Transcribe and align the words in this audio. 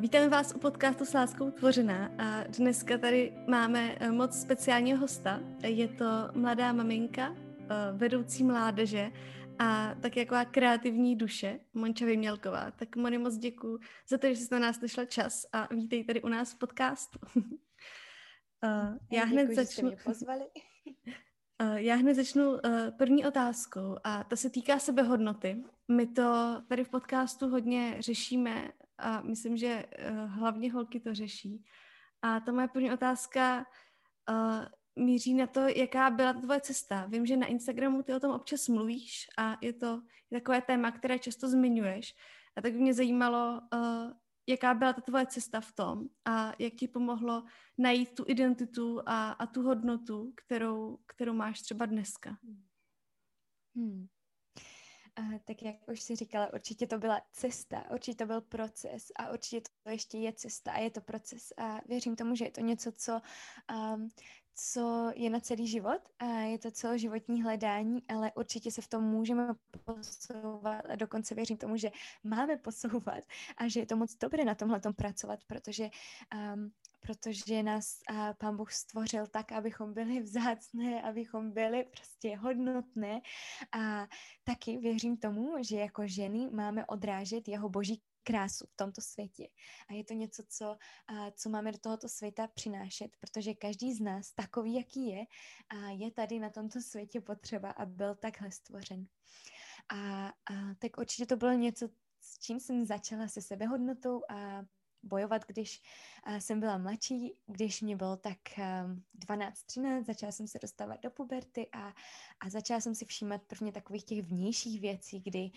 Vítáme 0.00 0.28
vás 0.28 0.54
u 0.54 0.58
podcastu 0.58 1.04
s 1.04 1.14
láskou 1.14 1.50
tvořená 1.50 2.10
a 2.18 2.44
dneska 2.44 2.98
tady 2.98 3.32
máme 3.48 3.96
eh, 4.00 4.10
moc 4.10 4.40
speciálního 4.40 4.98
hosta. 4.98 5.40
Je 5.66 5.88
to 5.88 6.04
mladá 6.34 6.72
maminka, 6.72 7.36
eh, 7.36 7.66
vedoucí 7.92 8.44
mládeže 8.44 9.10
a 9.58 9.94
tak 10.00 10.16
jako 10.16 10.36
kreativní 10.50 11.16
duše, 11.16 11.60
Monča 11.74 12.04
Vymělková. 12.04 12.70
Tak 12.70 12.96
Moni, 12.96 13.18
moc 13.18 13.36
děkuji 13.36 13.78
za 14.08 14.18
to, 14.18 14.26
že 14.26 14.36
jsi 14.36 14.48
na 14.52 14.58
nás 14.58 14.80
našla 14.80 15.04
čas 15.04 15.46
a 15.52 15.74
vítej 15.74 16.04
tady 16.04 16.22
u 16.22 16.28
nás 16.28 16.52
v 16.52 16.58
podcastu. 16.58 17.18
já 19.12 19.24
hned 19.24 19.42
děkuji, 19.42 19.56
začnu... 19.56 19.90
Že 19.90 19.94
mě 19.94 20.04
pozvali. 20.04 20.44
Já 21.74 21.94
hned 21.94 22.14
začnu 22.14 22.58
první 22.98 23.26
otázkou 23.26 23.96
a 24.04 24.24
ta 24.24 24.36
se 24.36 24.50
týká 24.50 24.78
sebehodnoty. 24.78 25.64
My 25.88 26.06
to 26.06 26.56
tady 26.68 26.84
v 26.84 26.88
podcastu 26.88 27.48
hodně 27.48 27.96
řešíme 27.98 28.72
a 29.00 29.20
myslím, 29.20 29.56
že 29.56 29.84
uh, 30.10 30.30
hlavně 30.30 30.72
holky 30.72 31.00
to 31.00 31.14
řeší. 31.14 31.64
A 32.22 32.40
ta 32.40 32.52
moje 32.52 32.68
první 32.68 32.92
otázka 32.92 33.66
uh, 34.30 34.64
míří 35.04 35.34
na 35.34 35.46
to, 35.46 35.60
jaká 35.60 36.10
byla 36.10 36.32
tvoje 36.32 36.60
cesta. 36.60 37.06
Vím, 37.06 37.26
že 37.26 37.36
na 37.36 37.46
Instagramu 37.46 38.02
ty 38.02 38.14
o 38.14 38.20
tom 38.20 38.32
občas 38.32 38.68
mluvíš 38.68 39.26
a 39.38 39.56
je 39.60 39.72
to 39.72 40.02
takové 40.32 40.62
téma, 40.62 40.90
které 40.90 41.18
často 41.18 41.48
zmiňuješ. 41.48 42.14
A 42.56 42.62
tak 42.62 42.72
by 42.72 42.78
mě 42.78 42.94
zajímalo, 42.94 43.60
uh, 43.74 44.12
jaká 44.46 44.74
byla 44.74 44.92
ta 44.92 45.00
tvoje 45.00 45.26
cesta 45.26 45.60
v 45.60 45.72
tom 45.72 46.08
a 46.24 46.52
jak 46.58 46.74
ti 46.74 46.88
pomohlo 46.88 47.44
najít 47.78 48.14
tu 48.14 48.24
identitu 48.26 49.00
a, 49.06 49.32
a 49.32 49.46
tu 49.46 49.62
hodnotu, 49.62 50.32
kterou, 50.36 50.98
kterou 51.06 51.32
máš 51.32 51.60
třeba 51.60 51.86
dneska. 51.86 52.36
Hmm. 53.76 54.06
Uh, 55.18 55.38
tak 55.44 55.62
jak 55.62 55.76
už 55.88 56.00
si 56.00 56.16
říkala, 56.16 56.52
určitě 56.52 56.86
to 56.86 56.98
byla 56.98 57.20
cesta, 57.32 57.90
určitě 57.90 58.16
to 58.16 58.26
byl 58.26 58.40
proces 58.40 59.12
a 59.16 59.30
určitě 59.30 59.60
to 59.82 59.90
ještě 59.90 60.18
je 60.18 60.32
cesta 60.32 60.72
a 60.72 60.78
je 60.78 60.90
to 60.90 61.00
proces. 61.00 61.52
A 61.56 61.80
věřím 61.88 62.16
tomu, 62.16 62.34
že 62.34 62.44
je 62.44 62.50
to 62.50 62.60
něco, 62.60 62.92
co, 62.92 63.20
um, 63.94 64.08
co 64.54 65.12
je 65.14 65.30
na 65.30 65.40
celý 65.40 65.66
život 65.66 66.00
a 66.18 66.26
je 66.26 66.58
to 66.58 66.70
celoživotní 66.70 67.42
hledání, 67.42 68.02
ale 68.08 68.32
určitě 68.34 68.70
se 68.70 68.82
v 68.82 68.88
tom 68.88 69.04
můžeme 69.04 69.54
posouvat 69.84 70.84
a 70.90 70.96
dokonce 70.96 71.34
věřím 71.34 71.56
tomu, 71.56 71.76
že 71.76 71.90
máme 72.24 72.56
posouvat 72.56 73.24
a 73.56 73.68
že 73.68 73.80
je 73.80 73.86
to 73.86 73.96
moc 73.96 74.16
dobré 74.16 74.44
na 74.44 74.54
tomhle 74.54 74.80
pracovat, 74.96 75.40
protože 75.46 75.90
um, 76.54 76.72
protože 77.00 77.62
nás 77.62 77.98
a, 78.08 78.34
pán 78.34 78.56
Bůh 78.56 78.72
stvořil 78.72 79.26
tak, 79.26 79.52
abychom 79.52 79.94
byli 79.94 80.20
vzácné, 80.20 81.02
abychom 81.02 81.52
byli 81.52 81.84
prostě 81.84 82.36
hodnotné 82.36 83.20
a 83.72 84.06
taky 84.44 84.78
věřím 84.78 85.16
tomu, 85.16 85.54
že 85.60 85.76
jako 85.76 86.02
ženy 86.06 86.50
máme 86.50 86.86
odrážet 86.86 87.48
jeho 87.48 87.68
boží 87.68 88.02
krásu 88.22 88.66
v 88.66 88.76
tomto 88.76 89.00
světě. 89.00 89.48
A 89.88 89.92
je 89.92 90.04
to 90.04 90.14
něco, 90.14 90.42
co, 90.48 90.76
a, 91.06 91.30
co 91.30 91.50
máme 91.50 91.72
do 91.72 91.78
tohoto 91.78 92.08
světa 92.08 92.46
přinášet, 92.46 93.16
protože 93.20 93.54
každý 93.54 93.94
z 93.94 94.00
nás, 94.00 94.32
takový, 94.32 94.74
jaký 94.74 95.06
je, 95.06 95.24
a 95.68 95.90
je 95.90 96.10
tady 96.10 96.38
na 96.38 96.50
tomto 96.50 96.80
světě 96.80 97.20
potřeba 97.20 97.70
a 97.70 97.86
byl 97.86 98.14
takhle 98.14 98.50
stvořen. 98.50 99.06
A, 99.94 100.28
a 100.28 100.74
tak 100.78 100.98
určitě 100.98 101.26
to 101.26 101.36
bylo 101.36 101.52
něco, 101.52 101.88
s 102.20 102.38
čím 102.38 102.60
jsem 102.60 102.86
začala 102.86 103.28
se 103.28 103.42
sebehodnotou 103.42 104.22
a 104.30 104.62
bojovat, 105.02 105.42
když 105.46 105.82
jsem 106.38 106.60
byla 106.60 106.78
mladší, 106.78 107.34
když 107.46 107.82
mě 107.82 107.96
bylo 107.96 108.16
tak 108.16 108.38
um, 108.58 109.02
12-13, 109.26 110.04
začala 110.04 110.32
jsem 110.32 110.48
se 110.48 110.58
dostávat 110.62 111.02
do 111.02 111.10
puberty 111.10 111.68
a, 111.72 111.94
a 112.40 112.50
začala 112.50 112.80
jsem 112.80 112.94
si 112.94 113.04
všímat 113.04 113.42
prvně 113.42 113.72
takových 113.72 114.04
těch 114.04 114.22
vnějších 114.22 114.80
věcí, 114.80 115.20
kdy 115.20 115.50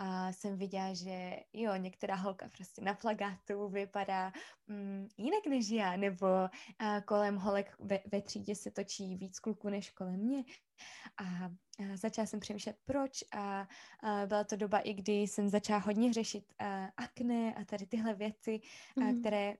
uh, 0.00 0.30
jsem 0.30 0.56
viděla, 0.56 0.94
že 0.94 1.40
jo, 1.52 1.76
některá 1.76 2.14
holka 2.14 2.48
prostě 2.56 2.82
na 2.82 2.94
plagátu 2.94 3.68
vypadá 3.68 4.32
um, 4.68 5.08
jinak 5.16 5.46
než 5.46 5.68
já, 5.68 5.96
nebo 5.96 6.26
uh, 6.26 7.00
kolem 7.04 7.36
holek 7.36 7.76
ve, 7.78 8.00
ve 8.12 8.22
třídě 8.22 8.54
se 8.54 8.70
točí 8.70 9.16
víc 9.16 9.38
kluků 9.38 9.68
než 9.68 9.90
kolem 9.90 10.20
mě. 10.20 10.44
A 11.16 11.50
začala 11.94 12.26
jsem 12.26 12.40
přemýšlet 12.40 12.76
proč 12.84 13.24
a, 13.32 13.68
a 14.00 14.26
byla 14.26 14.44
to 14.44 14.56
doba 14.56 14.78
i 14.78 14.94
kdy 14.94 15.12
jsem 15.12 15.48
začala 15.48 15.78
hodně 15.78 16.12
řešit 16.12 16.54
a, 16.58 16.88
akné 16.96 17.54
a 17.54 17.64
tady 17.64 17.86
tyhle 17.86 18.14
věci, 18.14 18.60
mm. 18.96 19.02
a, 19.02 19.06
mhm. 19.06 19.20
které 19.20 19.54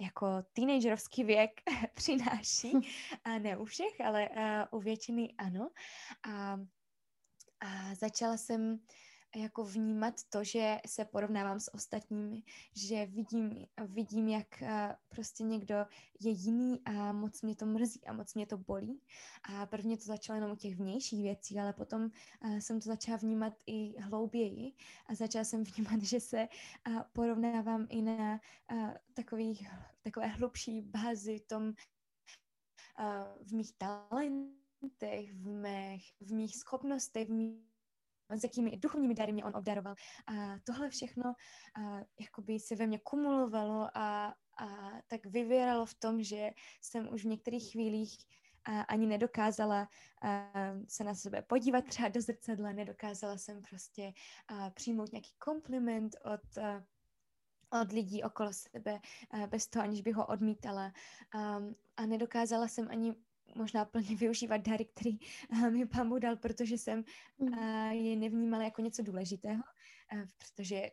jako 0.00 0.26
teenagerovský 0.52 1.24
věk 1.24 1.50
přináší. 1.94 2.72
A 3.24 3.38
ne 3.38 3.56
u 3.56 3.64
všech, 3.64 4.00
ale 4.04 4.28
u 4.70 4.80
většiny 4.80 5.34
ano. 5.38 5.70
A, 6.28 6.60
a 7.60 7.94
začala 7.94 8.36
jsem 8.36 8.78
jako 9.36 9.64
vnímat 9.64 10.14
to, 10.28 10.44
že 10.44 10.78
se 10.86 11.04
porovnávám 11.04 11.60
s 11.60 11.74
ostatními, 11.74 12.42
že 12.76 13.06
vidím, 13.06 13.66
vidím, 13.86 14.28
jak 14.28 14.62
prostě 15.08 15.44
někdo 15.44 15.74
je 16.20 16.30
jiný 16.30 16.80
a 16.84 17.12
moc 17.12 17.42
mě 17.42 17.56
to 17.56 17.66
mrzí 17.66 18.06
a 18.06 18.12
moc 18.12 18.34
mě 18.34 18.46
to 18.46 18.58
bolí. 18.58 19.00
A 19.42 19.66
prvně 19.66 19.96
to 19.96 20.04
začalo 20.04 20.34
jenom 20.36 20.50
u 20.50 20.56
těch 20.56 20.76
vnějších 20.76 21.22
věcí, 21.22 21.58
ale 21.58 21.72
potom 21.72 22.10
jsem 22.58 22.80
to 22.80 22.88
začala 22.88 23.18
vnímat 23.18 23.52
i 23.66 24.00
hlouběji 24.00 24.72
a 25.06 25.14
začala 25.14 25.44
jsem 25.44 25.64
vnímat, 25.74 26.02
že 26.02 26.20
se 26.20 26.48
porovnávám 27.12 27.86
i 27.90 28.02
na 28.02 28.40
takový, 29.14 29.68
takové 30.02 30.26
hlubší 30.26 30.80
bázi 30.82 31.40
tom, 31.40 31.74
v 33.42 33.52
mých 33.52 33.72
talentech, 33.72 35.32
v 35.32 35.46
mých, 35.46 36.14
v 36.20 36.32
mých 36.32 36.56
schopnostech, 36.56 37.28
v 37.28 37.32
mých 37.32 37.69
s 38.38 38.42
jakými 38.42 38.76
duchovními 38.76 39.14
dary 39.14 39.32
mě 39.32 39.44
on 39.44 39.56
obdaroval. 39.56 39.94
A 40.26 40.58
tohle 40.64 40.88
všechno 40.88 41.24
a, 41.24 42.00
jakoby 42.20 42.60
se 42.60 42.76
ve 42.76 42.86
mně 42.86 42.98
kumulovalo 42.98 43.88
a, 43.94 44.34
a 44.58 44.90
tak 45.08 45.26
vyvěralo 45.26 45.86
v 45.86 45.94
tom, 45.94 46.22
že 46.22 46.50
jsem 46.82 47.12
už 47.12 47.24
v 47.24 47.28
některých 47.28 47.72
chvílích 47.72 48.16
a 48.64 48.80
ani 48.80 49.06
nedokázala 49.06 49.88
a, 50.22 50.52
se 50.88 51.04
na 51.04 51.14
sebe 51.14 51.42
podívat 51.42 51.84
třeba 51.84 52.08
do 52.08 52.20
zrcadla, 52.20 52.72
nedokázala 52.72 53.38
jsem 53.38 53.62
prostě 53.62 54.12
a, 54.48 54.70
přijmout 54.70 55.12
nějaký 55.12 55.34
kompliment 55.38 56.16
od 56.24 56.58
a, 56.58 56.84
od 57.82 57.92
lidí 57.92 58.22
okolo 58.22 58.52
sebe, 58.52 59.00
bez 59.46 59.66
toho, 59.66 59.82
aniž 59.82 60.02
bych 60.02 60.14
ho 60.14 60.26
odmítala. 60.26 60.92
Um, 61.34 61.74
a 61.96 62.06
nedokázala 62.06 62.68
jsem 62.68 62.88
ani 62.90 63.14
možná 63.54 63.84
plně 63.84 64.16
využívat 64.16 64.56
dary, 64.56 64.84
který 64.84 65.18
uh, 65.52 65.70
mi 65.70 65.86
pán 65.86 66.20
dal, 66.20 66.36
protože 66.36 66.78
jsem 66.78 67.04
uh, 67.36 67.90
je 67.90 68.16
nevnímala 68.16 68.64
jako 68.64 68.82
něco 68.82 69.02
důležitého, 69.02 69.62
uh, 70.14 70.22
protože 70.38 70.90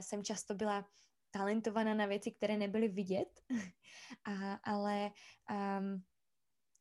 jsem 0.00 0.24
často 0.24 0.54
byla 0.54 0.88
talentovaná 1.30 1.94
na 1.94 2.06
věci, 2.06 2.30
které 2.30 2.56
nebyly 2.56 2.88
vidět, 2.88 3.40
a, 4.24 4.54
ale 4.54 5.10
um, 5.50 6.02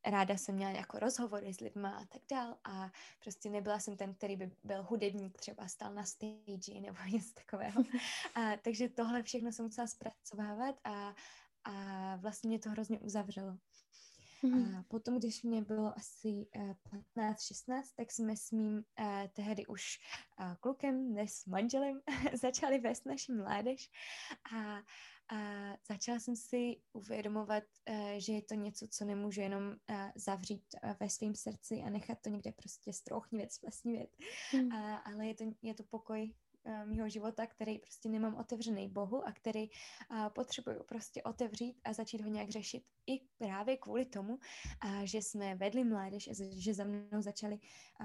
ráda 0.06 0.38
jsem 0.38 0.56
měla 0.56 0.72
jako 0.72 1.00
rozhovory 1.00 1.54
s 1.54 1.60
lidma 1.60 1.90
a 1.90 2.06
tak 2.06 2.22
dál 2.32 2.58
a 2.64 2.92
prostě 3.20 3.50
nebyla 3.50 3.80
jsem 3.80 3.98
ten, 3.98 4.14
který 4.14 4.36
by 4.36 4.52
byl 4.64 4.84
hudebník, 4.84 5.38
třeba 5.38 5.68
stal 5.68 5.94
na 5.94 6.04
stage 6.04 6.82
nebo 6.82 6.98
něco 7.12 7.34
takového. 7.34 7.84
A, 8.36 8.58
takže 8.58 8.90
tohle 8.90 9.24
všechno 9.24 9.52
jsem 9.52 9.66
musela 9.66 9.88
zpracovávat 9.88 10.76
a, 10.84 11.16
a 11.64 12.16
vlastně 12.16 12.48
mě 12.48 12.60
to 12.60 12.70
hrozně 12.70 13.00
uzavřelo. 13.00 13.58
Mm. 14.44 14.76
A 14.76 14.84
potom, 14.88 15.20
když 15.20 15.44
mě 15.44 15.62
bylo 15.62 15.98
asi 15.98 16.48
uh, 16.56 16.74
eh, 17.16 17.34
15-16, 17.34 17.84
tak 17.96 18.12
jsme 18.12 18.38
s 18.38 18.52
mým 18.52 18.74
uh, 18.74 18.84
tehdy 19.34 19.66
už 19.66 19.84
uh, 20.40 20.56
klukem, 20.56 21.12
dnes 21.12 21.46
manželem, 21.46 22.02
začali 22.42 22.80
vést 22.80 23.06
naši 23.06 23.32
mládež 23.32 23.90
a, 24.56 24.78
a 25.36 25.74
začala 25.90 26.20
jsem 26.20 26.36
si 26.36 26.82
uvědomovat, 26.94 27.64
že 28.18 28.34
je 28.34 28.42
to 28.42 28.54
něco, 28.54 28.88
co 28.88 29.06
nemůžu 29.06 29.42
jenom 29.42 29.76
zavřít 30.16 30.64
ve 31.00 31.10
svém 31.10 31.36
srdci 31.36 31.76
a 31.76 31.90
nechat 31.90 32.18
to 32.22 32.30
někde 32.30 32.52
prostě 32.52 32.94
strouchnivět, 32.94 33.52
splesnivět, 33.52 34.10
mm. 34.54 34.72
ale 35.06 35.28
je 35.28 35.36
to, 35.36 35.44
je 35.62 35.74
to 35.74 35.84
pokoj, 35.84 36.34
mýho 36.86 37.10
života, 37.10 37.48
který 37.48 37.80
prostě 37.80 38.10
nemám 38.10 38.36
otevřený 38.36 38.88
Bohu 38.90 39.28
a 39.28 39.32
který 39.32 39.70
uh, 39.70 40.30
potřebuju 40.30 40.84
prostě 40.84 41.24
otevřít 41.24 41.82
a 41.84 41.94
začít 41.94 42.22
ho 42.22 42.30
nějak 42.30 42.50
řešit. 42.50 42.84
I 43.08 43.20
právě 43.38 43.78
kvůli 43.78 44.06
tomu, 44.06 44.34
uh, 44.34 45.02
že 45.04 45.18
jsme 45.18 45.56
vedli 45.56 45.84
mládež 45.84 46.30
že 46.52 46.74
za 46.74 46.84
mnou 46.84 47.22
začaly 47.22 47.60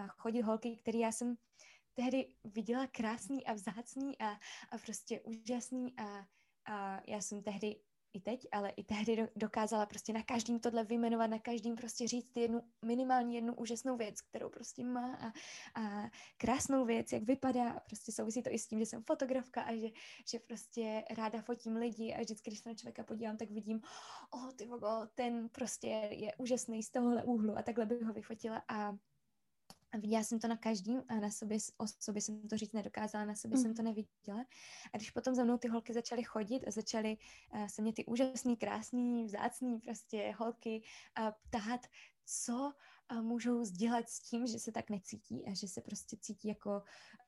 chodit 0.09 0.43
holky, 0.43 0.76
které 0.76 0.99
já 0.99 1.12
jsem 1.12 1.37
tehdy 1.94 2.35
viděla 2.44 2.87
krásný 2.87 3.47
a 3.47 3.53
vzácný 3.53 4.19
a, 4.19 4.31
a 4.70 4.79
prostě 4.85 5.20
úžasný 5.20 5.94
a, 5.99 6.26
a 6.65 7.00
já 7.06 7.20
jsem 7.20 7.43
tehdy 7.43 7.76
i 8.12 8.20
teď, 8.20 8.47
ale 8.53 8.70
i 8.70 8.85
tehdy 8.85 9.29
dokázala 9.37 9.87
prostě 9.87 10.12
na 10.12 10.23
každým 10.23 10.61
tohle 10.61 10.85
vyjmenovat, 10.85 11.31
na 11.31 11.38
každým 11.38 11.76
prostě 11.76 12.09
říct 12.09 12.37
jednu, 12.37 12.62
minimálně 12.85 13.37
jednu 13.37 13.55
úžasnou 13.55 13.97
věc, 13.97 14.20
kterou 14.20 14.49
prostě 14.49 14.85
má 14.85 15.14
a, 15.14 15.32
a 15.81 16.11
krásnou 16.37 16.85
věc, 16.85 17.12
jak 17.12 17.23
vypadá. 17.23 17.81
Prostě 17.81 18.12
souvisí 18.12 18.43
to 18.43 18.50
i 18.50 18.59
s 18.59 18.67
tím, 18.67 18.79
že 18.79 18.87
jsem 18.87 19.03
fotografka 19.03 19.62
a 19.62 19.76
že, 19.76 19.88
že 20.29 20.38
prostě 20.38 21.05
ráda 21.17 21.43
fotím 21.43 21.76
lidi. 21.76 22.14
A 22.14 22.20
vždycky, 22.20 22.50
když 22.50 22.61
se 22.61 22.69
na 22.69 22.75
člověka 22.75 23.05
podívám, 23.05 23.37
tak 23.37 23.50
vidím, 23.50 23.81
oh, 24.31 24.53
ty 24.53 24.67
vogo, 24.67 25.06
ten 25.15 25.49
prostě 25.49 25.88
je 26.11 26.35
úžasný 26.38 26.82
z 26.82 26.91
tohohle 26.91 27.25
úhlu. 27.25 27.58
A 27.58 27.62
takhle 27.62 27.87
bych 27.87 28.03
ho 28.03 28.12
vyfotila. 28.12 28.62
A 28.69 28.97
Viděla 29.99 30.23
jsem 30.25 30.39
to 30.39 30.49
na 30.49 30.56
každém 30.56 31.03
a 31.09 31.15
na 31.15 31.31
sobě, 31.31 31.59
o 31.77 31.87
sobě 32.00 32.23
jsem 32.23 32.49
to 32.49 32.56
říct 32.56 32.73
nedokázala, 32.73 33.25
na 33.25 33.35
sobě 33.35 33.56
mm. 33.56 33.62
jsem 33.62 33.75
to 33.75 33.83
neviděla. 33.83 34.47
A 34.93 34.97
když 34.97 35.11
potom 35.11 35.35
za 35.35 35.44
mnou 35.44 35.59
ty 35.59 35.69
holky 35.69 35.94
začaly 35.94 36.23
chodit 36.23 36.65
a 36.67 36.71
začaly 36.71 37.17
uh, 37.55 37.67
se 37.67 37.83
mě 37.83 37.93
ty 37.93 38.05
úžasný, 38.05 38.56
krásný, 38.56 39.25
vzácný 39.25 39.81
prostě 39.81 40.35
holky 40.39 40.83
uh, 41.21 41.31
ptát, 41.49 41.87
co 42.27 42.73
uh, 43.12 43.23
můžou 43.23 43.65
sdělat 43.65 44.09
s 44.09 44.21
tím, 44.21 44.47
že 44.47 44.59
se 44.59 44.73
tak 44.73 44.91
necítí 44.91 45.47
a 45.47 45.55
že 45.55 45.69
se 45.69 45.81
prostě 45.81 46.17
cítí 46.21 46.49
jako, 46.49 46.83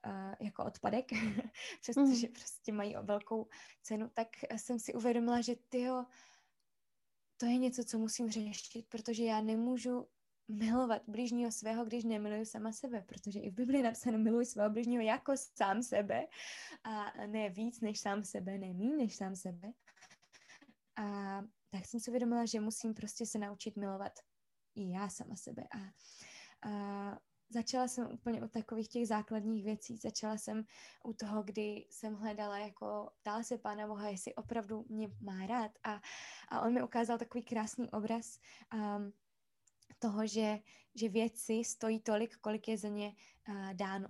uh, 0.06 0.34
jako 0.40 0.64
odpadek, 0.64 1.04
přestože 1.80 2.26
mm. 2.26 2.32
prostě 2.32 2.72
mají 2.72 2.96
velkou 3.02 3.48
cenu, 3.82 4.10
tak 4.14 4.28
jsem 4.56 4.78
si 4.78 4.94
uvědomila, 4.94 5.40
že 5.40 5.56
tyjo, 5.68 6.04
to 7.36 7.46
je 7.46 7.56
něco, 7.56 7.84
co 7.84 7.98
musím 7.98 8.30
řešit, 8.30 8.86
protože 8.88 9.24
já 9.24 9.40
nemůžu 9.40 10.06
milovat 10.48 11.02
bližního 11.06 11.52
svého, 11.52 11.84
když 11.84 12.04
nemiluju 12.04 12.44
sama 12.44 12.72
sebe, 12.72 13.04
protože 13.08 13.40
i 13.40 13.50
v 13.50 13.54
Biblii 13.54 13.82
napsáno 13.82 14.18
miluj 14.18 14.46
svého 14.46 14.70
bližního 14.70 15.02
jako 15.02 15.32
sám 15.36 15.82
sebe 15.82 16.26
a 16.84 17.26
ne 17.26 17.50
víc 17.50 17.80
než 17.80 18.00
sám 18.00 18.24
sebe, 18.24 18.58
ne 18.58 18.74
méně 18.74 18.96
než 18.96 19.16
sám 19.16 19.36
sebe. 19.36 19.72
A 20.96 21.40
tak 21.70 21.86
jsem 21.86 22.00
si 22.00 22.10
uvědomila, 22.10 22.46
že 22.46 22.60
musím 22.60 22.94
prostě 22.94 23.26
se 23.26 23.38
naučit 23.38 23.76
milovat 23.76 24.12
i 24.74 24.90
já 24.90 25.08
sama 25.08 25.36
sebe. 25.36 25.62
A, 25.62 25.78
a 26.70 27.18
začala 27.50 27.88
jsem 27.88 28.12
úplně 28.12 28.42
u 28.42 28.48
takových 28.48 28.88
těch 28.88 29.08
základních 29.08 29.64
věcí. 29.64 29.96
Začala 29.96 30.38
jsem 30.38 30.64
u 31.04 31.12
toho, 31.12 31.42
kdy 31.42 31.86
jsem 31.90 32.14
hledala, 32.14 32.58
jako 32.58 33.10
ptala 33.20 33.42
se 33.42 33.58
Pána 33.58 33.86
Boha, 33.86 34.08
jestli 34.08 34.34
opravdu 34.34 34.84
mě 34.88 35.08
má 35.20 35.46
rád. 35.46 35.70
A, 35.84 36.00
a 36.48 36.60
on 36.60 36.74
mi 36.74 36.82
ukázal 36.82 37.18
takový 37.18 37.44
krásný 37.44 37.90
obraz. 37.90 38.38
Um, 38.74 39.12
toho, 40.04 40.26
že, 40.26 40.58
že 40.94 41.08
věci 41.08 41.64
stojí 41.64 42.00
tolik, 42.00 42.36
kolik 42.36 42.68
je 42.68 42.78
za 42.78 42.88
ně 42.88 43.12
uh, 43.48 43.74
dáno. 43.74 44.08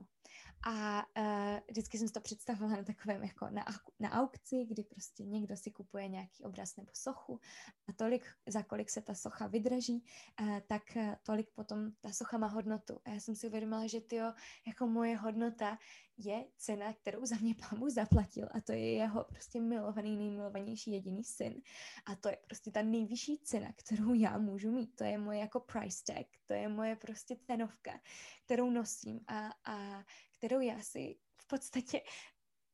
A 0.67 1.07
uh, 1.19 1.59
vždycky 1.69 1.99
jsem 1.99 2.09
si 2.09 2.15
to 2.15 2.21
představovala 2.21 2.77
na 2.77 2.85
takovém 2.85 3.25
jako 3.25 3.49
na, 3.51 3.65
na 4.01 4.11
aukci, 4.11 4.65
kdy 4.65 4.85
prostě 4.85 5.25
někdo 5.25 5.57
si 5.57 5.71
kupuje 5.71 6.09
nějaký 6.09 6.45
obraz 6.45 6.77
nebo 6.77 6.91
sochu 6.95 7.41
a 7.89 7.93
tolik, 7.93 8.27
za 8.47 8.63
kolik 8.63 8.91
se 8.91 9.03
ta 9.03 9.15
socha 9.15 9.47
vydraží, 9.47 10.05
uh, 10.41 10.61
tak 10.67 10.83
uh, 10.97 11.15
tolik 11.23 11.51
potom 11.51 11.91
ta 12.01 12.13
socha 12.13 12.39
má 12.39 12.47
hodnotu. 12.47 13.01
A 13.05 13.11
já 13.11 13.21
jsem 13.21 13.37
si 13.37 13.47
uvědomila, 13.47 13.87
že 13.87 14.01
tyjo, 14.01 14.33
jako 14.67 14.87
moje 14.87 15.17
hodnota 15.17 15.79
je 16.17 16.45
cena, 16.57 16.93
kterou 16.93 17.27
za 17.27 17.37
mě 17.37 17.55
pán 17.55 17.91
zaplatil 17.91 18.49
a 18.51 18.61
to 18.61 18.73
je 18.73 18.93
jeho 18.93 19.25
prostě 19.25 19.61
milovaný, 19.61 20.17
nejmilovanější 20.17 20.93
jediný 20.93 21.25
syn. 21.25 21.63
A 22.07 22.17
to 22.17 22.29
je 22.29 22.39
prostě 22.47 22.71
ta 22.71 22.83
nejvyšší 22.83 23.39
cena, 23.39 23.73
kterou 23.77 24.15
já 24.15 24.39
můžu 24.39 24.73
mít. 24.73 24.97
To 24.97 25.05
je 25.05 25.19
moje 25.19 25.39
jako 25.39 25.61
price 25.61 26.05
tag, 26.07 26.27
to 26.47 26.53
je 26.53 26.69
moje 26.69 26.97
prostě 26.97 27.37
cenovka, 27.47 28.01
kterou 28.45 28.71
nosím 28.71 29.21
a, 29.27 29.51
a 29.65 30.05
kterou 30.45 30.61
já 30.61 30.83
si 30.83 31.17
v 31.37 31.47
podstatě 31.47 32.01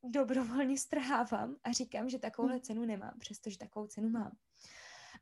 dobrovolně 0.05 0.79
strhávám 0.79 1.57
a 1.65 1.73
říkám, 1.73 2.09
že 2.09 2.19
takovouhle 2.19 2.57
hmm. 2.57 2.63
cenu 2.63 2.85
nemám, 2.85 3.19
přestože 3.19 3.59
takovou 3.59 3.87
cenu 3.87 4.09
mám. 4.09 4.37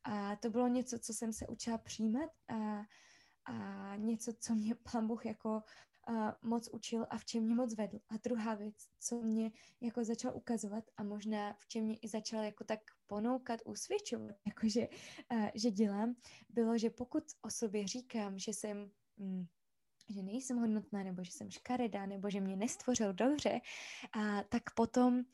A 0.05 0.37
to 0.37 0.51
bylo 0.51 0.69
něco, 0.69 0.99
co 0.99 1.15
jsem 1.15 1.33
se 1.33 1.47
učila 1.47 1.79
přijímat 1.79 2.31
a, 2.49 2.83
a 3.45 3.97
něco, 3.97 4.33
co 4.41 4.55
mě 4.55 4.75
pán 4.75 5.07
Bůh 5.07 5.27
jako 5.27 5.63
uh, 6.09 6.31
moc 6.43 6.69
učil 6.73 7.07
a 7.11 7.19
v 7.19 7.25
čem 7.25 7.43
mě 7.43 7.55
moc 7.55 7.75
vedl. 7.75 7.99
A 8.09 8.17
druhá 8.17 8.55
věc, 8.55 8.77
co 9.01 9.23
mě 9.23 9.51
jako 9.81 10.05
začal 10.05 10.37
ukazovat 10.37 10.85
a 10.97 11.03
možná 11.03 11.55
v 11.55 11.69
čem 11.69 11.85
mě 11.85 11.97
i 11.97 12.09
začal 12.09 12.45
jako 12.45 12.65
tak 12.65 12.81
ponoukat, 13.07 13.61
usvědčovat, 13.65 14.37
jakože, 14.47 14.89
uh, 15.33 15.49
že 15.55 15.71
dělám, 15.71 16.15
bylo, 16.49 16.79
že 16.79 16.91
pokud 16.91 17.25
o 17.43 17.51
sobě 17.51 17.87
říkám, 17.89 18.39
že 18.39 18.53
jsem 18.53 18.91
mm, 19.17 19.47
že 20.09 20.23
nejsem 20.23 20.59
hodnotná, 20.59 21.03
nebo 21.03 21.25
že 21.25 21.33
jsem 21.33 21.51
škaredá, 21.51 22.07
nebo 22.07 22.31
že 22.31 22.41
mě 22.41 22.57
nestvořil 22.57 23.13
dobře, 23.13 23.61
a 24.13 24.43
tak 24.43 24.75
potom 24.75 25.25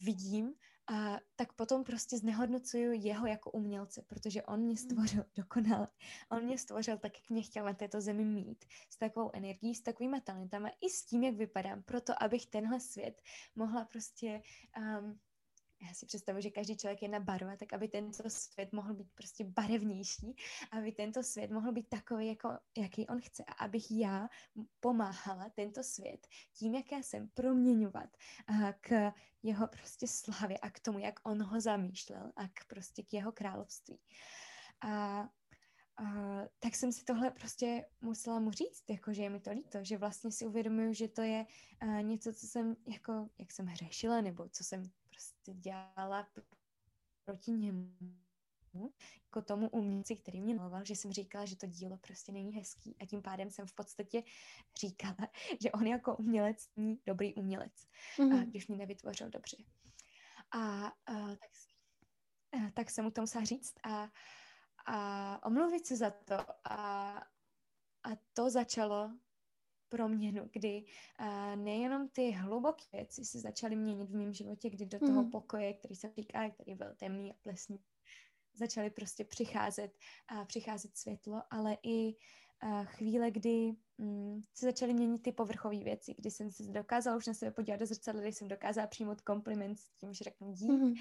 vidím, 0.00 0.54
a 0.86 1.18
tak 1.36 1.52
potom 1.52 1.84
prostě 1.84 2.18
znehodnocuju 2.18 2.92
jeho 2.92 3.26
jako 3.26 3.50
umělce, 3.50 4.02
protože 4.02 4.42
on 4.42 4.60
mě 4.60 4.74
hmm. 4.74 4.76
stvořil 4.76 5.24
dokonale. 5.36 5.88
On 6.30 6.44
mě 6.44 6.58
stvořil 6.58 6.98
tak, 6.98 7.12
jak 7.20 7.30
mě 7.30 7.42
chtěl 7.42 7.64
na 7.64 7.74
této 7.74 8.00
zemi 8.00 8.24
mít, 8.24 8.64
s 8.90 8.96
takovou 8.96 9.30
energií, 9.34 9.74
s 9.74 9.82
takovýma 9.82 10.20
talentama, 10.20 10.68
i 10.80 10.90
s 10.90 11.04
tím, 11.04 11.24
jak 11.24 11.34
vypadám, 11.34 11.82
proto 11.82 12.22
abych 12.22 12.46
tenhle 12.46 12.80
svět 12.80 13.22
mohla 13.54 13.84
prostě 13.84 14.42
um, 14.78 15.20
já 15.82 15.94
si 15.94 16.06
představuji, 16.06 16.42
že 16.42 16.50
každý 16.50 16.76
člověk 16.76 17.02
je 17.02 17.08
na 17.08 17.20
barva, 17.20 17.56
tak 17.56 17.72
aby 17.72 17.88
tento 17.88 18.30
svět 18.30 18.72
mohl 18.72 18.94
být 18.94 19.12
prostě 19.14 19.44
barevnější, 19.44 20.36
aby 20.70 20.92
tento 20.92 21.22
svět 21.22 21.50
mohl 21.50 21.72
být 21.72 21.88
takový, 21.88 22.26
jako, 22.26 22.48
jaký 22.76 23.06
on 23.06 23.20
chce 23.20 23.44
a 23.44 23.52
abych 23.52 23.90
já 23.90 24.28
pomáhala 24.80 25.50
tento 25.50 25.82
svět 25.82 26.26
tím, 26.52 26.74
jak 26.74 26.92
já 26.92 26.98
jsem 26.98 27.28
proměňovat 27.28 28.16
k 28.80 29.12
jeho 29.42 29.66
prostě 29.66 30.06
slavě 30.08 30.58
a 30.58 30.70
k 30.70 30.80
tomu, 30.80 30.98
jak 30.98 31.20
on 31.22 31.42
ho 31.42 31.60
zamýšlel 31.60 32.32
a 32.36 32.48
k 32.48 32.64
prostě 32.68 33.02
k 33.02 33.12
jeho 33.12 33.32
království. 33.32 33.98
A 34.80 35.28
Uh, 36.00 36.42
tak 36.58 36.74
jsem 36.74 36.92
si 36.92 37.04
tohle 37.04 37.30
prostě 37.30 37.86
musela 38.00 38.40
mu 38.40 38.50
říct, 38.50 38.84
jako, 38.90 39.12
že 39.12 39.22
je 39.22 39.30
mi 39.30 39.40
to 39.40 39.50
líto, 39.50 39.78
že 39.84 39.98
vlastně 39.98 40.32
si 40.32 40.46
uvědomuju, 40.46 40.92
že 40.92 41.08
to 41.08 41.22
je 41.22 41.46
uh, 41.82 42.02
něco, 42.02 42.32
co 42.32 42.46
jsem, 42.46 42.76
jako, 42.88 43.28
jak 43.38 43.52
jsem 43.52 43.66
hřešila, 43.66 44.20
nebo 44.20 44.48
co 44.48 44.64
jsem 44.64 44.82
dělala 45.50 46.28
proti 47.24 47.50
němu, 47.50 47.92
jako 49.24 49.42
tomu 49.42 49.68
umělci, 49.68 50.16
který 50.16 50.40
mě 50.40 50.54
miloval, 50.54 50.84
že 50.84 50.96
jsem 50.96 51.12
říkala, 51.12 51.44
že 51.44 51.56
to 51.56 51.66
dílo 51.66 51.96
prostě 51.96 52.32
není 52.32 52.54
hezký 52.54 52.96
a 53.00 53.06
tím 53.06 53.22
pádem 53.22 53.50
jsem 53.50 53.66
v 53.66 53.74
podstatě 53.74 54.22
říkala, 54.80 55.16
že 55.60 55.72
on 55.72 55.86
jako 55.86 56.16
umělec 56.16 56.68
není 56.76 57.00
dobrý 57.06 57.34
umělec, 57.34 57.72
mm-hmm. 58.16 58.32
a 58.32 58.36
mhm. 58.36 58.50
když 58.50 58.68
mě 58.68 58.76
nevytvořil 58.76 59.30
dobře. 59.30 59.56
A, 60.50 60.86
a 60.86 61.28
tak, 61.28 61.50
a, 62.52 62.70
tak 62.74 62.90
jsem 62.90 63.04
mu 63.04 63.10
to 63.10 63.20
musela 63.20 63.44
říct 63.44 63.74
a, 63.84 64.08
a 64.86 65.46
omluvit 65.46 65.86
se 65.86 65.96
za 65.96 66.10
to 66.10 66.34
a, 66.64 67.10
a 68.02 68.10
to 68.32 68.50
začalo 68.50 69.10
proměnu, 69.92 70.48
kdy 70.52 70.84
uh, 71.20 71.56
nejenom 71.56 72.08
ty 72.08 72.30
hluboké 72.30 72.84
věci 72.92 73.24
se 73.24 73.40
začaly 73.40 73.76
měnit 73.76 74.10
v 74.10 74.14
mém 74.14 74.32
životě, 74.32 74.70
kdy 74.70 74.86
do 74.86 74.98
toho 74.98 75.22
mm. 75.22 75.30
pokoje, 75.30 75.72
který 75.72 75.96
jsem 75.96 76.12
říká, 76.16 76.50
který 76.50 76.74
byl 76.74 76.94
temný 76.96 77.32
a 77.32 77.36
plesný, 77.42 77.78
začaly 78.54 78.90
prostě 78.90 79.24
přicházet 79.24 79.98
a 80.28 80.44
přicházet 80.44 80.96
světlo, 80.96 81.42
ale 81.50 81.76
i 81.82 82.14
uh, 82.64 82.84
chvíle, 82.84 83.30
kdy 83.30 83.72
um, 83.96 84.42
se 84.54 84.66
začaly 84.66 84.94
měnit 84.94 85.22
ty 85.22 85.32
povrchové 85.32 85.78
věci, 85.78 86.14
kdy 86.18 86.30
jsem 86.30 86.50
se 86.50 86.62
dokázala 86.62 87.16
už 87.16 87.26
na 87.26 87.34
sebe 87.34 87.50
podívat 87.50 87.76
do 87.76 87.86
zrcadla, 87.86 88.22
kdy 88.22 88.32
jsem 88.32 88.48
dokázala 88.48 88.86
přijmout 88.86 89.20
kompliment 89.20 89.78
s 89.78 89.90
tím, 90.00 90.14
že 90.14 90.24
řeknu 90.24 90.52
dík, 90.52 90.70
mm. 90.70 90.94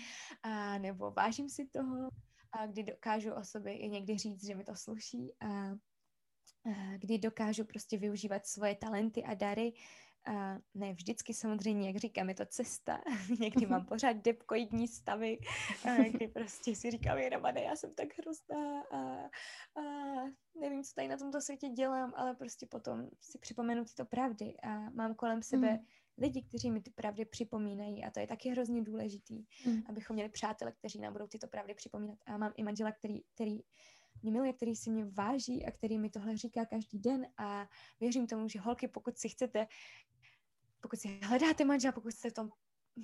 a, 0.43 0.77
nebo 0.77 1.11
vážím 1.11 1.49
si 1.49 1.65
toho, 1.65 2.09
a 2.51 2.65
kdy 2.65 2.83
dokážu 2.83 3.33
o 3.33 3.43
sobě 3.43 3.77
i 3.77 3.89
někdy 3.89 4.17
říct, 4.17 4.45
že 4.45 4.55
mi 4.55 4.63
to 4.63 4.75
sluší 4.75 5.33
a 5.39 5.47
Eh, 5.47 5.77
kdy 6.97 7.17
dokážu 7.17 7.65
prostě 7.65 7.97
využívat 7.97 8.45
svoje 8.45 8.75
talenty 8.75 9.23
a 9.23 9.33
dary. 9.33 9.73
A 10.25 10.57
ne 10.73 10.93
vždycky 10.93 11.33
samozřejmě, 11.33 11.87
jak 11.87 11.97
říkám, 11.97 12.29
je 12.29 12.35
to 12.35 12.45
cesta. 12.45 13.01
Někdy 13.39 13.65
mám 13.65 13.85
pořád 13.89 14.13
depkoidní 14.13 14.87
stavy, 14.87 15.37
kdy 16.11 16.27
prostě 16.27 16.75
si 16.75 16.91
říkám, 16.91 17.17
jenomane, 17.17 17.61
já 17.61 17.75
jsem 17.75 17.93
tak 17.95 18.07
hrozná 18.17 18.81
a, 18.91 18.97
a 19.75 19.81
nevím, 20.59 20.83
co 20.83 20.93
tady 20.95 21.07
na 21.07 21.17
tomto 21.17 21.41
světě 21.41 21.69
dělám, 21.69 22.13
ale 22.15 22.35
prostě 22.35 22.65
potom 22.65 23.09
si 23.21 23.39
připomenu 23.39 23.85
tyto 23.85 24.05
pravdy 24.05 24.53
a 24.63 24.89
mám 24.89 25.15
kolem 25.15 25.43
sebe 25.43 25.71
mm. 25.71 25.85
lidi, 26.17 26.41
kteří 26.41 26.71
mi 26.71 26.81
ty 26.81 26.91
pravdy 26.91 27.25
připomínají 27.25 28.03
a 28.03 28.11
to 28.11 28.19
je 28.19 28.27
taky 28.27 28.49
hrozně 28.49 28.81
důležitý, 28.81 29.45
mm. 29.65 29.81
abychom 29.89 30.13
měli 30.13 30.29
přátele, 30.29 30.71
kteří 30.71 30.99
nám 30.99 31.13
budou 31.13 31.27
tyto 31.27 31.47
pravdy 31.47 31.73
připomínat. 31.73 32.17
A 32.25 32.37
mám 32.37 32.53
i 32.55 32.63
manžela, 32.63 32.91
který, 32.91 33.21
který 33.35 33.59
mě 34.21 34.31
miluje, 34.31 34.53
který 34.53 34.75
si 34.75 34.89
mě 34.89 35.05
váží 35.05 35.65
a 35.65 35.71
který 35.71 35.99
mi 35.99 36.09
tohle 36.09 36.37
říká 36.37 36.65
každý 36.65 36.99
den 36.99 37.27
a 37.37 37.67
věřím 37.99 38.27
tomu, 38.27 38.47
že 38.47 38.59
holky, 38.59 38.87
pokud 38.87 39.17
si 39.17 39.29
chcete, 39.29 39.67
pokud 40.81 40.99
si 40.99 41.19
hledáte 41.23 41.65
manžela, 41.65 41.91
pokud 41.91 42.11
jste 42.11 42.29
v 42.29 42.33
tom, 42.33 42.49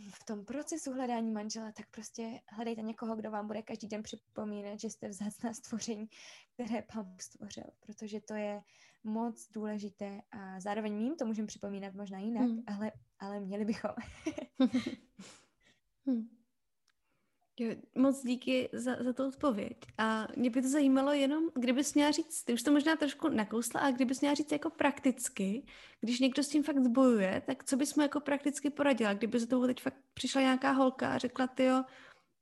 v 0.09 0.23
tom 0.25 0.45
procesu 0.45 0.93
hledání 0.93 1.31
manžela, 1.31 1.71
tak 1.71 1.85
prostě 1.91 2.41
hledejte 2.47 2.81
někoho, 2.81 3.15
kdo 3.15 3.31
vám 3.31 3.47
bude 3.47 3.61
každý 3.61 3.87
den 3.87 4.03
připomínat, 4.03 4.79
že 4.79 4.89
jste 4.89 5.07
vzácná 5.07 5.53
stvoření, 5.53 6.07
které 6.53 6.81
Pán 6.93 7.15
stvořil, 7.21 7.63
protože 7.79 8.21
to 8.21 8.33
je 8.33 8.61
moc 9.03 9.49
důležité 9.51 10.21
a 10.31 10.59
zároveň 10.59 10.93
mým 10.93 11.15
to 11.15 11.25
můžeme 11.25 11.47
připomínat 11.47 11.93
možná 11.93 12.19
jinak, 12.19 12.43
hmm. 12.43 12.63
ale, 12.67 12.91
ale 13.19 13.39
měli 13.39 13.65
bychom. 13.65 13.91
hmm. 16.05 16.37
Jo, 17.59 17.75
moc 17.95 18.23
díky 18.23 18.69
za, 18.73 19.03
za 19.03 19.13
tu 19.13 19.27
odpověď. 19.27 19.77
A 19.97 20.27
mě 20.35 20.49
by 20.49 20.61
to 20.61 20.69
zajímalo 20.69 21.11
jenom, 21.11 21.43
kdybys 21.55 21.93
měla 21.93 22.11
říct, 22.11 22.43
ty 22.43 22.53
už 22.53 22.63
to 22.63 22.71
možná 22.71 22.95
trošku 22.95 23.29
nakousla, 23.29 23.81
a 23.81 23.91
kdybys 23.91 24.21
měla 24.21 24.35
říct 24.35 24.51
jako 24.51 24.69
prakticky, 24.69 25.65
když 26.01 26.19
někdo 26.19 26.43
s 26.43 26.49
tím 26.49 26.63
fakt 26.63 26.83
zbojuje, 26.83 27.41
tak 27.45 27.63
co 27.63 27.77
bys 27.77 27.95
mu 27.95 28.01
jako 28.01 28.19
prakticky 28.19 28.69
poradila? 28.69 29.13
Kdyby 29.13 29.39
za 29.39 29.47
toho 29.47 29.67
teď 29.67 29.81
fakt 29.81 29.97
přišla 30.13 30.41
nějaká 30.41 30.71
holka 30.71 31.13
a 31.13 31.17
řekla, 31.17 31.47
ty 31.47 31.63
jo, 31.63 31.83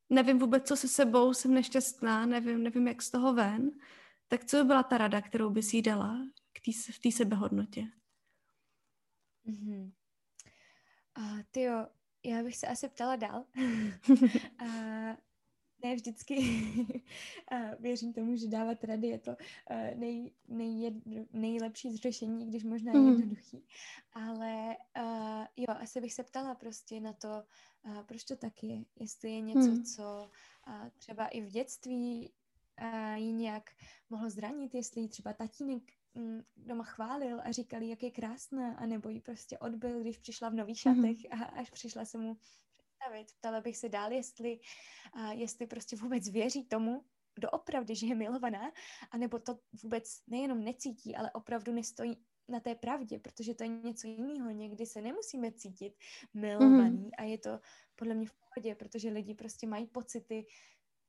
nevím 0.09 0.39
vůbec, 0.39 0.67
co 0.67 0.75
se 0.75 0.87
sebou, 0.87 1.33
jsem 1.33 1.53
nešťastná, 1.53 2.25
nevím, 2.25 2.63
nevím, 2.63 2.87
jak 2.87 3.01
z 3.01 3.11
toho 3.11 3.33
ven, 3.33 3.71
tak 4.27 4.45
co 4.45 4.57
by 4.57 4.63
byla 4.63 4.83
ta 4.83 4.97
rada, 4.97 5.21
kterou 5.21 5.49
bys 5.49 5.73
jí 5.73 5.81
dala 5.81 6.17
k 6.53 6.61
tý, 6.61 6.73
v 6.73 6.99
té 6.99 7.11
sebehodnotě? 7.11 7.83
Mm-hmm. 9.45 9.91
Uh, 11.17 11.39
tyjo, 11.51 11.87
já 12.25 12.43
bych 12.43 12.57
se 12.57 12.67
asi 12.67 12.89
ptala 12.89 13.15
dál. 13.15 13.45
uh, 14.61 15.15
ne 15.83 15.95
vždycky 15.95 16.35
věřím 17.79 18.13
tomu, 18.13 18.35
že 18.35 18.47
dávat 18.47 18.83
rady 18.83 19.07
je 19.07 19.19
to 19.19 19.35
nej, 19.95 20.31
nejjed, 20.47 20.93
nejlepší 21.33 21.97
řešení, 21.97 22.47
když 22.47 22.63
možná 22.63 22.93
mm. 22.93 23.07
jednoduchý. 23.07 23.65
Ale 24.13 24.77
uh, 24.97 25.45
jo, 25.57 25.75
asi 25.79 26.01
bych 26.01 26.13
se 26.13 26.23
ptala 26.23 26.55
prostě 26.55 26.99
na 26.99 27.13
to, 27.13 27.43
uh, 27.85 28.01
proč 28.01 28.23
to 28.23 28.35
tak 28.35 28.63
je. 28.63 28.83
Jestli 28.99 29.31
je 29.31 29.41
něco, 29.41 29.71
mm. 29.71 29.83
co 29.83 30.29
uh, 30.67 30.89
třeba 30.97 31.27
i 31.27 31.41
v 31.41 31.49
dětství 31.49 32.31
uh, 32.81 33.15
ji 33.15 33.33
nějak 33.33 33.69
mohlo 34.09 34.29
zranit, 34.29 34.75
jestli 34.75 35.07
třeba 35.07 35.33
tatínek 35.33 35.83
doma 36.55 36.83
chválil 36.83 37.41
a 37.43 37.51
říkali, 37.51 37.89
jak 37.89 38.03
je 38.03 38.11
krásná, 38.11 38.75
anebo 38.75 39.09
ji 39.09 39.21
prostě 39.21 39.57
odbil, 39.57 40.01
když 40.01 40.17
přišla 40.17 40.49
v 40.49 40.53
nových 40.53 40.79
šatech 40.79 41.17
mm. 41.17 41.41
a 41.41 41.45
až 41.45 41.69
přišla 41.69 42.05
se 42.05 42.17
mu 42.17 42.35
představit. 42.35 43.27
Ptala 43.39 43.61
bych 43.61 43.77
se 43.77 43.89
dál, 43.89 44.11
jestli, 44.11 44.59
uh, 45.15 45.29
jestli 45.29 45.67
prostě 45.67 45.95
vůbec 45.95 46.29
věří 46.29 46.65
tomu, 46.65 47.05
doopravdy, 47.39 47.95
že 47.95 48.07
je 48.07 48.15
milovaná, 48.15 48.71
anebo 49.11 49.39
to 49.39 49.59
vůbec 49.83 50.21
nejenom 50.27 50.63
necítí, 50.63 51.15
ale 51.15 51.31
opravdu 51.31 51.71
nestojí 51.71 52.17
na 52.47 52.59
té 52.59 52.75
pravdě, 52.75 53.19
protože 53.19 53.53
to 53.53 53.63
je 53.63 53.69
něco 53.69 54.07
jiného. 54.07 54.49
Někdy 54.49 54.85
se 54.85 55.01
nemusíme 55.01 55.51
cítit 55.51 55.93
milovaný 56.33 57.03
mm. 57.03 57.11
a 57.17 57.23
je 57.23 57.37
to 57.37 57.59
podle 57.95 58.13
mě 58.13 58.27
v 58.27 58.33
pohodě, 58.33 58.75
protože 58.75 59.09
lidi 59.09 59.33
prostě 59.33 59.67
mají 59.67 59.87
pocity, 59.87 60.45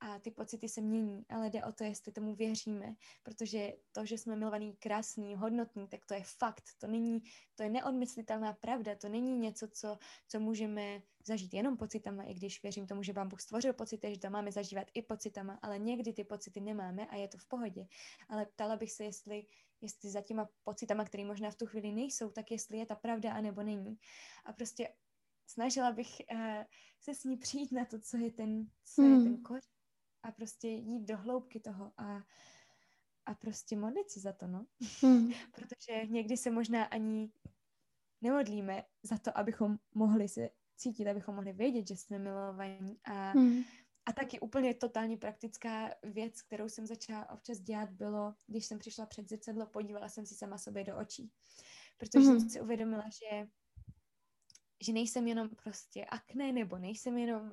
a 0.00 0.18
ty 0.18 0.30
pocity 0.30 0.68
se 0.68 0.80
mění, 0.80 1.24
ale 1.28 1.50
jde 1.50 1.64
o 1.64 1.72
to, 1.72 1.84
jestli 1.84 2.12
tomu 2.12 2.34
věříme, 2.34 2.94
protože 3.22 3.72
to, 3.92 4.06
že 4.06 4.18
jsme 4.18 4.36
milovaný, 4.36 4.76
krásný, 4.76 5.36
hodnotný, 5.36 5.88
tak 5.88 6.06
to 6.06 6.14
je 6.14 6.22
fakt, 6.24 6.64
to 6.78 6.86
není, 6.86 7.22
to 7.54 7.62
je 7.62 7.70
neodmyslitelná 7.70 8.52
pravda, 8.52 8.94
to 8.94 9.08
není 9.08 9.38
něco, 9.38 9.68
co, 9.68 9.98
co 10.28 10.40
můžeme 10.40 11.02
zažít 11.26 11.54
jenom 11.54 11.76
pocitama, 11.76 12.22
i 12.22 12.34
když 12.34 12.62
věřím 12.62 12.86
tomu, 12.86 13.02
že 13.02 13.12
vám 13.12 13.28
Bůh 13.28 13.40
stvořil 13.40 13.72
pocity, 13.72 14.14
že 14.14 14.20
to 14.20 14.30
máme 14.30 14.52
zažívat 14.52 14.86
i 14.94 15.02
pocitama, 15.02 15.58
ale 15.62 15.78
někdy 15.78 16.12
ty 16.12 16.24
pocity 16.24 16.60
nemáme 16.60 17.06
a 17.06 17.16
je 17.16 17.28
to 17.28 17.38
v 17.38 17.46
pohodě. 17.46 17.86
Ale 18.28 18.46
ptala 18.46 18.76
bych 18.76 18.92
se, 18.92 19.04
jestli, 19.04 19.46
jestli 19.80 20.10
za 20.10 20.20
těma 20.20 20.48
pocitama, 20.64 21.04
které 21.04 21.24
možná 21.24 21.50
v 21.50 21.56
tu 21.56 21.66
chvíli 21.66 21.92
nejsou, 21.92 22.30
tak 22.30 22.50
jestli 22.50 22.78
je 22.78 22.86
ta 22.86 22.94
pravda, 22.94 23.32
anebo 23.32 23.62
není. 23.62 23.98
A 24.44 24.52
prostě 24.52 24.88
snažila 25.46 25.92
bych 25.92 26.08
uh, 26.32 26.40
se 27.00 27.14
s 27.14 27.24
ní 27.24 27.36
přijít 27.36 27.72
na 27.72 27.84
to, 27.84 27.98
co 28.00 28.16
je 28.16 28.32
ten, 28.32 28.70
co 28.84 29.02
hmm. 29.02 29.18
je 29.18 29.24
ten 29.24 29.42
kořen 29.42 29.75
a 30.26 30.32
prostě 30.32 30.68
jít 30.68 31.04
do 31.04 31.16
hloubky 31.16 31.60
toho 31.60 31.92
a, 31.96 32.22
a 33.26 33.34
prostě 33.34 33.76
modlit 33.76 34.10
se 34.10 34.20
za 34.20 34.32
to, 34.32 34.46
no. 34.46 34.66
Hmm. 35.02 35.32
Protože 35.54 36.06
někdy 36.06 36.36
se 36.36 36.50
možná 36.50 36.84
ani 36.84 37.32
nemodlíme 38.20 38.84
za 39.02 39.18
to, 39.18 39.38
abychom 39.38 39.78
mohli 39.94 40.28
se 40.28 40.48
cítit, 40.76 41.08
abychom 41.08 41.34
mohli 41.34 41.52
vědět, 41.52 41.88
že 41.88 41.96
jsme 41.96 42.18
milovaní 42.18 43.00
a, 43.04 43.30
hmm. 43.30 43.62
a 44.06 44.12
taky 44.12 44.40
úplně 44.40 44.74
totálně 44.74 45.16
praktická 45.16 45.90
věc, 46.02 46.42
kterou 46.42 46.68
jsem 46.68 46.86
začala 46.86 47.30
občas 47.30 47.58
dělat, 47.58 47.90
bylo, 47.90 48.34
když 48.46 48.66
jsem 48.66 48.78
přišla 48.78 49.06
před 49.06 49.28
zrcadlo, 49.28 49.66
podívala 49.66 50.08
jsem 50.08 50.26
si 50.26 50.34
sama 50.34 50.58
sobě 50.58 50.84
do 50.84 50.96
očí. 50.96 51.32
Protože 51.98 52.18
hmm. 52.18 52.40
jsem 52.40 52.50
si 52.50 52.60
uvědomila, 52.60 53.04
že 53.10 53.48
že 54.80 54.92
nejsem 54.92 55.28
jenom 55.28 55.48
prostě 55.48 56.04
akné, 56.04 56.52
nebo 56.52 56.78
nejsem 56.78 57.18
jenom 57.18 57.52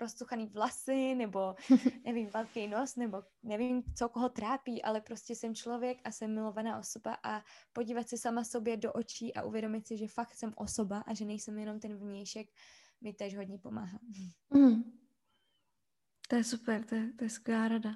rozcuchaný 0.00 0.46
vlasy, 0.46 1.14
nebo 1.14 1.54
nevím, 2.04 2.28
velký 2.28 2.66
nos, 2.68 2.96
nebo 2.96 3.22
nevím, 3.42 3.82
co 3.94 4.08
koho 4.08 4.28
trápí, 4.28 4.82
ale 4.82 5.00
prostě 5.00 5.34
jsem 5.34 5.54
člověk 5.54 5.98
a 6.04 6.10
jsem 6.10 6.34
milovaná 6.34 6.78
osoba 6.78 7.16
a 7.22 7.42
podívat 7.72 8.08
se 8.08 8.18
sama 8.18 8.44
sobě 8.44 8.76
do 8.76 8.92
očí 8.92 9.34
a 9.34 9.42
uvědomit 9.42 9.86
si, 9.86 9.96
že 9.96 10.08
fakt 10.08 10.34
jsem 10.34 10.52
osoba 10.56 10.98
a 11.06 11.14
že 11.14 11.24
nejsem 11.24 11.58
jenom 11.58 11.80
ten 11.80 11.96
vnějšek, 11.96 12.48
mi 13.00 13.12
tež 13.12 13.36
hodně 13.36 13.58
pomáhá. 13.58 13.98
Mm. 14.54 14.82
To 16.28 16.36
je 16.36 16.44
super, 16.44 16.84
to 16.84 16.94
je, 16.94 17.12
to 17.12 17.24
je 17.24 17.30
skvělá 17.30 17.68
rada. 17.68 17.90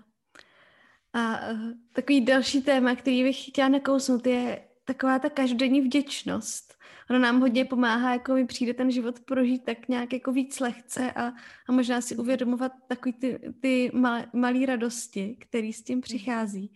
A 1.13 1.51
uh, 1.51 1.73
takový 1.93 2.25
další 2.25 2.63
téma, 2.63 2.97
který 2.97 3.23
bych 3.23 3.47
chtěla 3.47 3.69
nakousnout, 3.69 4.27
je 4.27 4.68
taková 4.89 5.19
ta 5.19 5.31
každodenní 5.31 5.81
vděčnost. 5.81 6.75
Ono 7.11 7.19
nám 7.19 7.41
hodně 7.41 7.65
pomáhá, 7.65 8.13
jako 8.13 8.35
mi 8.35 8.47
přijde 8.47 8.75
ten 8.75 8.91
život 8.91 9.21
prožít 9.21 9.65
tak 9.65 9.89
nějak 9.89 10.13
jako 10.13 10.33
víc 10.33 10.61
lehce 10.61 11.13
a, 11.13 11.33
a 11.69 11.73
možná 11.73 12.01
si 12.01 12.17
uvědomovat 12.17 12.73
takový 12.87 13.13
ty, 13.13 13.41
ty 13.61 13.91
mal, 13.95 14.25
malé 14.33 14.67
radosti, 14.67 15.37
které 15.41 15.69
s 15.69 15.83
tím 15.83 16.01
přichází. 16.01 16.73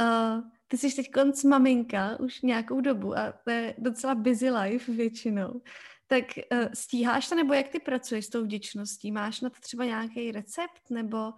Uh, 0.00 0.44
ty 0.68 0.78
jsi 0.78 0.96
teď 0.96 1.10
konc 1.10 1.44
maminka 1.44 2.20
už 2.20 2.42
nějakou 2.42 2.80
dobu 2.80 3.18
a 3.18 3.32
to 3.32 3.50
je 3.50 3.74
docela 3.78 4.14
busy 4.14 4.50
life 4.50 4.92
většinou. 4.92 5.62
Tak 6.06 6.24
uh, 6.52 6.68
stíháš 6.74 7.28
to, 7.28 7.34
nebo 7.34 7.54
jak 7.54 7.68
ty 7.68 7.80
pracuješ 7.80 8.26
s 8.26 8.30
tou 8.30 8.44
vděčností? 8.44 9.12
Máš 9.12 9.40
na 9.40 9.50
to 9.50 9.56
třeba 9.60 9.84
nějaký 9.84 10.32
recept, 10.32 10.90
nebo 10.90 11.32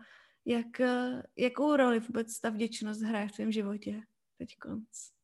jak, 0.45 0.81
uh, 0.81 1.23
jakou 1.37 1.77
roli 1.77 2.01
vůbec 2.01 2.41
ta 2.41 2.51
vděčnost 2.51 3.03
hraje 3.03 3.29
v 3.29 3.33
tvém 3.33 3.53
životě 3.53 4.03
teď 4.39 4.57
konc? 4.59 5.18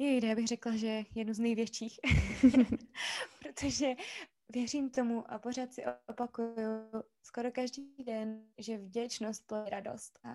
Jej, 0.00 0.24
já 0.24 0.34
bych 0.34 0.46
řekla, 0.46 0.76
že 0.76 1.04
jednu 1.14 1.34
z 1.34 1.38
největších, 1.38 2.00
protože 3.42 3.94
věřím 4.48 4.90
tomu 4.90 5.30
a 5.32 5.38
pořád 5.38 5.72
si 5.72 5.82
opakuju 6.08 6.54
skoro 7.22 7.52
každý 7.52 8.04
den, 8.04 8.44
že 8.58 8.78
vděčnost 8.78 9.46
plní 9.46 9.70
radost 9.70 10.18
a, 10.24 10.30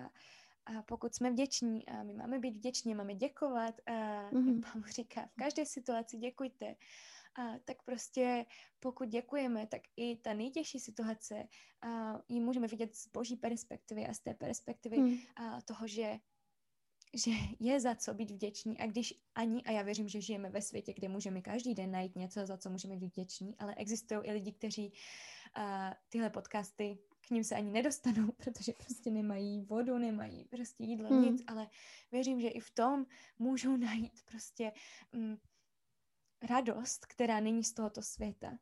a 0.66 0.82
pokud 0.82 1.14
jsme 1.14 1.30
vděční 1.30 1.86
a 1.86 2.02
my 2.02 2.14
máme 2.14 2.38
být 2.38 2.56
vděční, 2.56 2.94
máme 2.94 3.14
děkovat 3.14 3.80
a 3.86 3.92
mm-hmm. 4.30 4.62
Pán 4.72 4.84
říká, 4.84 5.26
v 5.26 5.34
každé 5.34 5.66
situaci 5.66 6.16
děkujte, 6.16 6.76
a 7.38 7.58
tak 7.64 7.82
prostě 7.82 8.46
pokud 8.80 9.08
děkujeme, 9.08 9.66
tak 9.66 9.82
i 9.96 10.16
ta 10.16 10.34
nejtěžší 10.34 10.80
situace 10.80 11.48
a 11.82 12.18
ji 12.28 12.40
můžeme 12.40 12.66
vidět 12.66 12.96
z 12.96 13.08
boží 13.08 13.36
perspektivy 13.36 14.06
a 14.06 14.14
z 14.14 14.18
té 14.18 14.34
perspektivy 14.34 14.98
mm. 14.98 15.16
a 15.36 15.60
toho, 15.60 15.86
že 15.86 16.18
že 17.14 17.30
je 17.60 17.80
za 17.80 17.94
co 17.94 18.14
být 18.14 18.30
vděční 18.30 18.78
a 18.78 18.86
když 18.86 19.14
ani, 19.34 19.62
a 19.62 19.70
já 19.70 19.82
věřím, 19.82 20.08
že 20.08 20.20
žijeme 20.20 20.50
ve 20.50 20.62
světě, 20.62 20.92
kde 20.92 21.08
můžeme 21.08 21.42
každý 21.42 21.74
den 21.74 21.90
najít 21.90 22.16
něco, 22.16 22.46
za 22.46 22.56
co 22.56 22.70
můžeme 22.70 22.96
být 22.96 23.12
vděční, 23.12 23.56
ale 23.58 23.74
existují 23.74 24.20
i 24.24 24.32
lidi, 24.32 24.52
kteří 24.52 24.92
uh, 25.58 25.62
tyhle 26.08 26.30
podcasty 26.30 26.98
k 27.26 27.30
ním 27.30 27.44
se 27.44 27.54
ani 27.54 27.70
nedostanou, 27.70 28.32
protože 28.36 28.72
prostě 28.72 29.10
nemají 29.10 29.60
vodu, 29.60 29.98
nemají 29.98 30.44
prostě 30.44 30.84
jídlo, 30.84 31.08
hmm. 31.08 31.22
nic, 31.22 31.42
ale 31.46 31.68
věřím, 32.12 32.40
že 32.40 32.48
i 32.48 32.60
v 32.60 32.70
tom 32.70 33.06
můžou 33.38 33.76
najít 33.76 34.22
prostě 34.24 34.72
um, 35.14 35.38
radost, 36.42 37.06
která 37.06 37.40
není 37.40 37.64
z 37.64 37.72
tohoto 37.72 38.02
světa. 38.02 38.58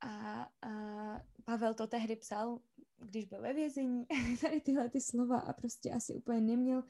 A, 0.00 0.42
a 0.62 1.20
Pavel 1.44 1.74
to 1.74 1.86
tehdy 1.86 2.16
psal, 2.16 2.58
když 3.04 3.24
byl 3.24 3.42
ve 3.42 3.52
vězení, 3.52 4.06
tady 4.40 4.60
tyhle 4.60 4.88
ty 4.88 5.00
slova 5.00 5.38
a 5.38 5.52
prostě 5.52 5.90
asi 5.90 6.14
úplně 6.14 6.40
neměl 6.40 6.82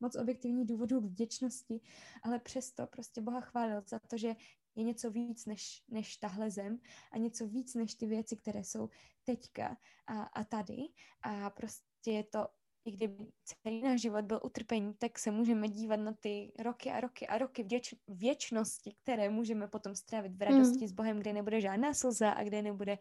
moc 0.00 0.16
objektivních 0.16 0.66
důvodů 0.66 1.00
k 1.00 1.04
vděčnosti, 1.04 1.80
ale 2.22 2.38
přesto 2.38 2.86
prostě 2.86 3.20
Boha 3.20 3.40
chválil 3.40 3.82
za 3.86 3.98
to, 3.98 4.18
že 4.18 4.36
je 4.74 4.84
něco 4.84 5.10
víc 5.10 5.46
než, 5.46 5.82
než 5.88 6.16
tahle 6.16 6.50
zem 6.50 6.78
a 7.12 7.18
něco 7.18 7.46
víc 7.46 7.74
než 7.74 7.94
ty 7.94 8.06
věci, 8.06 8.36
které 8.36 8.64
jsou 8.64 8.88
teďka 9.24 9.76
a, 10.06 10.22
a 10.22 10.44
tady. 10.44 10.76
A 11.22 11.50
prostě 11.50 12.10
je 12.10 12.24
to, 12.24 12.46
i 12.84 12.90
kdyby 12.90 13.26
celý 13.44 13.82
náš 13.82 14.00
život 14.00 14.24
byl 14.24 14.40
utrpení, 14.44 14.94
tak 14.98 15.18
se 15.18 15.30
můžeme 15.30 15.68
dívat 15.68 15.96
na 15.96 16.12
ty 16.12 16.52
roky 16.58 16.90
a 16.90 17.00
roky 17.00 17.26
a 17.26 17.38
roky 17.38 17.62
vděč, 17.62 17.94
věčnosti, 18.08 18.94
které 19.02 19.30
můžeme 19.30 19.68
potom 19.68 19.94
strávit 19.94 20.36
v 20.36 20.42
radosti 20.42 20.84
mm. 20.84 20.88
s 20.88 20.92
Bohem, 20.92 21.18
kde 21.18 21.32
nebude 21.32 21.60
žádná 21.60 21.94
slza 21.94 22.30
a 22.30 22.44
kde 22.44 22.62
nebude 22.62 22.98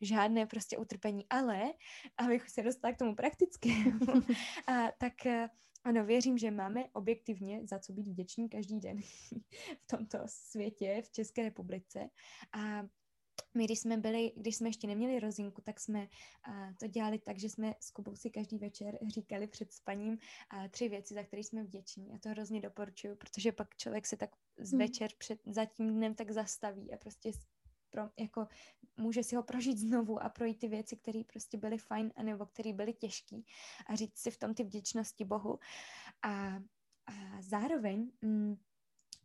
žádné 0.00 0.46
prostě 0.46 0.78
utrpení. 0.78 1.26
Ale, 1.30 1.72
abych 2.16 2.50
se 2.50 2.62
dostala 2.62 2.94
k 2.94 2.98
tomu 2.98 3.14
praktickému, 3.14 4.00
a, 4.66 4.92
tak 4.98 5.14
ano, 5.84 6.04
věřím, 6.04 6.38
že 6.38 6.50
máme 6.50 6.84
objektivně 6.92 7.66
za 7.66 7.78
co 7.78 7.92
být 7.92 8.08
vděční 8.08 8.48
každý 8.48 8.80
den 8.80 9.00
v 9.82 9.86
tomto 9.86 10.18
světě, 10.26 11.02
v 11.04 11.10
České 11.10 11.42
republice. 11.42 12.10
A 12.52 12.82
my, 13.54 13.64
když 13.64 13.78
jsme 13.78 13.96
byli, 13.96 14.32
když 14.36 14.56
jsme 14.56 14.68
ještě 14.68 14.86
neměli 14.86 15.20
rozinku, 15.20 15.62
tak 15.62 15.80
jsme 15.80 16.08
a, 16.42 16.72
to 16.80 16.86
dělali 16.86 17.18
tak, 17.18 17.38
že 17.38 17.48
jsme 17.48 17.74
s 17.80 17.90
Kubou 17.90 18.16
si 18.16 18.30
každý 18.30 18.58
večer 18.58 18.98
říkali 19.08 19.46
před 19.46 19.72
spaním 19.72 20.18
a, 20.50 20.68
tři 20.68 20.88
věci, 20.88 21.14
za 21.14 21.22
které 21.22 21.44
jsme 21.44 21.64
vděční. 21.64 22.12
A 22.12 22.18
to 22.18 22.28
hrozně 22.28 22.60
doporučuju, 22.60 23.16
protože 23.16 23.52
pak 23.52 23.76
člověk 23.76 24.06
se 24.06 24.16
tak 24.16 24.30
z 24.58 24.70
hmm. 24.70 24.78
večer 24.78 25.10
před, 25.18 25.40
za 25.46 25.64
tím 25.64 25.94
dnem 25.94 26.14
tak 26.14 26.30
zastaví 26.30 26.92
a 26.92 26.96
prostě 26.96 27.32
pro, 27.90 28.02
jako 28.16 28.46
může 28.96 29.22
si 29.22 29.36
ho 29.36 29.42
prožít 29.42 29.78
znovu 29.78 30.22
a 30.22 30.28
projít 30.28 30.58
ty 30.58 30.68
věci, 30.68 30.96
které 30.96 31.22
prostě 31.32 31.58
byly 31.58 31.78
fajn, 31.78 32.12
anebo 32.16 32.46
které 32.46 32.72
byly 32.72 32.92
těžké 32.92 33.36
a 33.86 33.94
říct 33.94 34.18
si 34.18 34.30
v 34.30 34.36
tom 34.36 34.54
ty 34.54 34.64
vděčnosti 34.64 35.24
Bohu. 35.24 35.58
A, 36.22 36.62
a 37.06 37.12
zároveň 37.40 38.10
m, 38.22 38.28
mm, 38.28 38.56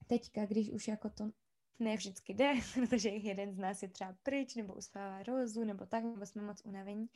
teďka, 0.07 0.45
když 0.45 0.69
už 0.69 0.87
jako 0.87 1.09
to 1.09 1.31
ne 1.79 1.95
vždycky 1.95 2.33
jde, 2.33 2.53
protože 2.73 3.09
jeden 3.09 3.53
z 3.53 3.57
nás 3.57 3.81
je 3.81 3.87
třeba 3.87 4.15
pryč, 4.23 4.55
nebo 4.55 4.73
uspává 4.73 5.23
rozu, 5.23 5.63
nebo 5.63 5.85
tak, 5.85 6.03
nebo 6.03 6.25
jsme 6.25 6.41
moc 6.41 6.61
unavení, 6.65 7.09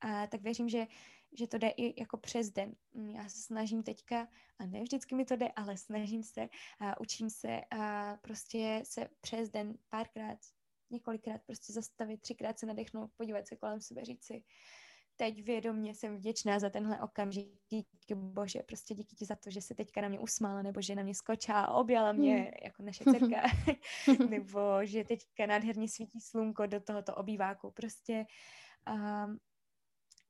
a, 0.00 0.26
tak 0.26 0.40
věřím, 0.40 0.68
že 0.68 0.86
že 1.32 1.46
to 1.46 1.58
jde 1.58 1.68
i 1.68 2.00
jako 2.00 2.16
přes 2.16 2.50
den. 2.50 2.74
Já 3.14 3.28
se 3.28 3.42
snažím 3.42 3.82
teďka, 3.82 4.28
a 4.58 4.66
ne 4.66 4.82
vždycky 4.82 5.14
mi 5.14 5.24
to 5.24 5.36
jde, 5.36 5.48
ale 5.48 5.76
snažím 5.76 6.22
se 6.22 6.48
a 6.80 7.00
učím 7.00 7.30
se 7.30 7.60
a 7.70 8.16
prostě 8.16 8.82
se 8.84 9.08
přes 9.20 9.50
den 9.50 9.78
párkrát, 9.88 10.38
několikrát 10.90 11.42
prostě 11.46 11.72
zastavit, 11.72 12.20
třikrát 12.20 12.58
se 12.58 12.66
nadechnout, 12.66 13.10
podívat 13.16 13.46
se 13.46 13.56
kolem 13.56 13.80
sebe, 13.80 14.04
říct 14.04 14.24
si, 14.24 14.44
teď 15.18 15.42
vědomě 15.42 15.94
jsem 15.94 16.16
vděčná 16.16 16.58
za 16.58 16.70
tenhle 16.70 17.00
okamžik. 17.00 17.48
Díky 17.70 18.14
bože, 18.14 18.62
prostě 18.62 18.94
díky 18.94 19.16
ti 19.16 19.24
za 19.24 19.36
to, 19.36 19.50
že 19.50 19.60
se 19.60 19.74
teďka 19.74 20.00
na 20.00 20.08
mě 20.08 20.20
usmála, 20.20 20.62
nebo 20.62 20.82
že 20.82 20.94
na 20.94 21.02
mě 21.02 21.14
skočila 21.14 21.60
a 21.60 21.74
objala 21.74 22.12
mě 22.12 22.36
hmm. 22.36 22.50
jako 22.64 22.82
naše 22.82 23.04
dcerka, 23.10 23.42
nebo 24.30 24.60
že 24.82 25.04
teďka 25.04 25.46
nádherně 25.46 25.88
svítí 25.88 26.20
slunko 26.20 26.66
do 26.66 26.80
tohoto 26.80 27.14
obýváku. 27.14 27.70
Prostě 27.70 28.26
um, 28.90 29.38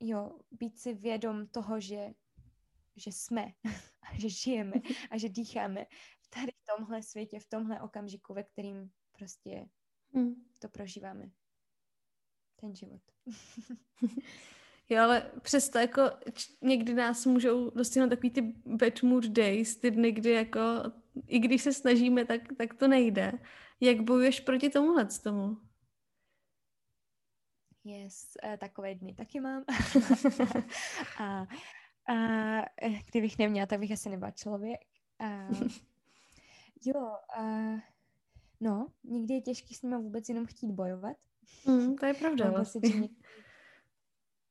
jo, 0.00 0.38
být 0.50 0.78
si 0.78 0.94
vědom 0.94 1.46
toho, 1.46 1.80
že, 1.80 2.10
že 2.96 3.12
jsme, 3.12 3.52
a 4.02 4.18
že 4.18 4.28
žijeme 4.28 4.74
a 5.10 5.18
že 5.18 5.28
dýcháme 5.28 5.86
v 6.20 6.28
tady 6.30 6.52
v 6.52 6.76
tomhle 6.76 7.02
světě, 7.02 7.40
v 7.40 7.48
tomhle 7.48 7.80
okamžiku, 7.80 8.34
ve 8.34 8.42
kterým 8.42 8.90
prostě 9.12 9.68
hmm. 10.14 10.34
to 10.58 10.68
prožíváme. 10.68 11.30
Ten 12.60 12.74
život. 12.74 13.02
Jo, 14.90 15.02
ale 15.02 15.30
přesto 15.42 15.78
jako 15.78 16.02
někdy 16.62 16.94
nás 16.94 17.26
můžou 17.26 17.70
dostihnout 17.70 18.10
takový 18.10 18.30
ty 18.30 18.42
bad 18.66 19.02
mood 19.02 19.24
days, 19.24 19.76
ty 19.76 19.90
dny, 19.90 20.12
kdy 20.12 20.30
jako, 20.30 20.60
i 21.26 21.38
když 21.38 21.62
se 21.62 21.72
snažíme, 21.72 22.24
tak, 22.24 22.40
tak 22.58 22.74
to 22.74 22.88
nejde. 22.88 23.32
Jak 23.80 24.00
bojuješ 24.00 24.40
proti 24.40 24.70
tomuhle 24.70 25.08
tomu? 25.22 25.56
Yes, 27.84 28.36
uh, 28.44 28.56
takové 28.56 28.94
dny 28.94 29.14
taky 29.14 29.40
mám. 29.40 29.64
a, 31.18 31.46
a 32.08 32.16
eh, 32.82 33.00
kdybych 33.10 33.38
neměla, 33.38 33.66
tak 33.66 33.80
bych 33.80 33.92
asi 33.92 34.08
nebyla 34.08 34.30
člověk. 34.30 34.80
A, 35.18 35.48
jo, 36.84 37.16
a, 37.38 37.42
no, 38.60 38.86
někdy 39.04 39.34
je 39.34 39.40
těžký 39.40 39.74
s 39.74 39.82
nimi 39.82 39.96
vůbec 39.96 40.28
jenom 40.28 40.46
chtít 40.46 40.72
bojovat. 40.72 41.16
Mm, 41.66 41.96
to 41.96 42.06
je 42.06 42.14
pravda. 42.14 42.44
Mám 42.44 42.54
vlastně. 42.54 42.80
pocit, 42.80 42.92
že 42.92 43.00
někdy, 43.00 43.16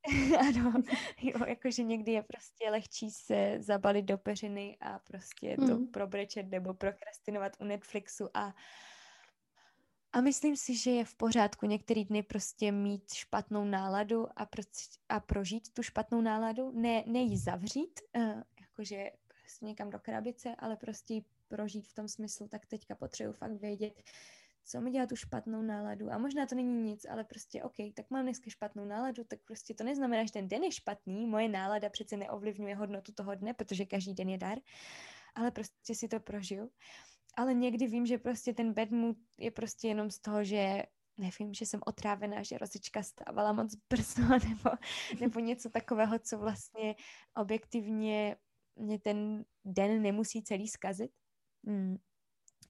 ano, 0.39 0.73
jo, 1.21 1.45
jakože 1.45 1.83
někdy 1.83 2.11
je 2.11 2.23
prostě 2.23 2.69
lehčí 2.69 3.11
se 3.11 3.57
zabalit 3.59 4.05
do 4.05 4.17
peřiny 4.17 4.77
a 4.81 4.99
prostě 4.99 5.55
to 5.55 5.75
hmm. 5.75 5.87
probrečet 5.87 6.49
nebo 6.49 6.73
prokrastinovat 6.73 7.51
u 7.59 7.63
Netflixu 7.63 8.29
a 8.33 8.55
a 10.11 10.21
myslím 10.21 10.55
si, 10.55 10.75
že 10.77 10.91
je 10.91 11.05
v 11.05 11.15
pořádku 11.15 11.65
některý 11.65 12.05
dny 12.05 12.23
prostě 12.23 12.71
mít 12.71 13.13
špatnou 13.13 13.65
náladu 13.65 14.27
a, 14.35 14.45
pro, 14.45 14.63
a 15.09 15.19
prožít 15.19 15.73
tu 15.73 15.83
špatnou 15.83 16.21
náladu, 16.21 16.71
ne, 16.71 17.03
ne 17.05 17.19
ji 17.19 17.37
zavřít, 17.37 17.99
uh, 18.15 18.41
jakože 18.61 19.11
prostě 19.27 19.65
někam 19.65 19.89
do 19.89 19.99
krabice, 19.99 20.55
ale 20.59 20.75
prostě 20.75 21.13
ji 21.13 21.25
prožít 21.47 21.87
v 21.87 21.93
tom 21.93 22.07
smyslu, 22.07 22.47
tak 22.47 22.65
teďka 22.65 22.95
potřebuji 22.95 23.33
fakt 23.33 23.61
vědět, 23.61 24.03
co 24.65 24.81
mi 24.81 24.91
dělá 24.91 25.05
tu 25.05 25.15
špatnou 25.15 25.61
náladu. 25.61 26.11
A 26.11 26.17
možná 26.17 26.45
to 26.45 26.55
není 26.55 26.83
nic, 26.83 27.05
ale 27.05 27.23
prostě 27.23 27.63
OK, 27.63 27.75
tak 27.95 28.09
mám 28.09 28.23
dneska 28.23 28.49
špatnou 28.49 28.85
náladu, 28.85 29.23
tak 29.23 29.39
prostě 29.45 29.73
to 29.73 29.83
neznamená, 29.83 30.23
že 30.25 30.31
ten 30.31 30.47
den 30.47 30.63
je 30.63 30.71
špatný. 30.71 31.27
Moje 31.27 31.49
nálada 31.49 31.89
přece 31.89 32.17
neovlivňuje 32.17 32.75
hodnotu 32.75 33.11
toho 33.11 33.35
dne, 33.35 33.53
protože 33.53 33.85
každý 33.85 34.13
den 34.13 34.29
je 34.29 34.37
dar, 34.37 34.57
ale 35.35 35.51
prostě 35.51 35.95
si 35.95 36.07
to 36.07 36.19
prožiju. 36.19 36.69
Ale 37.37 37.53
někdy 37.53 37.87
vím, 37.87 38.05
že 38.05 38.17
prostě 38.17 38.53
ten 38.53 38.73
bad 38.73 38.91
mood 38.91 39.17
je 39.37 39.51
prostě 39.51 39.87
jenom 39.87 40.11
z 40.11 40.19
toho, 40.19 40.43
že 40.43 40.83
nevím, 41.17 41.53
že 41.53 41.65
jsem 41.65 41.79
otrávená, 41.85 42.43
že 42.43 42.57
rozička 42.57 43.03
stávala 43.03 43.53
moc 43.53 43.75
brzo, 43.89 44.21
nebo, 44.49 44.69
nebo 45.19 45.39
něco 45.39 45.69
takového, 45.69 46.19
co 46.19 46.37
vlastně 46.37 46.95
objektivně 47.35 48.35
mě 48.75 48.99
ten 48.99 49.45
den 49.65 50.01
nemusí 50.01 50.43
celý 50.43 50.67
zkazit. 50.67 51.11
Hmm. 51.65 51.97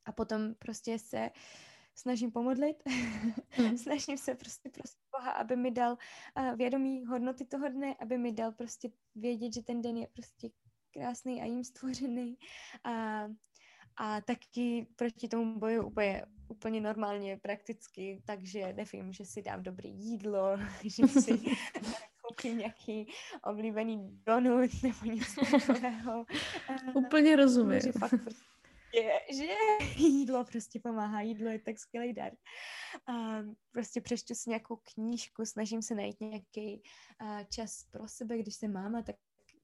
A 0.06 0.12
potom 0.12 0.54
prostě 0.56 1.00
se 1.00 1.30
snažím 1.98 2.32
pomodlit, 2.32 2.84
mm. 3.60 3.78
snažím 3.78 4.18
se 4.18 4.36
prostě 4.36 4.70
prosit 4.70 4.98
Boha, 5.12 5.32
aby 5.32 5.56
mi 5.56 5.72
dal 5.72 5.98
uh, 6.38 6.56
vědomí 6.56 7.06
hodnoty 7.06 7.46
toho 7.46 7.70
dne, 7.70 7.96
aby 8.00 8.18
mi 8.18 8.32
dal 8.32 8.52
prostě 8.52 8.90
vědět, 9.16 9.54
že 9.54 9.62
ten 9.62 9.82
den 9.82 9.98
je 9.98 10.08
prostě 10.14 10.50
krásný 10.92 11.42
a 11.42 11.46
jim 11.46 11.64
stvořený. 11.64 12.38
A, 12.84 13.24
a 13.98 14.22
taky 14.22 14.88
proti 14.96 15.28
tomu 15.28 15.60
boju 15.60 15.88
úplně, 15.88 16.26
úplně 16.48 16.82
normálně, 16.82 17.38
prakticky, 17.38 18.22
takže 18.26 18.74
nevím, 18.74 19.14
že 19.14 19.26
si 19.26 19.42
dám 19.42 19.64
dobré 19.64 19.90
jídlo, 19.90 20.58
že 20.84 21.08
si 21.08 21.40
koupím 22.22 22.58
nějaký 22.58 23.08
oblíbený 23.44 24.22
donut 24.26 24.70
nebo 24.84 25.06
něco 25.06 25.42
takového. 25.52 26.26
Úplně 26.94 27.36
rozumím. 27.36 27.80
Že 27.80 27.92
fakt 27.92 28.24
prostě 28.24 28.47
je, 28.94 29.22
že 29.34 29.48
jídlo 29.96 30.46
prostě 30.46 30.80
pomáhá, 30.80 31.22
jídlo 31.22 31.50
je 31.50 31.60
tak 31.60 31.80
skvělý 31.80 32.14
dar. 32.14 32.32
A 33.08 33.44
prostě 33.72 34.02
přečtu 34.02 34.36
si 34.36 34.50
nějakou 34.50 34.80
knížku, 34.94 35.46
snažím 35.46 35.82
se 35.82 35.96
najít 35.96 36.22
nějaký 36.22 36.82
čas 37.50 37.84
pro 37.92 38.08
sebe, 38.08 38.38
když 38.38 38.56
jsem 38.56 38.74
máma, 38.74 39.02
tak 39.02 39.16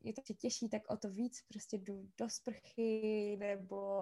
je 0.03 0.13
to 0.13 0.21
tě 0.21 0.33
těžší, 0.33 0.69
tak 0.69 0.81
o 0.89 0.97
to 0.97 1.09
víc 1.09 1.41
prostě 1.47 1.77
jdu 1.77 2.09
do 2.17 2.29
sprchy 2.29 3.37
nebo 3.39 4.01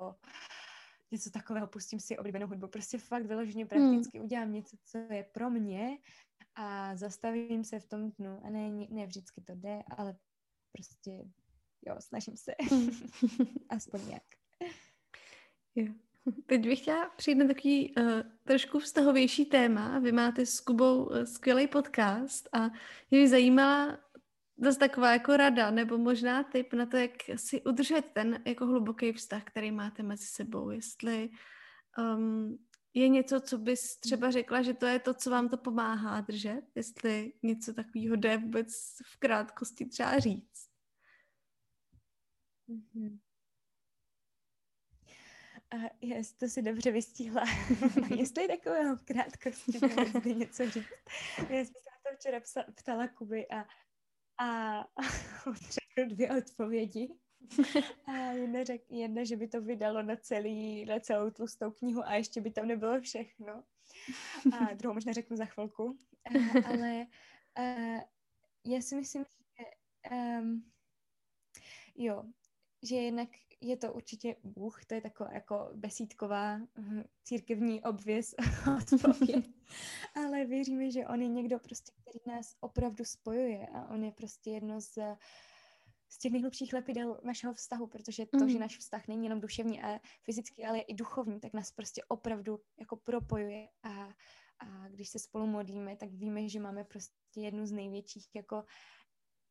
něco 1.12 1.30
takového, 1.30 1.68
pustím 1.68 2.00
si 2.00 2.18
oblíbenou 2.18 2.48
hudbu, 2.48 2.68
prostě 2.68 2.98
fakt 2.98 3.26
vyloženě 3.26 3.64
hmm. 3.64 3.70
prakticky 3.70 4.18
hmm. 4.18 4.26
udělám 4.26 4.54
něco, 4.54 4.78
co 4.84 4.98
je 4.98 5.24
pro 5.24 5.50
mě 5.50 5.98
a 6.56 6.96
zastavím 6.96 7.64
se 7.64 7.80
v 7.80 7.88
tom 7.88 8.12
dnu 8.12 8.42
a 8.44 8.50
ne, 8.50 8.70
ne 8.90 9.06
vždycky 9.06 9.42
to 9.42 9.56
jde, 9.56 9.84
ale 9.98 10.16
prostě 10.72 11.12
jo, 11.88 11.96
snažím 12.00 12.38
se, 12.38 12.56
hmm. 12.72 12.90
aspoň 13.70 14.08
nějak. 14.08 14.41
Jo. 15.76 15.94
Teď 16.46 16.62
bych 16.62 16.80
chtěla 16.80 17.10
přijít 17.10 17.36
na 17.36 17.48
takový 17.48 17.96
uh, 17.96 18.04
trošku 18.44 18.80
vztahovější 18.80 19.46
téma. 19.46 20.00
Vy 20.00 20.12
máte 20.12 20.46
s 20.46 20.60
Kubou 20.60 21.04
uh, 21.04 21.24
skvělý 21.24 21.68
podcast 21.68 22.50
a 22.54 22.70
mě 23.12 23.28
zajímala 23.28 23.98
zase 24.58 24.80
taková 24.80 25.14
jako 25.14 25.38
rada, 25.38 25.72
nebo 25.72 25.98
možná 25.98 26.44
tip 26.44 26.74
na 26.74 26.86
to, 26.86 26.98
jak 26.98 27.12
si 27.36 27.62
udržet 27.62 28.06
ten 28.14 28.44
jako 28.46 28.66
hluboký 28.66 29.14
vztah, 29.14 29.44
který 29.44 29.72
máte 29.72 30.04
mezi 30.04 30.26
sebou. 30.26 30.70
Jestli 30.70 31.30
um, 31.98 32.66
je 32.94 33.10
něco, 33.10 33.40
co 33.40 33.58
bys 33.58 33.98
třeba 34.00 34.32
řekla, 34.32 34.62
že 34.62 34.74
to 34.74 34.86
je 34.86 35.00
to, 35.00 35.14
co 35.14 35.30
vám 35.30 35.50
to 35.50 35.58
pomáhá 35.58 36.22
držet? 36.22 36.62
Jestli 36.76 37.34
něco 37.44 37.74
takového 37.74 38.16
jde 38.16 38.38
vůbec 38.38 38.68
v 39.06 39.18
krátkosti 39.20 39.86
třeba 39.86 40.20
říct? 40.20 40.68
Mm-hmm. 42.70 43.20
Uh, 45.76 45.88
yes, 46.02 46.34
to 46.34 46.48
si 46.48 46.62
dobře 46.62 46.92
vystihla. 46.92 47.44
Jestli 48.16 48.48
takového 48.48 48.96
v 48.96 49.04
krátkosti 49.04 49.72
zde 50.20 50.34
něco 50.34 50.70
říct. 50.70 50.86
Já 51.38 51.66
jsem 51.66 51.66
se 51.66 51.90
na 51.90 52.12
to 52.12 52.18
včera 52.18 52.40
psa, 52.40 52.64
ptala 52.76 53.08
Kuby 53.08 53.48
a, 53.48 53.66
a, 54.38 54.80
a 54.80 55.02
on 55.48 55.56
řekl 55.56 56.10
dvě 56.16 56.38
odpovědi. 56.38 57.16
A 58.06 58.12
jedna, 58.12 58.64
řek, 58.64 58.82
jedna, 58.90 59.24
že 59.24 59.36
by 59.36 59.48
to 59.48 59.62
vydalo 59.62 60.04
na, 60.04 60.16
celý, 60.16 60.86
na 60.86 61.00
celou 61.00 61.30
tlustou 61.30 61.72
knihu 61.72 62.08
a 62.08 62.14
ještě 62.14 62.42
by 62.42 62.52
tam 62.52 62.68
nebylo 62.68 63.02
všechno. 63.02 63.64
A 64.60 64.74
druhou 64.74 64.94
možná 64.94 65.14
řeknu 65.14 65.38
za 65.38 65.46
chvilku. 65.46 65.98
A, 66.26 66.68
ale 66.68 67.08
a, 67.56 67.62
já 68.66 68.82
si 68.82 68.96
myslím, 68.96 69.26
že 69.58 69.66
um, 70.12 70.72
jo, 71.96 72.24
že 72.84 72.96
jednak 72.96 73.30
je 73.62 73.78
to 73.78 73.94
určitě 73.94 74.36
Bůh, 74.44 74.86
to 74.86 74.94
je 74.94 75.02
taková 75.02 75.34
jako 75.34 75.70
besídková 75.76 76.58
hm, 76.78 77.04
církevní 77.24 77.84
obvěz 77.84 78.36
odpověď. 78.78 79.50
Ale 80.16 80.46
věříme, 80.46 80.92
že 80.92 81.08
on 81.08 81.22
je 81.22 81.28
někdo 81.28 81.60
prostě, 81.60 81.92
který 82.02 82.20
nás 82.36 82.56
opravdu 82.60 83.06
spojuje 83.06 83.68
a 83.68 83.88
on 83.88 84.04
je 84.04 84.12
prostě 84.12 84.52
jedno 84.52 84.82
z, 84.82 84.98
z 86.10 86.18
těch 86.18 86.32
nejhlubších 86.32 86.74
lepidel 86.74 87.22
našeho 87.24 87.54
vztahu, 87.54 87.88
protože 87.88 88.26
to, 88.26 88.38
mm. 88.38 88.50
že 88.50 88.60
náš 88.60 88.78
vztah 88.78 89.08
není 89.08 89.26
jenom 89.26 89.42
duševní 89.42 89.82
a 89.82 90.00
fyzický, 90.24 90.66
ale 90.66 90.80
i 90.80 90.94
duchovní, 90.94 91.40
tak 91.40 91.54
nás 91.54 91.72
prostě 91.72 92.04
opravdu 92.08 92.60
jako 92.80 92.96
propojuje 92.96 93.68
a, 93.84 93.90
a 94.60 94.88
když 94.90 95.10
se 95.10 95.20
spolu 95.20 95.48
modlíme, 95.48 95.96
tak 95.96 96.10
víme, 96.10 96.50
že 96.50 96.60
máme 96.60 96.84
prostě 96.84 97.16
jednu 97.36 97.66
z 97.66 97.72
největších 97.72 98.36
jako 98.36 98.64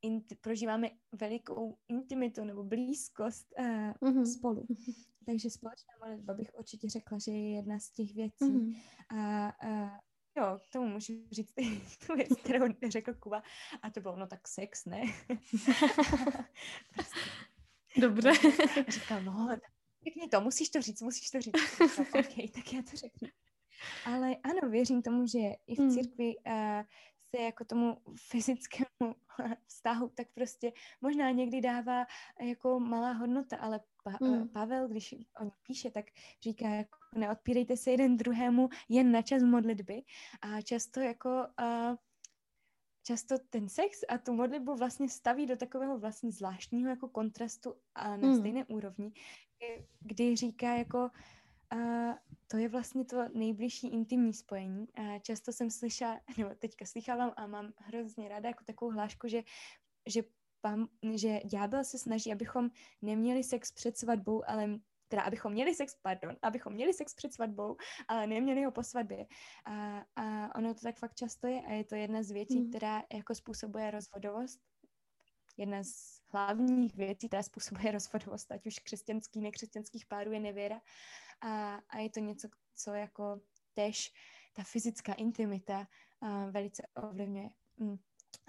int- 0.05 0.37
prožíváme 0.41 0.91
velikou 1.13 1.79
intimitu 1.89 2.45
nebo 2.45 2.65
blízkost 2.65 3.47
uh, 3.59 3.67
mm-hmm. 3.67 4.25
spolu. 4.25 4.67
Takže 5.27 5.51
společná 5.51 5.95
modlitba 6.01 6.35
bych 6.35 6.51
určitě 6.59 6.89
řekla, 6.89 7.19
že 7.19 7.31
je 7.31 7.55
jedna 7.55 7.79
z 7.79 7.91
těch 7.91 8.15
věcí. 8.15 8.45
Mm-hmm. 8.45 8.77
A, 9.09 9.49
a 9.49 10.01
jo, 10.37 10.59
k 10.69 10.73
tomu 10.73 10.89
můžu 10.89 11.13
říct 11.31 11.55
tu 12.07 12.15
věc, 12.15 12.29
kterou 12.45 12.67
řekl 12.89 13.15
Kuba. 13.15 13.43
A 13.83 13.91
to 13.91 14.01
bylo, 14.01 14.17
no 14.17 14.27
tak 14.27 14.49
sex, 14.49 14.85
ne? 14.85 15.03
prostě. 16.95 17.21
Dobře. 18.01 18.31
A 18.87 18.91
říkal, 18.91 19.23
no, 19.23 19.59
řekni 20.05 20.29
to, 20.29 20.41
musíš 20.41 20.69
to 20.69 20.83
říct, 20.83 21.03
musíš 21.03 21.31
to 21.31 21.41
říct. 21.41 21.55
Říkal, 21.81 22.21
OK, 22.21 22.53
tak 22.55 22.73
já 22.73 22.83
to 22.83 22.97
řeknu. 22.97 23.29
Ale 24.05 24.37
ano, 24.37 24.71
věřím 24.71 25.03
tomu, 25.03 25.27
že 25.27 25.39
i 25.67 25.75
v 25.75 25.79
mm. 25.79 25.91
církvi 25.91 26.37
uh, 26.47 26.83
se 27.37 27.43
jako 27.43 27.65
tomu 27.65 27.97
fyzickému 28.31 29.15
vztahu, 29.67 30.09
tak 30.15 30.27
prostě 30.35 30.73
možná 31.01 31.31
někdy 31.31 31.61
dává 31.61 32.07
jako 32.41 32.81
malá 32.81 33.13
hodnota, 33.13 33.57
ale 33.57 33.81
pa- 34.05 34.27
mm. 34.27 34.49
Pavel, 34.49 34.89
když 34.89 35.15
o 35.41 35.45
ní 35.45 35.51
píše, 35.63 35.91
tak 35.91 36.05
říká 36.43 36.69
jako 36.69 36.99
neodpírejte 37.15 37.77
se 37.77 37.91
jeden 37.91 38.17
druhému 38.17 38.69
jen 38.89 39.13
na 39.13 39.23
čas 39.23 39.43
modlitby 39.43 40.03
a 40.43 40.61
často 40.61 41.01
jako 41.01 41.47
uh, 41.61 41.97
často 43.03 43.35
ten 43.51 43.69
sex 43.69 44.01
a 44.09 44.19
tu 44.19 44.33
modlitbu 44.33 44.75
vlastně 44.77 45.09
staví 45.09 45.47
do 45.47 45.57
takového 45.57 45.99
vlastně 45.99 46.33
zvláštního 46.33 46.91
jako 46.91 47.09
kontrastu 47.09 47.75
a 47.95 48.17
na 48.17 48.29
mm. 48.29 48.39
stejné 48.39 48.65
úrovni, 48.65 49.13
kdy 50.01 50.37
říká 50.37 50.75
jako 50.75 51.11
a 51.71 51.77
to 52.47 52.57
je 52.57 52.69
vlastně 52.69 53.05
to 53.05 53.29
nejbližší 53.35 53.89
intimní 53.89 54.35
spojení. 54.35 54.87
A 54.95 55.19
často 55.19 55.53
jsem 55.53 55.71
slyšela, 55.71 56.21
nebo 56.39 56.51
teďka 56.59 56.87
slychávám 56.87 57.33
a 57.37 57.47
mám 57.47 57.73
hrozně 57.77 58.29
ráda 58.29 58.49
jako 58.49 58.65
takovou 58.65 58.91
hlášku, 58.91 59.29
že, 59.29 59.43
že, 60.07 60.23
pam, 60.61 60.89
že 61.15 61.41
ďábel 61.45 61.85
se 61.85 61.99
snaží, 61.99 62.33
abychom 62.33 62.71
neměli 63.03 63.45
sex 63.45 63.73
před 63.73 63.99
svatbou, 63.99 64.43
ale 64.51 64.81
teda 65.09 65.23
abychom 65.23 65.53
měli 65.53 65.75
sex, 65.75 65.97
pardon, 66.03 66.37
abychom 66.43 66.73
měli 66.73 66.95
sex 66.95 67.15
před 67.15 67.35
svatbou, 67.35 67.77
ale 68.09 68.27
neměli 68.27 68.65
ho 68.65 68.71
po 68.71 68.83
svatbě. 68.83 69.27
A, 69.65 70.05
a 70.17 70.55
ono 70.55 70.75
to 70.75 70.81
tak 70.81 70.99
fakt 70.99 71.15
často 71.15 71.47
je 71.47 71.63
a 71.63 71.73
je 71.73 71.85
to 71.85 71.95
jedna 71.95 72.23
z 72.23 72.31
věcí, 72.31 72.61
mm. 72.61 72.69
která 72.69 73.03
jako 73.13 73.35
způsobuje 73.35 73.91
rozvodovost. 73.91 74.61
Jedna 75.57 75.85
z 75.85 76.20
hlavních 76.33 76.97
věcí, 76.97 77.29
která 77.29 77.43
způsobuje 77.43 77.93
rozvodovost, 77.93 78.53
ať 78.53 78.67
už 78.67 78.79
křesťanský, 78.79 79.41
nekřesťanských 79.41 80.07
párů, 80.07 80.33
je 80.33 80.41
nevěra. 80.41 80.81
A, 81.41 81.75
a 81.75 81.99
je 81.99 82.11
to 82.11 82.21
něco, 82.21 82.49
co 82.75 82.95
jako 82.95 83.41
tež 83.75 84.13
ta 84.53 84.63
fyzická 84.63 85.13
intimita 85.13 85.87
uh, 86.21 86.51
velice 86.51 86.83
ovlivňuje. 86.97 87.49
Mm. 87.77 87.97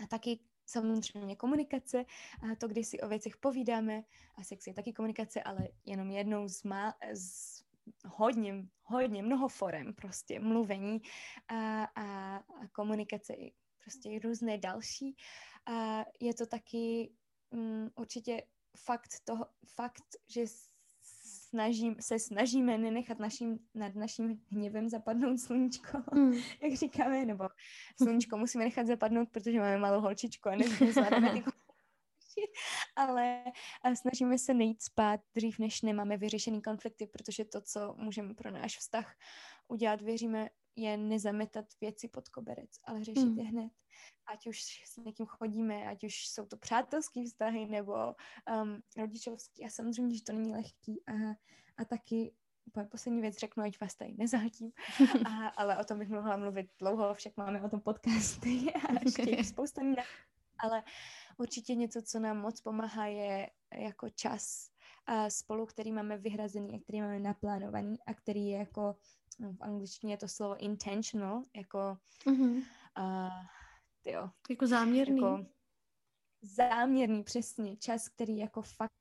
A 0.03 0.07
taky 0.07 0.39
samozřejmě 0.65 1.35
komunikace, 1.35 2.05
a 2.41 2.55
to, 2.55 2.67
když 2.67 2.87
si 2.87 2.99
o 2.99 3.07
věcech 3.07 3.37
povídáme, 3.37 4.03
a 4.35 4.43
sex 4.43 4.67
je 4.67 4.73
taky 4.73 4.93
komunikace, 4.93 5.43
ale 5.43 5.67
jenom 5.85 6.11
jednou 6.11 6.47
z, 6.47 6.63
má, 6.63 6.93
z 7.13 7.63
hodně, 8.05 8.65
hodně, 8.83 9.23
mnoho 9.23 9.47
forem 9.47 9.93
prostě 9.93 10.39
mluvení 10.39 11.01
a, 11.47 11.83
a, 11.83 12.35
a 12.37 12.67
komunikace 12.71 13.33
i 13.33 13.53
prostě 13.83 14.19
různé 14.19 14.57
další. 14.57 15.15
A 15.65 16.05
je 16.19 16.33
to 16.33 16.45
taky 16.45 17.11
um, 17.51 17.91
určitě 17.95 18.43
fakt 18.77 19.09
toho, 19.23 19.45
fakt, 19.75 20.03
že 20.27 20.45
snažím, 21.51 21.95
se 21.99 22.19
snažíme 22.19 22.77
nenechat 22.77 23.19
naším, 23.19 23.59
nad 23.73 23.95
naším 23.95 24.41
hněvem 24.51 24.89
zapadnout 24.89 25.39
sluníčko, 25.39 25.97
mm. 26.15 26.33
jak 26.61 26.73
říkáme, 26.73 27.25
nebo 27.25 27.49
sluníčko 28.03 28.37
musíme 28.37 28.63
nechat 28.63 28.87
zapadnout, 28.87 29.29
protože 29.29 29.59
máme 29.59 29.77
malou 29.77 30.01
holčičku 30.01 30.49
a 30.49 30.55
nezvládáme 30.55 31.29
ty 31.31 31.43
ale 32.95 33.43
snažíme 33.95 34.37
se 34.37 34.53
nejít 34.53 34.81
spát 34.81 35.19
dřív, 35.35 35.59
než 35.59 35.81
nemáme 35.81 36.17
vyřešený 36.17 36.61
konflikty, 36.61 37.07
protože 37.07 37.45
to, 37.45 37.61
co 37.61 37.95
můžeme 37.97 38.33
pro 38.33 38.51
náš 38.51 38.77
vztah 38.77 39.15
udělat, 39.67 40.01
věříme, 40.01 40.49
je 40.81 40.97
nezametat 40.97 41.65
věci 41.81 42.07
pod 42.07 42.29
koberec, 42.29 42.69
ale 42.83 43.03
řešit 43.03 43.25
mm. 43.25 43.37
je 43.37 43.43
hned. 43.43 43.71
Ať 44.25 44.47
už 44.47 44.63
s 44.85 44.97
někým 44.97 45.25
chodíme, 45.25 45.87
ať 45.87 46.03
už 46.03 46.27
jsou 46.27 46.45
to 46.45 46.57
přátelské 46.57 47.25
vztahy 47.25 47.65
nebo 47.65 47.93
um, 47.93 48.81
rodičovský. 48.97 49.65
A 49.65 49.69
samozřejmě, 49.69 50.15
že 50.15 50.23
to 50.23 50.33
není 50.33 50.51
lehký. 50.51 51.03
A, 51.07 51.13
a 51.77 51.85
taky 51.85 52.33
poslední 52.89 53.21
věc 53.21 53.37
řeknu, 53.37 53.63
ať 53.63 53.81
vás 53.81 53.95
tady 53.95 54.13
nezahltím, 54.17 54.71
a, 55.25 55.47
ale 55.47 55.77
o 55.77 55.83
tom 55.83 55.99
bych 55.99 56.09
mohla 56.09 56.37
mluvit 56.37 56.71
dlouho, 56.79 57.13
však 57.13 57.37
máme 57.37 57.61
o 57.61 57.69
tom 57.69 57.81
podcasty 57.81 58.73
a 58.89 58.93
ještě 59.03 59.43
spousta 59.43 59.81
jinak. 59.81 60.05
Ale 60.59 60.83
určitě 61.37 61.75
něco, 61.75 62.01
co 62.01 62.19
nám 62.19 62.37
moc 62.37 62.61
pomáhá, 62.61 63.05
je 63.05 63.49
jako 63.73 64.09
čas 64.09 64.71
a 65.05 65.29
spolu, 65.29 65.65
který 65.65 65.91
máme 65.91 66.17
vyhrazený 66.17 66.75
a 66.75 66.79
který 66.83 67.01
máme 67.01 67.19
naplánovaný 67.19 67.97
a 68.05 68.13
který 68.13 68.47
je 68.47 68.57
jako 68.57 68.95
no, 69.41 69.53
v 69.53 69.61
angličtině 69.61 70.13
je 70.13 70.17
to 70.17 70.27
slovo 70.27 70.57
intentional, 70.57 71.43
jako 71.55 71.97
mm-hmm. 72.25 72.63
uh, 72.97 73.29
tyjo, 74.01 74.29
jako 74.49 74.67
záměrný. 74.67 75.21
Jako 75.21 75.45
záměrný, 76.41 77.23
přesně. 77.23 77.77
Čas, 77.77 78.09
který 78.09 78.37
jako 78.37 78.61
fakt 78.61 78.91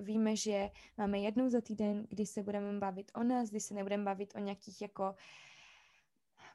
víme, 0.00 0.36
že 0.36 0.70
máme 0.96 1.18
jednou 1.18 1.48
za 1.48 1.60
týden, 1.60 2.06
kdy 2.08 2.26
se 2.26 2.42
budeme 2.42 2.78
bavit 2.78 3.10
o 3.14 3.22
nás, 3.22 3.50
kdy 3.50 3.60
se 3.60 3.74
nebudeme 3.74 4.04
bavit 4.04 4.34
o 4.34 4.38
nějakých 4.38 4.82
jako 4.82 5.14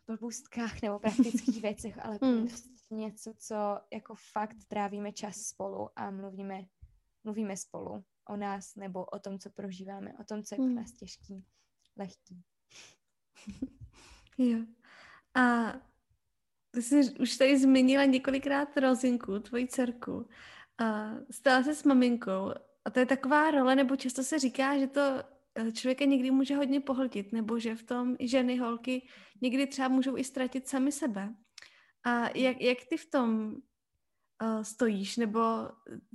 blbůstkách 0.08 0.82
nebo 0.82 1.00
praktických 1.06 1.62
věcech, 1.62 2.06
ale 2.06 2.20
mm. 2.22 2.48
prostě 2.48 2.70
něco, 2.90 3.34
co 3.38 3.56
jako 3.94 4.16
fakt 4.32 4.58
trávíme 4.68 5.12
čas 5.12 5.36
spolu 5.36 5.90
a 5.96 6.12
mluvíme, 6.12 6.66
mluvíme 7.24 7.58
spolu 7.58 8.04
o 8.30 8.36
nás 8.36 8.76
nebo 8.76 9.06
o 9.06 9.20
tom, 9.20 9.40
co 9.40 9.50
prožíváme, 9.50 10.14
o 10.20 10.24
tom, 10.24 10.44
co 10.44 10.56
je 10.56 10.58
pro 10.58 10.66
hmm. 10.66 10.76
nás 10.76 10.92
těžký, 10.92 11.46
lehký. 11.98 12.44
jo. 14.38 14.60
A 15.36 15.74
ty 16.72 16.82
jsi 16.82 17.14
už 17.20 17.38
tady 17.38 17.58
zmínila 17.58 18.06
několikrát 18.06 18.78
Rozinku, 18.78 19.40
tvoji 19.40 19.68
dcerku. 19.68 20.30
A 20.78 21.12
stala 21.32 21.64
se 21.64 21.76
s 21.76 21.84
maminkou 21.84 22.54
a 22.86 22.90
to 22.90 23.00
je 23.00 23.06
taková 23.06 23.52
role, 23.52 23.76
nebo 23.76 23.96
často 23.96 24.24
se 24.24 24.40
říká, 24.40 24.80
že 24.80 24.88
to 24.88 25.02
eh, 25.56 25.72
člověka 25.72 26.06
někdy 26.06 26.32
může 26.32 26.56
hodně 26.56 26.80
pohltit, 26.80 27.34
nebo 27.34 27.60
že 27.60 27.76
v 27.76 27.84
tom 27.84 28.16
ženy, 28.20 28.58
holky 28.58 29.08
někdy 29.42 29.68
třeba 29.68 29.88
můžou 29.88 30.18
i 30.18 30.24
ztratit 30.24 30.68
sami 30.68 30.92
sebe. 30.92 31.34
A 32.04 32.38
jak, 32.38 32.62
jak 32.62 32.78
ty 32.90 32.98
v 32.98 33.10
tom 33.10 33.56
stojíš, 34.62 35.18
nebo 35.18 35.70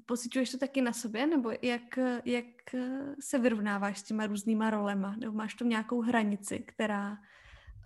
pocituješ 0.06 0.50
to 0.50 0.58
taky 0.58 0.80
na 0.80 0.92
sobě, 0.92 1.26
nebo 1.26 1.50
jak, 1.62 1.98
jak 2.24 2.44
se 3.20 3.38
vyrovnáváš 3.38 3.98
s 3.98 4.02
těma 4.02 4.26
různýma 4.26 4.70
rolema, 4.70 5.16
nebo 5.16 5.32
máš 5.32 5.54
tam 5.54 5.68
nějakou 5.68 6.00
hranici, 6.00 6.58
která, 6.58 7.18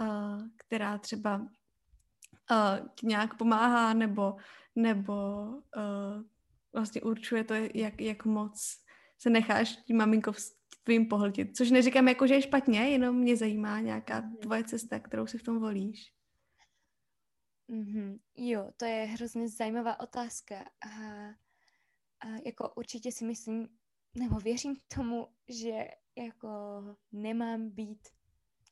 uh, 0.01 0.43
která 0.57 0.99
třeba 0.99 1.37
uh, 1.37 2.89
ti 2.95 3.07
nějak 3.07 3.35
pomáhá, 3.35 3.95
nebo, 3.95 4.37
nebo 4.77 5.15
uh, 5.77 6.23
vlastně 6.73 7.03
určuje 7.03 7.45
to, 7.45 7.55
jak, 7.75 8.01
jak 8.01 8.25
moc 8.25 8.77
se 9.19 9.31
necháš 9.31 9.77
tím 9.77 9.97
maminkou 9.97 10.33
tvým 10.85 11.07
pohltit. 11.07 11.57
Což 11.57 11.71
neříkám 11.71 12.09
jako, 12.09 12.27
že 12.27 12.35
je 12.35 12.43
špatně, 12.43 12.81
jenom 12.81 13.17
mě 13.17 13.37
zajímá 13.37 13.81
nějaká 13.81 14.23
tvoje 14.43 14.65
cesta, 14.65 14.99
kterou 14.99 15.27
si 15.27 15.39
v 15.39 15.43
tom 15.43 15.59
volíš. 15.59 16.18
Mm-hmm. 17.71 18.19
Jo, 18.37 18.71
to 18.77 18.85
je 18.85 19.05
hrozně 19.05 19.49
zajímavá 19.49 20.01
otázka 20.01 20.61
a, 20.61 20.89
a 22.21 22.29
jako 22.47 22.73
určitě 22.77 23.13
si 23.13 23.25
myslím, 23.25 23.69
nebo 24.15 24.37
věřím 24.37 24.77
tomu, 24.97 25.29
že 25.49 25.89
jako 26.17 26.49
nemám 27.13 27.71
být 27.71 28.09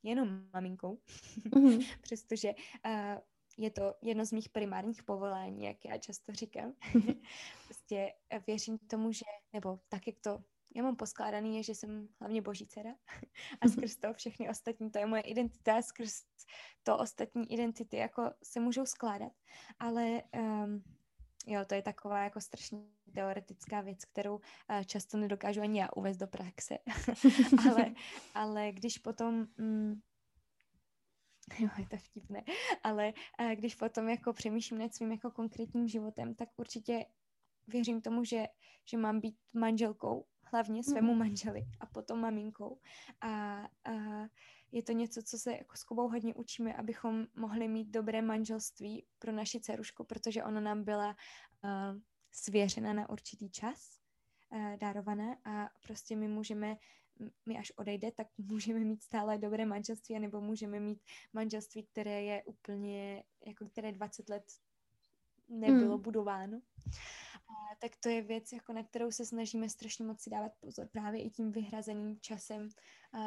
jenom 0.03 0.49
maminkou, 0.53 0.99
mm-hmm. 1.39 1.87
přestože 2.01 2.55
uh, 2.87 3.21
je 3.59 3.71
to 3.71 3.95
jedno 4.03 4.25
z 4.25 4.33
mých 4.33 4.49
primárních 4.49 5.03
povolání, 5.03 5.65
jak 5.65 5.85
já 5.85 5.99
často 5.99 6.33
říkám. 6.33 6.73
prostě 7.65 8.13
věřím 8.47 8.79
tomu, 8.79 9.13
že, 9.13 9.25
nebo 9.53 9.81
tak, 9.89 10.07
jak 10.07 10.17
to 10.21 10.45
já 10.77 10.83
mám 10.83 10.97
poskládaný, 10.97 11.57
je, 11.57 11.63
že 11.63 11.75
jsem 11.75 12.09
hlavně 12.21 12.43
boží 12.43 12.67
dcera 12.67 12.91
a 13.61 13.69
skrz 13.69 13.97
to 13.97 14.15
všechny 14.15 14.49
ostatní, 14.49 14.91
to 14.91 14.99
je 14.99 15.07
moje 15.07 15.23
identita, 15.23 15.83
skrz 15.83 16.23
to 16.83 16.99
ostatní 16.99 17.53
identity 17.53 17.97
jako 17.97 18.31
se 18.43 18.61
můžou 18.61 18.87
skládat, 18.87 19.33
ale 19.79 20.23
um, 20.37 20.83
jo, 21.47 21.65
to 21.65 21.75
je 21.75 21.83
taková 21.83 22.25
jako 22.25 22.41
strašně 22.41 22.79
teoretická 23.15 23.81
věc, 23.81 24.05
kterou 24.05 24.35
uh, 24.35 24.41
často 24.87 25.17
nedokážu 25.17 25.61
ani 25.61 25.81
já 25.81 25.89
uvést 25.97 26.17
do 26.17 26.27
praxe, 26.27 26.79
ale, 27.71 27.95
ale 28.35 28.73
když 28.73 28.99
potom 28.99 29.47
um, 29.59 30.03
Jo, 31.59 31.69
je 31.79 31.87
to 31.87 31.97
vtipné. 31.97 32.45
Ale 32.83 33.13
uh, 33.41 33.51
když 33.51 33.75
potom 33.75 34.09
jako 34.09 34.33
přemýšlím 34.33 34.79
nad 34.79 34.95
svým 34.95 35.13
jako 35.13 35.31
konkrétním 35.31 35.89
životem, 35.89 36.35
tak 36.35 36.49
určitě 36.57 37.07
věřím 37.67 38.01
tomu, 38.01 38.25
že, 38.25 38.47
že 38.85 38.97
mám 38.97 39.21
být 39.21 39.37
manželkou 39.53 40.27
hlavně 40.47 40.85
svému 40.85 41.13
mm. 41.13 41.19
manželi 41.19 41.67
a 41.81 41.87
potom 41.87 42.21
maminkou. 42.21 42.79
A, 43.21 43.63
a 43.85 43.93
je 44.73 44.83
to 44.83 44.93
něco, 44.93 45.23
co 45.23 45.39
se 45.39 45.53
jako 45.53 45.77
s 45.77 45.85
Kubou 45.85 46.09
hodně 46.09 46.35
učíme, 46.35 46.75
abychom 46.75 47.27
mohli 47.35 47.69
mít 47.69 47.89
dobré 47.89 48.23
manželství 48.23 49.07
pro 49.19 49.33
naši 49.33 49.61
dcerušku, 49.61 50.05
protože 50.05 50.45
ona 50.45 50.61
nám 50.61 50.85
byla 50.85 51.09
uh, 51.09 52.01
svěřena 52.33 52.93
na 52.93 53.09
určitý 53.09 53.51
čas, 53.51 54.01
uh, 54.51 54.77
dárovaná 54.77 55.37
a 55.45 55.69
prostě 55.83 56.17
my 56.17 56.29
můžeme 56.29 56.77
my 57.47 57.59
až 57.59 57.73
odejde, 57.77 58.13
tak 58.13 58.27
můžeme 58.39 58.81
mít 58.81 59.03
stále 59.03 59.39
dobré 59.39 59.67
manželství, 59.67 60.19
nebo 60.19 60.41
můžeme 60.41 60.81
mít 60.81 61.01
manželství, 61.33 61.83
které 61.83 62.23
je 62.23 62.43
úplně, 62.45 63.25
jako 63.47 63.69
které 63.69 63.93
20 63.93 64.29
let 64.29 64.45
nebylo 65.49 65.97
mm. 65.97 66.03
budováno 66.03 66.61
tak 67.81 67.93
to 67.97 68.09
je 68.09 68.23
věc, 68.23 68.53
jako 68.53 68.73
na 68.73 68.83
kterou 68.83 69.11
se 69.11 69.27
snažíme 69.27 69.69
strašně 69.69 70.05
moc 70.05 70.21
si 70.21 70.31
dávat 70.31 70.53
pozor 70.61 70.89
právě 70.93 71.23
i 71.23 71.31
tím 71.31 71.53
vyhrazeným 71.53 72.21
časem 72.21 72.69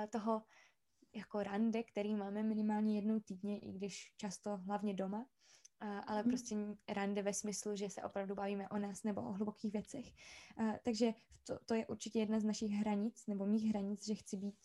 toho 0.10 0.44
jako 1.16 1.44
rande, 1.44 1.84
který 1.84 2.16
máme 2.16 2.44
minimálně 2.44 2.96
jednou 2.96 3.20
týdně, 3.20 3.60
i 3.60 3.72
když 3.72 4.14
často 4.18 4.58
hlavně 4.58 4.94
doma. 4.94 5.26
ale 5.80 6.22
hmm. 6.22 6.30
prostě 6.30 6.56
rande 6.88 7.22
ve 7.22 7.34
smyslu, 7.34 7.76
že 7.76 7.90
se 7.90 8.04
opravdu 8.04 8.36
bavíme 8.36 8.70
o 8.70 8.78
nás 8.78 9.04
nebo 9.04 9.22
o 9.22 9.32
hlubokých 9.32 9.74
věcech. 9.74 10.06
Takže 10.84 11.14
to, 11.44 11.60
to 11.66 11.74
je 11.74 11.88
určitě 11.88 12.20
jedna 12.20 12.40
z 12.40 12.44
našich 12.44 12.72
hranic, 12.72 13.28
nebo 13.28 13.46
mých 13.46 13.70
hranic, 13.70 14.06
že 14.06 14.16
chci 14.16 14.38
být 14.38 14.56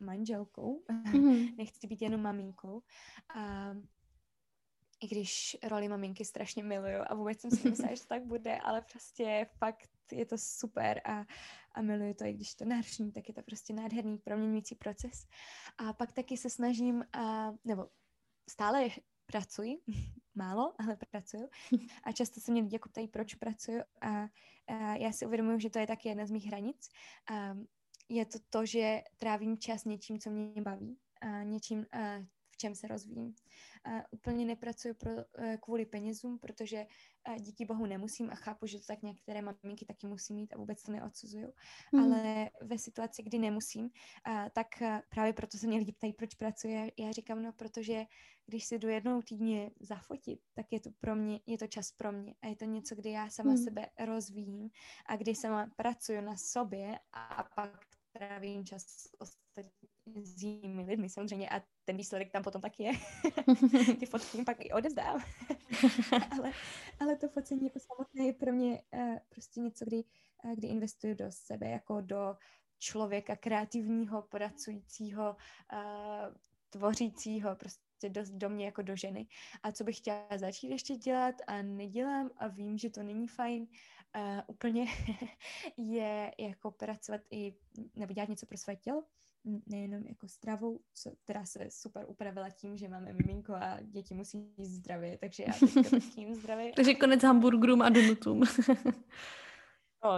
manželkou, 0.00 0.82
mm-hmm. 0.88 1.54
nechci 1.58 1.86
být 1.86 2.02
jenom 2.02 2.22
maminkou. 2.22 2.82
A 3.34 3.74
i 5.02 5.06
když 5.06 5.56
roli 5.62 5.88
maminky 5.88 6.24
strašně 6.24 6.62
miluju 6.62 6.98
a 7.06 7.14
vůbec 7.14 7.40
jsem 7.40 7.50
si 7.50 7.70
myslela, 7.70 7.94
že 7.94 8.02
to 8.02 8.08
tak 8.08 8.24
bude, 8.24 8.58
ale 8.58 8.82
prostě 8.82 9.46
fakt 9.58 9.90
je 10.12 10.26
to 10.26 10.38
super 10.38 11.00
a, 11.04 11.24
a 11.72 11.82
miluju 11.82 12.14
to, 12.14 12.24
i 12.24 12.32
když 12.32 12.54
to 12.54 12.64
náročný, 12.64 13.12
tak 13.12 13.28
je 13.28 13.34
to 13.34 13.42
prostě 13.42 13.72
nádherný 13.72 14.18
proměňující 14.18 14.74
proces. 14.74 15.26
A 15.78 15.92
pak 15.92 16.12
taky 16.12 16.36
se 16.36 16.50
snažím, 16.50 17.04
a, 17.12 17.52
nebo 17.64 17.88
stále 18.50 18.88
pracuji, 19.26 19.78
málo, 20.34 20.74
ale 20.78 20.96
pracuju. 21.10 21.48
A 22.02 22.12
často 22.12 22.40
se 22.40 22.52
mě 22.52 22.62
lidi 22.62 22.74
jako 22.74 22.88
ptají, 22.88 23.08
proč 23.08 23.34
pracuju 23.34 23.80
a, 24.00 24.28
a 24.66 24.94
já 24.96 25.12
si 25.12 25.26
uvědomuji, 25.26 25.60
že 25.60 25.70
to 25.70 25.78
je 25.78 25.86
taky 25.86 26.08
jedna 26.08 26.26
z 26.26 26.30
mých 26.30 26.46
hranic. 26.46 26.88
A 27.32 27.56
je 28.08 28.26
to 28.26 28.38
to, 28.50 28.66
že 28.66 29.02
trávím 29.18 29.58
čas 29.58 29.84
něčím, 29.84 30.18
co 30.18 30.30
mě 30.30 30.62
baví 30.62 30.98
a 31.20 31.42
něčím, 31.42 31.86
a 31.92 32.24
čem 32.62 32.74
se 32.74 32.88
rozvíjím. 32.88 33.34
A 33.84 33.90
úplně 34.10 34.44
nepracuji 34.44 34.94
pro, 34.94 35.10
e, 35.38 35.58
kvůli 35.62 35.86
penězům, 35.86 36.38
protože 36.38 36.86
díky 37.38 37.64
bohu 37.64 37.86
nemusím 37.86 38.30
a 38.30 38.34
chápu, 38.34 38.66
že 38.66 38.78
to 38.78 38.86
tak 38.86 39.02
některé 39.02 39.42
maminky 39.42 39.86
taky 39.86 40.06
musí 40.06 40.34
mít 40.34 40.54
a 40.54 40.58
vůbec 40.58 40.82
to 40.82 40.92
neodsuzuju. 40.92 41.52
Mm. 41.92 42.00
Ale 42.00 42.50
ve 42.62 42.78
situaci, 42.78 43.22
kdy 43.22 43.38
nemusím, 43.38 43.90
tak 44.52 44.82
právě 45.08 45.32
proto 45.32 45.58
se 45.58 45.66
mě 45.66 45.78
lidi 45.78 45.92
ptají, 45.92 46.12
proč 46.12 46.34
pracuji. 46.34 46.92
Já 46.98 47.12
říkám, 47.12 47.42
no 47.42 47.52
protože 47.52 48.04
když 48.46 48.64
si 48.64 48.78
jdu 48.78 48.88
jednou 48.88 49.22
týdně 49.22 49.70
zafotit, 49.80 50.40
tak 50.54 50.66
je 50.70 50.80
to 50.80 50.90
pro 51.00 51.16
mě, 51.16 51.40
je 51.46 51.58
to 51.58 51.66
čas 51.66 51.92
pro 51.92 52.12
mě 52.12 52.34
a 52.42 52.46
je 52.46 52.56
to 52.56 52.64
něco, 52.64 52.94
kdy 52.94 53.10
já 53.10 53.30
sama 53.30 53.50
mm. 53.50 53.58
sebe 53.58 53.90
rozvíjím 53.98 54.70
a 55.06 55.16
kdy 55.16 55.34
sama 55.34 55.70
pracuju 55.76 56.20
na 56.20 56.36
sobě 56.36 56.98
a 57.12 57.44
pak 57.56 57.86
trávím 58.12 58.64
čas 58.64 58.82
s 59.24 59.36
s 60.06 60.42
jinými 60.42 60.84
lidmi 60.84 61.08
samozřejmě 61.08 61.48
a 61.50 61.62
ten 61.84 61.96
výsledek 61.96 62.30
tam 62.30 62.42
potom 62.42 62.60
taky 62.60 62.82
je. 62.82 62.92
Ty 64.00 64.06
fotky 64.06 64.44
pak 64.44 64.56
i 64.60 64.72
odezdám. 64.72 65.20
ale, 66.30 66.52
ale 67.00 67.16
to 67.16 67.28
focení 67.28 67.64
jako 67.64 67.78
samotné 67.78 68.24
je 68.24 68.32
pro 68.32 68.52
mě 68.52 68.82
uh, 68.92 69.16
prostě 69.28 69.60
něco, 69.60 69.84
kdy, 69.84 70.04
uh, 70.44 70.52
kdy 70.54 70.68
investuju 70.68 71.14
do 71.14 71.24
sebe, 71.28 71.68
jako 71.68 72.00
do 72.00 72.36
člověka 72.78 73.36
kreativního, 73.36 74.22
pracujícího, 74.22 75.36
uh, 75.72 76.34
tvořícího, 76.70 77.56
prostě 77.56 78.08
do, 78.08 78.22
do 78.30 78.48
mě 78.48 78.64
jako 78.64 78.82
do 78.82 78.96
ženy. 78.96 79.26
A 79.62 79.72
co 79.72 79.84
bych 79.84 79.96
chtěla 79.96 80.28
začít 80.36 80.70
ještě 80.70 80.96
dělat 80.96 81.34
a 81.46 81.62
nedělám 81.62 82.30
a 82.36 82.48
vím, 82.48 82.78
že 82.78 82.90
to 82.90 83.02
není 83.02 83.28
fajn, 83.28 83.62
uh, 84.16 84.40
úplně 84.46 84.86
je 85.76 86.32
jako 86.38 86.70
pracovat 86.70 87.20
i, 87.30 87.54
nebo 87.94 88.12
dělat 88.12 88.28
něco 88.28 88.46
pro 88.46 88.58
své 88.58 88.76
tělo, 88.76 89.04
nejenom 89.66 90.06
jako 90.06 90.28
stravou, 90.28 90.80
co, 90.94 91.12
která 91.24 91.44
se 91.44 91.66
super 91.70 92.04
upravila 92.08 92.50
tím, 92.50 92.76
že 92.76 92.88
máme 92.88 93.12
miminko 93.12 93.54
a 93.54 93.78
děti 93.82 94.14
musí 94.14 94.54
jíst 94.58 94.70
zdravě, 94.70 95.18
takže 95.18 95.44
já 95.46 95.52
jím 96.16 96.34
zdravě. 96.34 96.72
takže 96.76 96.94
konec 96.94 97.22
hamburgerům 97.22 97.82
a 97.82 97.88
donutům. 97.88 98.42
no, 100.04 100.10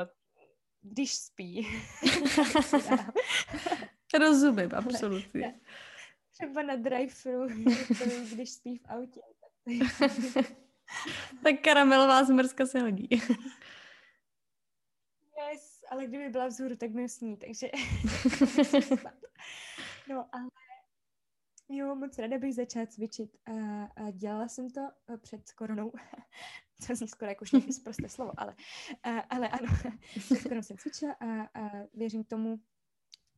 když 0.83 1.15
spí. 1.15 1.67
Rozumím, 4.21 4.71
absolutně. 4.75 5.61
Třeba 6.33 6.63
na 6.63 6.77
drive-thru, 6.77 7.47
když 8.35 8.51
spí 8.51 8.79
v 8.79 8.87
autě. 8.89 9.21
tak 11.43 11.61
karamelová 11.65 12.25
zmrzka 12.25 12.67
se 12.67 12.81
hodí. 12.81 13.09
Ale 15.91 16.07
kdyby 16.07 16.29
byla 16.29 16.47
vzhůru, 16.47 16.77
tak 16.77 16.91
mi 16.91 17.09
sní, 17.09 17.37
takže... 17.37 17.71
no, 20.09 20.29
ale 20.33 20.51
jo, 21.69 21.95
moc 21.95 22.19
ráda 22.19 22.39
bych 22.39 22.55
začala 22.55 22.87
cvičit 22.87 23.37
a, 23.47 23.85
a 23.85 24.11
dělala 24.11 24.49
jsem 24.49 24.71
to 24.71 24.81
eh, 25.09 25.17
před 25.17 25.53
koronou, 25.53 25.93
to 26.87 26.95
zní 26.97 27.09
skoro 27.09 27.29
jako 27.29 27.43
už 27.43 27.53
nějaké 27.53 27.73
zprosté 27.73 28.09
slovo, 28.09 28.33
ale, 28.37 28.55
a, 29.03 29.21
ale 29.21 29.49
ano, 29.49 29.73
před 30.19 30.43
koronou 30.43 30.63
jsem 30.63 30.79
cvičila 30.79 31.13
a, 31.13 31.61
a 31.61 31.71
věřím 31.95 32.25
tomu, 32.25 32.61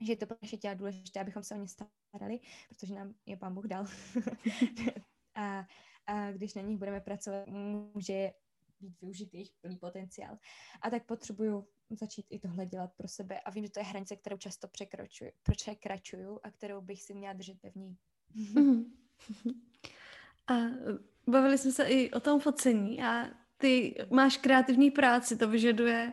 že 0.00 0.12
je 0.12 0.16
to 0.16 0.26
pro 0.26 0.36
naše 0.42 0.56
těla 0.56 0.74
důležité, 0.74 1.20
abychom 1.20 1.42
se 1.42 1.54
o 1.54 1.58
ně 1.58 1.68
starali, 1.68 2.40
protože 2.68 2.94
nám 2.94 3.14
je 3.26 3.36
pán 3.36 3.54
Bůh 3.54 3.66
dal. 3.66 3.86
a, 5.34 5.66
a 6.06 6.32
když 6.32 6.54
na 6.54 6.62
nich 6.62 6.78
budeme 6.78 7.00
pracovat, 7.00 7.46
může 7.46 8.32
být 8.80 9.00
využít 9.00 9.34
jejich 9.34 9.52
plný 9.60 9.76
potenciál. 9.76 10.38
A 10.82 10.90
tak 10.90 11.06
potřebuju 11.06 11.68
začít 11.90 12.26
i 12.30 12.38
tohle 12.38 12.66
dělat 12.66 12.90
pro 12.96 13.08
sebe 13.08 13.40
a 13.40 13.50
vím, 13.50 13.64
že 13.64 13.70
to 13.70 13.80
je 13.80 13.84
hranice, 13.84 14.16
kterou 14.16 14.36
často 14.36 14.68
překračuju, 14.68 15.30
překračuju 15.42 16.40
a 16.42 16.50
kterou 16.50 16.80
bych 16.80 17.02
si 17.02 17.14
měla 17.14 17.32
držet 17.32 17.60
pevný. 17.60 17.96
Mhm. 18.34 18.92
A 20.48 20.54
bavili 21.26 21.58
jsme 21.58 21.72
se 21.72 21.84
i 21.84 22.10
o 22.10 22.20
tom 22.20 22.40
focení 22.40 23.02
a 23.02 23.30
ty 23.56 23.94
máš 24.10 24.36
kreativní 24.36 24.90
práci, 24.90 25.36
to 25.36 25.48
vyžaduje 25.48 26.12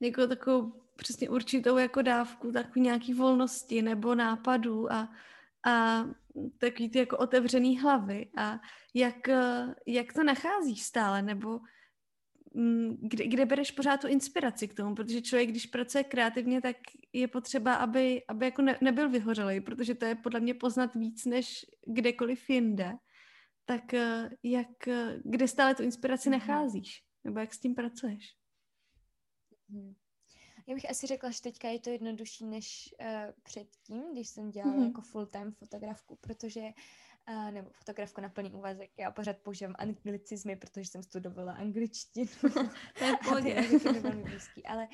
jako 0.00 0.26
takovou 0.26 0.72
přesně 0.96 1.30
určitou 1.30 1.78
jako 1.78 2.02
dávku 2.02 2.52
takový 2.52 2.80
nějaký 2.80 3.14
volnosti 3.14 3.82
nebo 3.82 4.14
nápadů 4.14 4.92
a, 4.92 5.12
a 5.66 6.04
takový 6.58 6.90
ty 6.90 6.98
jako 6.98 7.18
otevřený 7.18 7.80
hlavy 7.80 8.30
a 8.36 8.60
jak, 8.94 9.28
jak 9.86 10.12
to 10.12 10.24
nacházíš 10.24 10.82
stále 10.82 11.22
nebo 11.22 11.60
kde, 13.00 13.26
kde 13.26 13.46
bereš 13.46 13.70
pořád 13.70 14.00
tu 14.00 14.08
inspiraci 14.08 14.68
k 14.68 14.74
tomu, 14.74 14.94
protože 14.94 15.22
člověk, 15.22 15.48
když 15.48 15.66
pracuje 15.66 16.04
kreativně, 16.04 16.60
tak 16.60 16.76
je 17.12 17.28
potřeba, 17.28 17.74
aby, 17.74 18.22
aby 18.28 18.44
jako 18.44 18.62
ne, 18.62 18.78
nebyl 18.80 19.10
vyhořelý, 19.10 19.60
protože 19.60 19.94
to 19.94 20.04
je 20.04 20.14
podle 20.14 20.40
mě 20.40 20.54
poznat 20.54 20.94
víc 20.94 21.24
než 21.24 21.66
kdekoliv 21.86 22.50
jinde. 22.50 22.92
Tak 23.64 23.94
eh, 23.94 24.30
jak, 24.42 24.88
eh, 24.88 25.20
kde 25.24 25.48
stále 25.48 25.74
tu 25.74 25.82
inspiraci 25.82 26.28
mm-hmm. 26.28 26.32
nacházíš? 26.32 27.04
Nebo 27.24 27.40
jak 27.40 27.54
s 27.54 27.60
tím 27.60 27.74
pracuješ? 27.74 28.36
Mm. 29.68 29.94
Já 30.66 30.74
bych 30.74 30.90
asi 30.90 31.06
řekla, 31.06 31.30
že 31.30 31.40
teďka 31.40 31.68
je 31.68 31.80
to 31.80 31.90
jednodušší 31.90 32.46
než 32.46 32.94
uh, 33.00 33.06
předtím, 33.42 34.12
když 34.12 34.28
jsem 34.28 34.50
dělala 34.50 34.76
mm-hmm. 34.76 34.86
jako 34.86 35.00
full-time 35.02 35.52
fotografku, 35.52 36.16
protože 36.20 36.60
nebo 37.50 37.70
fotografku 37.70 38.20
na 38.20 38.28
plný 38.28 38.52
úvazek. 38.52 38.90
Já 38.98 39.10
pořád 39.10 39.36
používám 39.36 39.74
anglicizmy, 39.78 40.56
protože 40.56 40.90
jsem 40.90 41.02
studovala 41.02 41.52
angličtinu. 41.52 42.26
to 43.28 43.38
je 43.38 43.78
velmi 44.00 44.22
blízký, 44.22 44.66
ale 44.66 44.88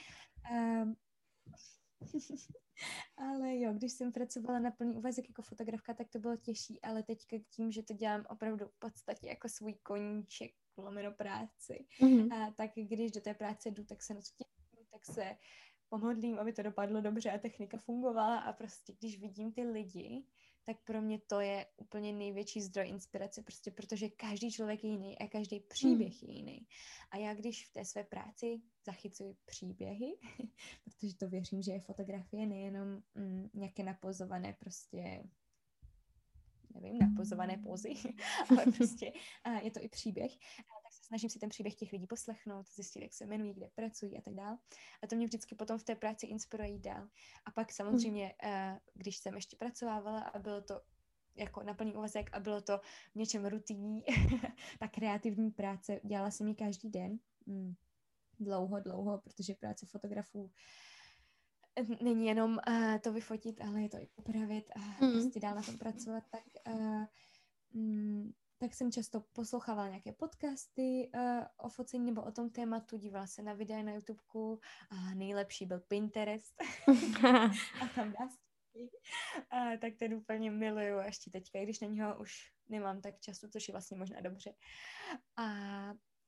um, 0.51 0.97
ale 3.17 3.59
jo, 3.59 3.73
když 3.73 3.93
jsem 3.93 4.13
pracovala 4.13 4.59
na 4.59 4.71
plný 4.71 4.95
úvazek 4.95 5.29
jako 5.29 5.43
fotografka, 5.43 5.95
tak 5.95 6.09
to 6.09 6.19
bylo 6.19 6.37
těžší, 6.37 6.83
ale 6.83 7.03
teďka 7.03 7.37
tím, 7.51 7.73
že 7.73 7.83
to 7.83 7.95
dělám 7.95 8.25
opravdu 8.29 8.67
v 8.67 8.79
podstatě 8.79 9.29
jako 9.29 9.49
svůj 9.49 9.75
koníček, 9.75 10.53
lomeno 10.77 11.13
práci, 11.13 11.87
mm-hmm. 12.01 12.35
a 12.35 12.51
tak 12.51 12.71
když 12.75 13.11
do 13.11 13.21
té 13.21 13.35
práce 13.35 13.71
jdu, 13.71 13.85
tak 13.85 14.03
se 14.03 14.15
na 14.15 14.21
to 14.21 14.45
těším, 14.45 14.87
tak 14.91 15.07
se 15.07 15.37
pomodlím, 15.89 16.39
aby 16.39 16.53
to 16.53 16.63
dopadlo 16.63 17.01
dobře 17.01 17.31
a 17.31 17.39
technika 17.39 17.79
fungovala 17.79 18.39
a 18.39 18.53
prostě 18.53 18.93
když 18.99 19.21
vidím 19.21 19.53
ty 19.53 19.63
lidi, 19.63 20.27
tak 20.69 20.77
pro 20.85 21.03
mě 21.03 21.19
to 21.27 21.41
je 21.41 21.67
úplně 21.77 22.13
největší 22.13 22.61
zdroj 22.63 22.89
inspirace, 22.89 23.43
prostě 23.43 23.71
protože 23.71 24.09
každý 24.09 24.53
člověk 24.53 24.85
je 24.85 24.91
jiný 24.91 25.19
a 25.19 25.29
každý 25.29 25.61
příběh 25.61 26.23
je 26.23 26.33
jiný. 26.33 26.67
A 27.11 27.17
já 27.17 27.35
když 27.35 27.67
v 27.67 27.73
té 27.73 27.85
své 27.85 28.05
práci 28.05 28.61
zachycuji 28.87 29.37
příběhy, 29.45 30.17
protože 30.85 31.17
to 31.17 31.29
věřím, 31.29 31.63
že 31.63 31.73
je 31.73 31.81
fotografie 31.81 32.47
nejenom 32.47 33.03
mm, 33.15 33.51
nějaké 33.55 33.83
napozované 33.83 34.53
prostě 34.53 35.25
nevím, 36.75 36.99
napozované 36.99 37.57
pózy, 37.57 37.95
ale 38.51 38.65
prostě 38.77 39.13
a 39.45 39.51
je 39.51 39.71
to 39.71 39.81
i 39.83 39.89
příběh, 39.89 40.33
snažím 41.09 41.31
si 41.31 41.39
ten 41.39 41.49
příběh 41.49 41.75
těch 41.75 41.93
lidí 41.93 42.07
poslechnout, 42.07 42.69
zjistit, 42.69 43.03
jak 43.03 43.13
se 43.13 43.25
jmenují, 43.25 43.55
kde 43.55 43.69
pracují 43.75 44.19
a 44.19 44.21
tak 44.21 44.35
dále. 44.35 44.59
A 45.03 45.07
to 45.07 45.17
mě 45.17 45.27
vždycky 45.27 45.55
potom 45.55 45.79
v 45.79 45.85
té 45.85 45.95
práci 45.95 46.27
inspiruje 46.27 46.69
jít 46.69 46.81
dál. 46.81 47.09
A 47.45 47.51
pak 47.51 47.73
samozřejmě, 47.73 48.35
hmm. 48.43 48.79
když 48.95 49.17
jsem 49.17 49.35
ještě 49.35 49.57
pracovávala 49.57 50.21
a 50.21 50.39
bylo 50.39 50.61
to 50.61 50.81
jako 51.37 51.63
na 51.63 51.75
plný 51.75 51.97
úvazek 51.97 52.31
a 52.33 52.41
bylo 52.41 52.61
to 52.61 52.79
v 53.13 53.15
něčem 53.15 53.47
rutinní, 53.47 54.03
ta 54.79 54.89
kreativní 54.89 55.51
práce, 55.51 56.01
dělala 56.05 56.31
jsem 56.31 56.49
ji 56.49 56.55
každý 56.55 56.91
den. 56.91 57.19
Hmm. 57.47 57.75
Dlouho, 58.41 58.81
dlouho, 58.81 59.19
protože 59.19 59.55
práce 59.55 59.87
fotografů 59.87 60.51
není 62.03 62.27
jenom 62.27 62.59
uh, 62.69 62.99
to 62.99 63.13
vyfotit, 63.13 63.61
ale 63.61 63.83
je 63.83 63.89
to 63.89 63.97
i 63.97 64.09
upravit 64.17 64.71
a 64.77 65.05
mm. 65.05 65.13
prostě 65.13 65.41
dál 65.41 65.55
na 65.55 65.63
tom 65.63 65.79
pracovat, 65.79 66.25
tak 66.31 66.45
uh, 66.75 67.05
mm, 67.73 68.33
tak 68.59 68.75
jsem 68.75 68.93
často 68.93 69.21
poslouchávala 69.21 69.89
nějaké 69.89 70.13
podcasty 70.13 71.11
uh, 71.15 71.45
o 71.57 71.69
focení 71.69 72.07
nebo 72.07 72.23
o 72.23 72.33
tom 72.33 72.51
tématu, 72.51 72.97
dívala 72.97 73.27
se 73.27 73.43
na 73.43 73.53
videa 73.53 73.83
na 73.83 73.93
YouTubeku 73.93 74.61
a 74.91 75.15
nejlepší 75.15 75.67
byl 75.67 75.81
Pinterest 75.81 76.55
a 77.83 77.89
tam 77.95 78.13
dá 78.13 78.29
uh, 78.75 79.77
tak 79.81 79.97
ten 79.97 80.15
úplně 80.15 80.51
miluju 80.51 80.99
a 80.99 81.05
ještě 81.05 81.31
teďka, 81.31 81.63
když 81.63 81.81
na 81.81 81.89
něho 81.89 82.21
už 82.21 82.53
nemám 82.69 83.01
tak 83.01 83.21
času, 83.21 83.49
což 83.49 83.69
je 83.69 83.73
vlastně 83.73 83.97
možná 83.97 84.21
dobře. 84.21 84.55
A 85.37 85.47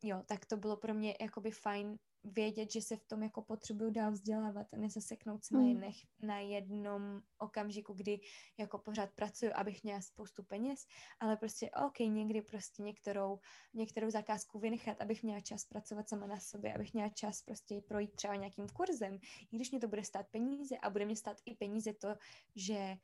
jo, 0.03 0.23
tak 0.27 0.47
to 0.47 0.57
bylo 0.57 0.77
pro 0.77 0.95
mě 0.95 1.17
jakoby 1.21 1.51
fajn 1.51 1.99
vědět, 2.25 2.73
že 2.73 2.83
se 2.83 2.97
v 2.97 3.05
tom 3.05 3.23
jako 3.23 3.43
potřebuju 3.43 3.91
dál 3.91 4.13
vzdělávat 4.13 4.67
a 4.73 4.77
nezaseknout 4.77 5.45
se 5.45 5.57
mm. 5.57 5.61
na, 5.61 5.67
hmm. 5.67 5.75
jednech, 5.75 5.97
na 6.23 6.39
jednom 6.39 7.21
okamžiku, 7.39 7.93
kdy 7.93 8.21
jako 8.59 8.79
pořád 8.79 9.11
pracuju, 9.11 9.53
abych 9.55 9.85
měla 9.85 10.01
spoustu 10.01 10.43
peněz, 10.43 10.87
ale 11.21 11.37
prostě 11.37 11.71
OK, 11.87 11.99
někdy 11.99 12.43
prostě 12.43 12.83
některou, 12.83 13.39
některou 13.75 14.11
zakázku 14.11 14.59
vynechat, 14.59 15.01
abych 15.01 15.23
měla 15.23 15.41
čas 15.41 15.65
pracovat 15.65 16.09
sama 16.09 16.27
na 16.27 16.41
sobě, 16.41 16.75
abych 16.75 16.95
měla 16.95 17.09
čas 17.09 17.43
prostě 17.43 17.83
projít 17.89 18.15
třeba 18.15 18.35
nějakým 18.35 18.69
kurzem, 18.69 19.19
i 19.53 19.57
když 19.57 19.71
mě 19.71 19.81
to 19.81 19.89
bude 19.89 20.05
stát 20.05 20.27
peníze 20.31 20.79
a 20.79 20.91
bude 20.91 21.05
mě 21.05 21.17
stát 21.17 21.37
i 21.47 21.55
peníze 21.55 21.93
to, 21.93 22.09
že 22.57 22.97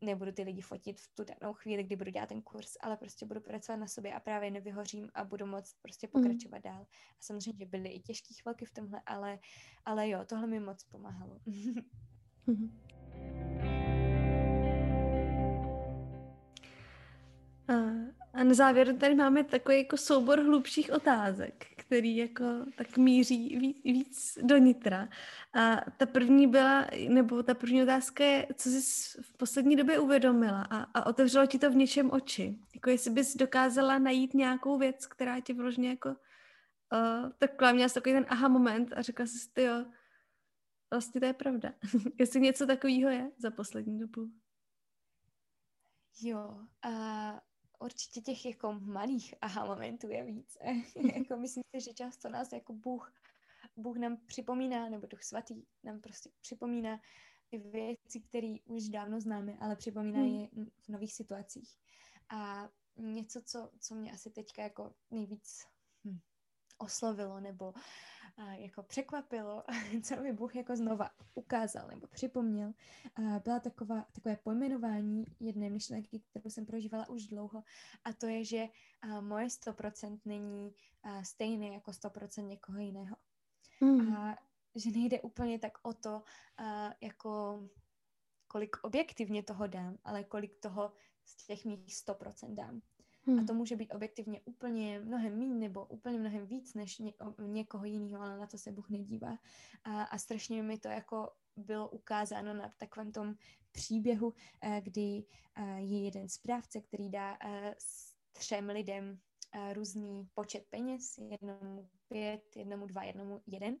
nebudu 0.00 0.32
ty 0.32 0.42
lidi 0.42 0.60
fotit 0.60 1.00
v 1.00 1.14
tu 1.14 1.24
danou 1.24 1.54
chvíli, 1.54 1.82
kdy 1.82 1.96
budu 1.96 2.10
dělat 2.10 2.28
ten 2.28 2.42
kurz, 2.42 2.76
ale 2.80 2.96
prostě 2.96 3.26
budu 3.26 3.40
pracovat 3.40 3.76
na 3.76 3.86
sobě 3.86 4.14
a 4.14 4.20
právě 4.20 4.50
nevyhořím 4.50 5.10
a 5.14 5.24
budu 5.24 5.46
moct 5.46 5.76
prostě 5.82 6.06
mhm. 6.06 6.12
pokračovat 6.12 6.64
mm. 6.64 6.72
dál. 6.72 6.86
A 7.12 7.16
samozřejmě, 7.20 7.58
že 7.58 7.66
byly 7.66 7.88
i 7.88 8.00
těžké 8.00 8.34
chvilky 8.42 8.64
v 8.64 8.70
tomhle, 8.70 9.02
ale, 9.06 9.38
ale 9.84 10.08
jo, 10.08 10.24
tohle 10.24 10.46
mi 10.46 10.60
moc 10.60 10.84
pomáhalo. 10.84 11.40
A 18.32 18.44
na 18.44 18.54
závěr 18.54 18.96
tady 18.96 19.14
máme 19.14 19.44
takový 19.44 19.78
jako 19.78 19.96
soubor 19.96 20.40
hlubších 20.40 20.92
otázek, 20.92 21.66
který 21.88 22.16
jako 22.16 22.44
tak 22.76 22.96
míří 22.96 23.58
víc, 23.58 23.82
víc 23.84 24.38
do 24.42 24.56
nitra. 24.56 25.08
A 25.54 25.76
ta 25.96 26.06
první 26.06 26.46
byla, 26.46 26.86
nebo 27.08 27.42
ta 27.42 27.54
první 27.54 27.82
otázka 27.82 28.24
je, 28.24 28.46
co 28.54 28.68
jsi 28.68 29.22
v 29.22 29.36
poslední 29.36 29.76
době 29.76 29.98
uvědomila 29.98 30.62
a, 30.62 30.76
a 30.82 31.06
otevřelo 31.06 31.46
ti 31.46 31.58
to 31.58 31.70
v 31.70 31.76
něčem 31.76 32.10
oči. 32.10 32.58
Jako 32.74 32.90
jestli 32.90 33.10
bys 33.10 33.36
dokázala 33.36 33.98
najít 33.98 34.34
nějakou 34.34 34.78
věc, 34.78 35.06
která 35.06 35.40
tě 35.40 35.54
vložně 35.54 35.88
jako 35.88 36.08
uh, 36.08 37.30
takhle 37.38 37.72
měla 37.72 37.88
takový 37.88 38.14
ten 38.14 38.26
aha 38.28 38.48
moment 38.48 38.92
a 38.96 39.02
řekla 39.02 39.26
jsi 39.26 39.52
ty 39.52 39.62
jo, 39.62 39.84
vlastně 40.90 41.20
to 41.20 41.26
je 41.26 41.32
pravda. 41.32 41.72
jestli 42.18 42.40
něco 42.40 42.66
takového 42.66 43.10
je 43.10 43.30
za 43.38 43.50
poslední 43.50 43.98
dobu. 43.98 44.30
Jo, 46.20 46.58
uh, 46.86 47.38
určitě 47.78 48.20
těch 48.20 48.46
jako 48.46 48.72
malých 48.72 49.34
aha 49.40 49.64
momentů 49.64 50.10
je 50.10 50.24
víc. 50.24 50.58
jako 51.14 51.36
myslím 51.36 51.62
si, 51.76 51.80
že 51.84 51.94
často 51.94 52.28
nás 52.28 52.52
jako 52.52 52.72
Bůh, 52.72 53.12
Bůh 53.76 53.96
nám 53.96 54.16
připomíná, 54.26 54.88
nebo 54.88 55.06
Duch 55.06 55.22
Svatý 55.22 55.62
nám 55.84 56.00
prostě 56.00 56.30
připomíná 56.40 57.00
ty 57.50 57.58
věci, 57.58 58.20
které 58.20 58.54
už 58.64 58.88
dávno 58.88 59.20
známe, 59.20 59.56
ale 59.60 59.76
připomíná 59.76 60.18
hmm. 60.18 60.28
je 60.28 60.48
v 60.80 60.88
nových 60.88 61.14
situacích. 61.14 61.78
A 62.28 62.68
něco, 62.96 63.42
co, 63.42 63.70
co 63.80 63.94
mě 63.94 64.12
asi 64.12 64.30
teďka 64.30 64.62
jako 64.62 64.94
nejvíc 65.10 65.66
hm, 66.04 66.18
oslovilo, 66.78 67.40
nebo 67.40 67.72
jako 68.38 68.82
překvapilo, 68.82 69.64
co 70.02 70.16
mi 70.22 70.32
Bůh 70.32 70.56
jako 70.56 70.76
znova 70.76 71.10
ukázal 71.34 71.88
nebo 71.88 72.06
připomněl, 72.06 72.72
byla 73.44 73.60
taková, 73.60 74.06
takové 74.12 74.36
pojmenování 74.36 75.24
jedné 75.40 75.70
myšlenky, 75.70 76.20
kterou 76.30 76.50
jsem 76.50 76.66
prožívala 76.66 77.08
už 77.08 77.26
dlouho 77.26 77.64
a 78.04 78.12
to 78.12 78.26
je, 78.26 78.44
že 78.44 78.68
moje 79.20 79.46
100% 79.46 80.20
není 80.24 80.74
stejné 81.22 81.68
jako 81.68 81.90
100% 81.90 82.46
někoho 82.46 82.78
jiného. 82.78 83.16
Mm. 83.80 84.16
A 84.16 84.36
že 84.74 84.90
nejde 84.90 85.20
úplně 85.20 85.58
tak 85.58 85.78
o 85.82 85.94
to, 85.94 86.22
jako 87.00 87.62
kolik 88.46 88.76
objektivně 88.82 89.42
toho 89.42 89.66
dám, 89.66 89.98
ale 90.04 90.24
kolik 90.24 90.60
toho 90.60 90.92
z 91.24 91.46
těch 91.46 91.64
mých 91.64 91.86
100% 91.88 92.54
dám. 92.54 92.82
Hmm. 93.28 93.38
A 93.40 93.44
to 93.44 93.54
může 93.54 93.76
být 93.76 93.94
objektivně 93.94 94.40
úplně 94.44 95.00
mnohem 95.00 95.38
méně 95.38 95.54
nebo 95.54 95.86
úplně 95.86 96.18
mnohem 96.18 96.46
víc 96.46 96.74
než 96.74 97.02
někoho 97.38 97.84
jiného, 97.84 98.22
ale 98.22 98.38
na 98.38 98.46
to 98.46 98.58
se 98.58 98.72
Bůh 98.72 98.90
nedívá. 98.90 99.38
A, 99.84 100.02
a 100.02 100.18
strašně 100.18 100.62
mi 100.62 100.78
to 100.78 100.88
jako 100.88 101.30
bylo 101.56 101.88
ukázáno 101.88 102.54
na 102.54 102.72
takovém 102.78 103.12
tom 103.12 103.34
příběhu, 103.72 104.34
eh, 104.62 104.80
kdy 104.80 105.24
eh, 105.56 105.80
je 105.80 106.04
jeden 106.04 106.28
správce, 106.28 106.80
který 106.80 107.10
dá 107.10 107.38
eh, 107.44 107.74
třem 108.32 108.68
lidem 108.68 109.18
různý 109.72 110.28
počet 110.34 110.66
peněz, 110.70 111.18
jednomu 111.18 111.88
pět, 112.08 112.56
jednomu 112.56 112.86
dva, 112.86 113.02
jednomu 113.02 113.42
jeden. 113.46 113.76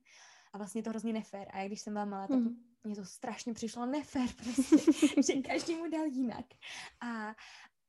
A 0.52 0.58
vlastně 0.58 0.82
to 0.82 0.90
hrozně 0.90 1.12
nefér. 1.12 1.48
A 1.52 1.58
jak 1.58 1.68
když 1.68 1.80
jsem 1.80 1.92
byla 1.92 2.04
malá, 2.04 2.26
tak 2.26 2.38
mm. 2.38 2.64
mě 2.84 2.96
to 2.96 3.04
strašně 3.04 3.54
přišlo 3.54 3.86
nefér, 3.86 4.28
prostě, 4.36 4.92
že 5.22 5.40
každý 5.40 5.74
mu 5.74 5.90
dal 5.90 6.06
jinak. 6.06 6.46
A, 7.00 7.34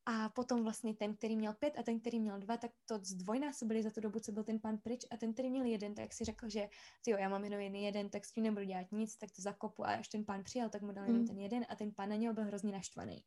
a 0.09 0.29
potom 0.29 0.63
vlastně 0.63 0.93
ten, 0.93 1.15
který 1.15 1.35
měl 1.35 1.53
pět 1.53 1.73
a 1.79 1.83
ten, 1.83 1.99
který 1.99 2.19
měl 2.19 2.39
dva, 2.39 2.57
tak 2.57 2.71
to 2.85 2.99
zdvojnásobili 3.01 3.83
za 3.83 3.89
tu 3.89 4.01
dobu, 4.01 4.19
co 4.19 4.31
byl 4.31 4.43
ten 4.43 4.59
pan 4.59 4.77
pryč. 4.77 5.05
A 5.11 5.17
ten, 5.17 5.33
který 5.33 5.49
měl 5.49 5.65
jeden, 5.65 5.95
tak 5.95 6.13
si 6.13 6.25
řekl, 6.25 6.49
že 6.49 6.69
jo, 7.07 7.17
já 7.17 7.29
mám 7.29 7.43
jenom 7.43 7.59
jeden, 7.59 7.75
jeden, 7.75 8.09
tak 8.09 8.25
s 8.25 8.31
tím 8.31 8.43
nebudu 8.43 8.65
dělat 8.65 8.91
nic, 8.91 9.15
tak 9.15 9.31
to 9.31 9.41
zakopu. 9.41 9.85
A 9.85 9.93
až 9.93 10.07
ten 10.07 10.25
pán 10.25 10.43
přijel, 10.43 10.69
tak 10.69 10.81
mu 10.81 10.91
dal 10.91 11.05
jenom 11.05 11.21
mm. 11.21 11.27
ten 11.27 11.39
jeden 11.39 11.65
a 11.69 11.75
ten 11.75 11.91
pán 11.91 12.09
na 12.09 12.15
něho 12.15 12.33
byl 12.33 12.43
hrozně 12.43 12.71
naštvaný. 12.71 13.23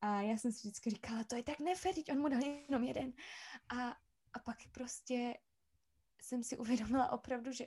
A 0.00 0.20
já 0.20 0.36
jsem 0.36 0.52
si 0.52 0.58
vždycky 0.58 0.90
říkala, 0.90 1.24
to 1.24 1.36
je 1.36 1.42
tak 1.42 1.60
nefér, 1.60 1.94
on 2.10 2.18
mu 2.18 2.28
dal 2.28 2.40
jenom 2.42 2.84
jeden. 2.84 3.12
A, 3.68 3.88
a 4.32 4.38
pak 4.44 4.56
prostě 4.72 5.34
jsem 6.22 6.42
si 6.42 6.58
uvědomila 6.58 7.12
opravdu, 7.12 7.52
že 7.52 7.66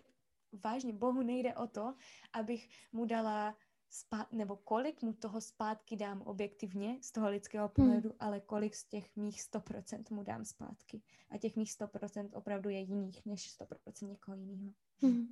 vážně 0.64 0.94
Bohu 0.94 1.22
nejde 1.22 1.56
o 1.56 1.68
to, 1.68 1.96
abych 2.34 2.70
mu 2.92 3.06
dala 3.06 3.58
spát, 3.96 4.34
nebo 4.34 4.56
kolik 4.56 5.02
mu 5.02 5.14
toho 5.14 5.42
zpátky 5.42 5.96
dám 5.96 6.22
objektivně 6.22 6.98
z 7.02 7.12
toho 7.12 7.30
lidského 7.30 7.70
pohledu, 7.70 8.10
hmm. 8.10 8.18
ale 8.20 8.40
kolik 8.40 8.76
z 8.76 8.86
těch 8.86 9.16
mých 9.16 9.42
100% 9.42 10.04
mu 10.10 10.24
dám 10.24 10.46
zpátky. 10.46 11.02
A 11.30 11.38
těch 11.38 11.56
mých 11.56 11.72
100% 11.72 12.30
opravdu 12.34 12.70
je 12.70 12.80
jiných 12.80 13.26
než 13.26 13.60
100% 13.60 14.08
někoho 14.08 14.38
jiného. 14.38 14.74
Hmm. 15.02 15.28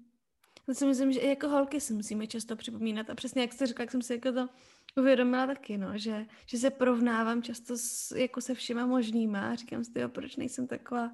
To 0.65 0.73
si 0.73 0.85
myslím, 0.85 1.11
že 1.11 1.19
i 1.19 1.29
jako 1.29 1.49
holky 1.49 1.81
si 1.81 1.93
musíme 1.93 2.27
často 2.27 2.55
připomínat 2.55 3.09
a 3.09 3.15
přesně 3.15 3.41
jak 3.41 3.53
jste 3.53 3.67
řekla, 3.67 3.83
jak 3.83 3.91
jsem 3.91 4.01
si 4.01 4.13
jako 4.13 4.31
to 4.31 4.49
uvědomila 4.97 5.47
taky, 5.47 5.77
no, 5.77 5.97
že, 5.97 6.25
že 6.45 6.57
se 6.57 6.69
porovnávám 6.69 7.43
často 7.43 7.77
s, 7.77 8.11
jako 8.11 8.41
se 8.41 8.53
všema 8.53 8.85
možnýma 8.85 9.51
a 9.51 9.55
říkám 9.55 9.83
si, 9.83 9.99
jo, 9.99 10.09
proč 10.09 10.35
nejsem 10.35 10.67
taková, 10.67 11.11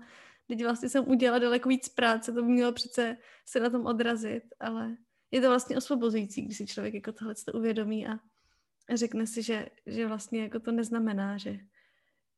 teď 0.47 0.63
vlastně 0.63 0.89
jsem 0.89 1.09
udělala 1.09 1.39
daleko 1.39 1.69
víc 1.69 1.89
práce, 1.89 2.31
to 2.31 2.41
by 2.43 2.47
mělo 2.51 2.71
přece 2.71 3.17
se 3.45 3.59
na 3.59 3.69
tom 3.69 3.85
odrazit, 3.85 4.43
ale 4.59 4.97
je 5.32 5.42
to 5.42 5.50
vlastně 5.50 5.78
osvobozující, 5.78 6.42
když 6.42 6.58
si 6.58 6.68
člověk 6.68 6.94
jako 6.94 7.12
tohle 7.12 7.36
to 7.36 7.52
uvědomí 7.52 8.08
a 8.08 8.20
řekne 8.94 9.28
si, 9.28 9.44
že, 9.44 9.70
že 9.86 10.08
vlastně 10.08 10.42
jako 10.42 10.60
to 10.60 10.72
neznamená, 10.72 11.38
že, 11.38 11.60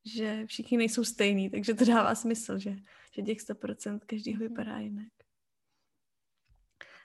že 0.05 0.45
všichni 0.45 0.77
nejsou 0.77 1.03
stejní, 1.03 1.49
takže 1.49 1.73
to 1.73 1.85
dává 1.85 2.15
smysl, 2.15 2.57
že, 2.57 2.75
že 3.15 3.21
těch 3.21 3.37
100% 3.37 3.99
každýho 4.05 4.39
vypadá 4.39 4.77
jinak. 4.77 5.07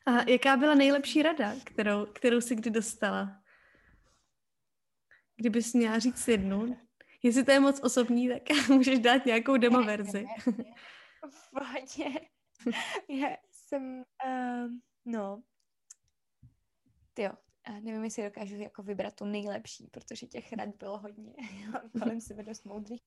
A 0.06 0.30
jaká 0.30 0.56
byla 0.56 0.74
nejlepší 0.74 1.22
rada, 1.22 1.54
kterou, 1.64 2.06
kterou 2.06 2.40
jsi 2.40 2.54
kdy 2.54 2.70
dostala? 2.70 3.42
Kdybys 5.36 5.74
měla 5.74 5.98
říct 5.98 6.28
jednu, 6.28 6.76
jestli 7.22 7.44
to 7.44 7.50
je 7.50 7.60
moc 7.60 7.80
osobní, 7.80 8.28
tak 8.28 8.42
můžeš 8.68 8.98
dát 8.98 9.26
nějakou 9.26 9.56
demo 9.56 9.82
verzi. 9.82 10.26
V 11.30 11.50
pohodě. 11.50 12.20
Já 13.08 13.36
jsem, 13.50 14.04
uh, 14.26 14.70
no, 15.04 15.42
jo, 17.18 17.30
nevím, 17.80 18.04
jestli 18.04 18.22
dokážu 18.24 18.56
jako 18.56 18.82
vybrat 18.82 19.14
tu 19.14 19.24
nejlepší, 19.24 19.86
protože 19.86 20.26
těch 20.26 20.52
rad 20.52 20.68
bylo 20.68 20.98
hodně. 20.98 21.32
kolem 22.00 22.20
sebe 22.20 22.42
dost 22.42 22.64
moudrých 22.64 23.02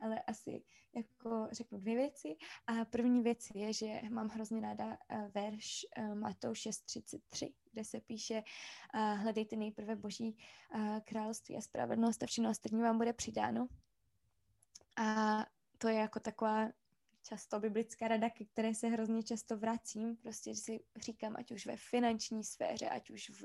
ale 0.00 0.22
asi 0.22 0.62
jako 0.94 1.48
řeknu 1.52 1.78
dvě 1.78 1.96
věci. 1.96 2.36
A 2.66 2.84
první 2.84 3.22
věc 3.22 3.48
je, 3.54 3.72
že 3.72 4.00
mám 4.10 4.28
hrozně 4.28 4.60
ráda 4.60 4.98
eh, 5.08 5.30
verš 5.34 5.86
eh, 5.96 6.14
Matouš 6.14 6.66
6.33, 6.66 7.54
kde 7.72 7.84
se 7.84 8.00
píše 8.00 8.42
eh, 8.94 9.14
hledejte 9.14 9.56
nejprve 9.56 9.96
boží 9.96 10.38
království 11.04 11.56
a 11.56 11.60
spravedlnost 11.60 12.22
a 12.22 12.26
všechno 12.26 12.50
ostatní 12.50 12.82
vám 12.82 12.98
bude 12.98 13.12
přidáno. 13.12 13.68
A 14.96 15.46
to 15.78 15.88
je 15.88 15.94
jako 15.94 16.20
taková 16.20 16.68
často 17.28 17.60
biblická 17.60 18.08
rada, 18.08 18.30
ke 18.30 18.44
které 18.44 18.74
se 18.74 18.88
hrozně 18.88 19.22
často 19.22 19.56
vracím, 19.56 20.16
prostě 20.16 20.54
si 20.54 20.80
říkám, 20.96 21.36
ať 21.36 21.52
už 21.52 21.66
ve 21.66 21.76
finanční 21.76 22.44
sféře, 22.44 22.88
ať 22.88 23.10
už 23.10 23.30
v, 23.30 23.42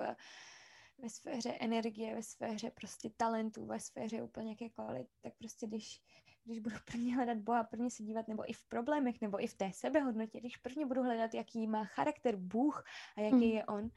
ve 0.98 1.10
sféře 1.10 1.50
energie, 1.50 2.16
ve 2.16 2.24
sféře 2.24 2.72
prostě 2.72 3.10
talentů, 3.18 3.66
ve 3.66 3.80
sféře 3.80 4.24
úplně 4.24 4.50
jakékoliv, 4.50 5.08
tak 5.22 5.34
prostě 5.38 5.68
když, 5.68 6.02
když 6.44 6.60
budu 6.60 6.76
prvně 6.86 7.16
hledat 7.16 7.38
Boha, 7.38 7.64
prvně 7.64 7.92
se 7.92 8.04
dívat, 8.04 8.28
nebo 8.28 8.50
i 8.50 8.54
v 8.54 8.66
problémech, 8.66 9.22
nebo 9.22 9.44
i 9.44 9.48
v 9.48 9.54
té 9.54 9.72
sebehodnotě, 9.74 10.40
když 10.40 10.58
prvně 10.58 10.86
budu 10.86 11.04
hledat, 11.04 11.34
jaký 11.34 11.68
má 11.68 11.86
charakter 11.86 12.36
Bůh 12.36 12.84
a 13.18 13.22
jaký 13.22 13.36
hmm. 13.36 13.56
je 13.56 13.66
On, 13.66 13.90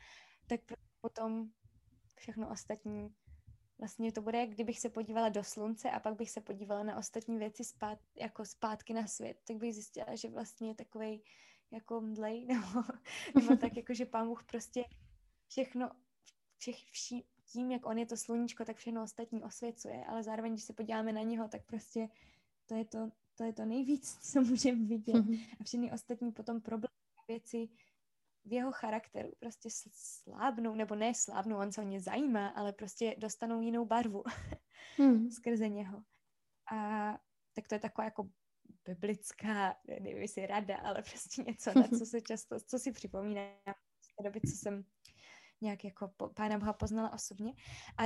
tak 0.47 0.61
potom 1.01 1.51
všechno 2.17 2.51
ostatní 2.51 3.15
Vlastně 3.79 4.13
to 4.13 4.23
bude, 4.23 4.47
kdybych 4.47 4.81
se 4.81 4.89
podívala 4.89 5.29
do 5.29 5.45
slunce 5.45 5.91
a 5.91 6.01
pak 6.01 6.17
bych 6.17 6.31
se 6.31 6.41
podívala 6.41 6.83
na 6.83 6.97
ostatní 6.97 7.39
věci 7.39 7.65
spát, 7.65 7.99
jako 8.15 8.45
zpátky 8.45 8.95
na 8.95 9.07
svět, 9.07 9.39
tak 9.47 9.57
bych 9.57 9.75
zjistila, 9.75 10.15
že 10.15 10.29
vlastně 10.29 10.69
je 10.69 10.75
takovej 10.75 11.23
jako 11.71 12.01
mdlej, 12.01 12.45
nebo, 12.47 12.83
nebo 13.35 13.57
tak 13.57 13.77
jako, 13.77 13.95
že 13.95 14.07
pán 14.07 14.29
Bůh 14.29 14.45
prostě 14.45 14.85
všechno, 15.47 15.91
všech, 16.59 16.77
vší, 16.91 17.25
tím, 17.45 17.71
jak 17.71 17.87
on 17.87 17.99
je 17.99 18.07
to 18.07 18.17
sluníčko, 18.17 18.65
tak 18.65 18.77
všechno 18.77 19.03
ostatní 19.03 19.43
osvěcuje, 19.43 20.05
ale 20.05 20.23
zároveň, 20.23 20.53
když 20.53 20.65
se 20.65 20.73
podíváme 20.73 21.13
na 21.13 21.23
něho, 21.23 21.49
tak 21.49 21.63
prostě 21.67 22.09
to 22.67 22.75
je 22.75 22.85
to, 22.85 23.11
to, 23.35 23.45
je 23.45 23.53
to 23.53 23.65
nejvíc, 23.65 24.19
co 24.33 24.41
můžeme 24.41 24.85
vidět. 24.85 25.17
Mm-hmm. 25.17 25.57
A 25.61 25.65
všechny 25.65 25.93
ostatní 25.93 26.33
potom 26.33 26.61
problémy, 26.61 26.93
věci 27.29 27.69
v 28.47 28.53
jeho 28.53 28.73
charakteru 28.73 29.33
prostě 29.39 29.69
slábnou, 29.93 30.75
nebo 30.75 30.95
ne 30.95 31.15
slábnou, 31.15 31.57
on 31.57 31.73
se 31.73 31.81
o 31.81 31.85
ně 31.85 32.01
zajímá, 32.01 32.49
ale 32.49 32.73
prostě 32.73 33.17
dostanou 33.19 33.61
jinou 33.61 33.85
barvu 33.85 34.23
mm. 34.99 35.31
skrze 35.31 35.69
něho. 35.69 36.03
A 36.73 37.13
tak 37.55 37.69
to 37.69 37.75
je 37.75 37.79
taková 37.79 38.05
jako 38.05 38.29
biblická, 38.85 39.77
nevím 39.89 40.23
jestli 40.23 40.47
rada, 40.47 40.77
ale 40.77 41.03
prostě 41.03 41.43
něco, 41.43 41.79
na 41.79 41.89
co 41.99 42.07
se 42.07 42.21
často, 42.21 42.57
co 42.61 42.79
si 42.79 42.93
připomíná 42.93 43.43
z 44.01 44.17
té 44.17 44.23
doby, 44.25 44.41
co 44.41 44.57
jsem 44.57 44.85
nějak 45.61 45.85
jako 45.85 46.09
po, 46.17 46.29
Pána 46.29 46.59
Boha 46.59 46.73
poznala 46.73 47.13
osobně. 47.13 47.53
A 47.99 48.03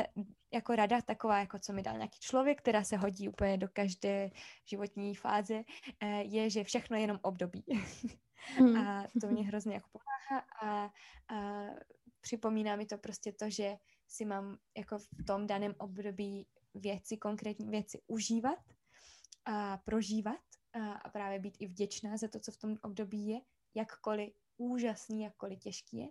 jako 0.52 0.76
rada 0.76 1.02
taková, 1.02 1.38
jako 1.38 1.58
co 1.58 1.72
mi 1.72 1.82
dal 1.82 1.96
nějaký 1.96 2.18
člověk, 2.20 2.58
která 2.58 2.84
se 2.84 2.96
hodí 2.96 3.28
úplně 3.28 3.58
do 3.58 3.68
každé 3.72 4.30
životní 4.64 5.14
fáze, 5.14 5.62
eh, 6.00 6.22
je, 6.22 6.50
že 6.50 6.64
všechno 6.64 6.96
je 6.96 7.02
jenom 7.02 7.18
období. 7.22 7.64
Mm. 8.60 8.76
a 8.76 9.06
to 9.20 9.26
mě 9.26 9.44
hrozně 9.44 9.74
jako 9.74 9.88
pomáhá 9.92 10.46
a, 10.62 10.92
a 11.34 11.66
připomíná 12.20 12.76
mi 12.76 12.86
to 12.86 12.98
prostě 12.98 13.32
to, 13.32 13.50
že 13.50 13.76
si 14.08 14.24
mám 14.24 14.58
jako 14.76 14.98
v 14.98 15.24
tom 15.26 15.46
daném 15.46 15.74
období 15.78 16.46
věci, 16.74 17.16
konkrétní 17.16 17.70
věci 17.70 18.02
užívat 18.06 18.58
a 19.44 19.76
prožívat 19.76 20.40
a, 20.72 20.92
a 20.92 21.08
právě 21.08 21.38
být 21.38 21.56
i 21.58 21.66
vděčná 21.66 22.16
za 22.16 22.28
to, 22.28 22.40
co 22.40 22.52
v 22.52 22.56
tom 22.56 22.76
období 22.82 23.26
je, 23.26 23.40
jakkoliv 23.74 24.32
úžasný, 24.56 25.22
jakkoliv 25.22 25.58
těžký 25.58 25.96
je. 25.96 26.08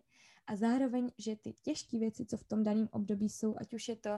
A 0.47 0.55
zároveň, 0.55 1.11
že 1.17 1.35
ty 1.35 1.53
těžké 1.61 1.99
věci, 1.99 2.25
co 2.25 2.37
v 2.37 2.43
tom 2.43 2.63
daném 2.63 2.89
období 2.91 3.29
jsou, 3.29 3.55
ať 3.57 3.73
už 3.73 3.87
je 3.87 3.95
to 3.95 4.09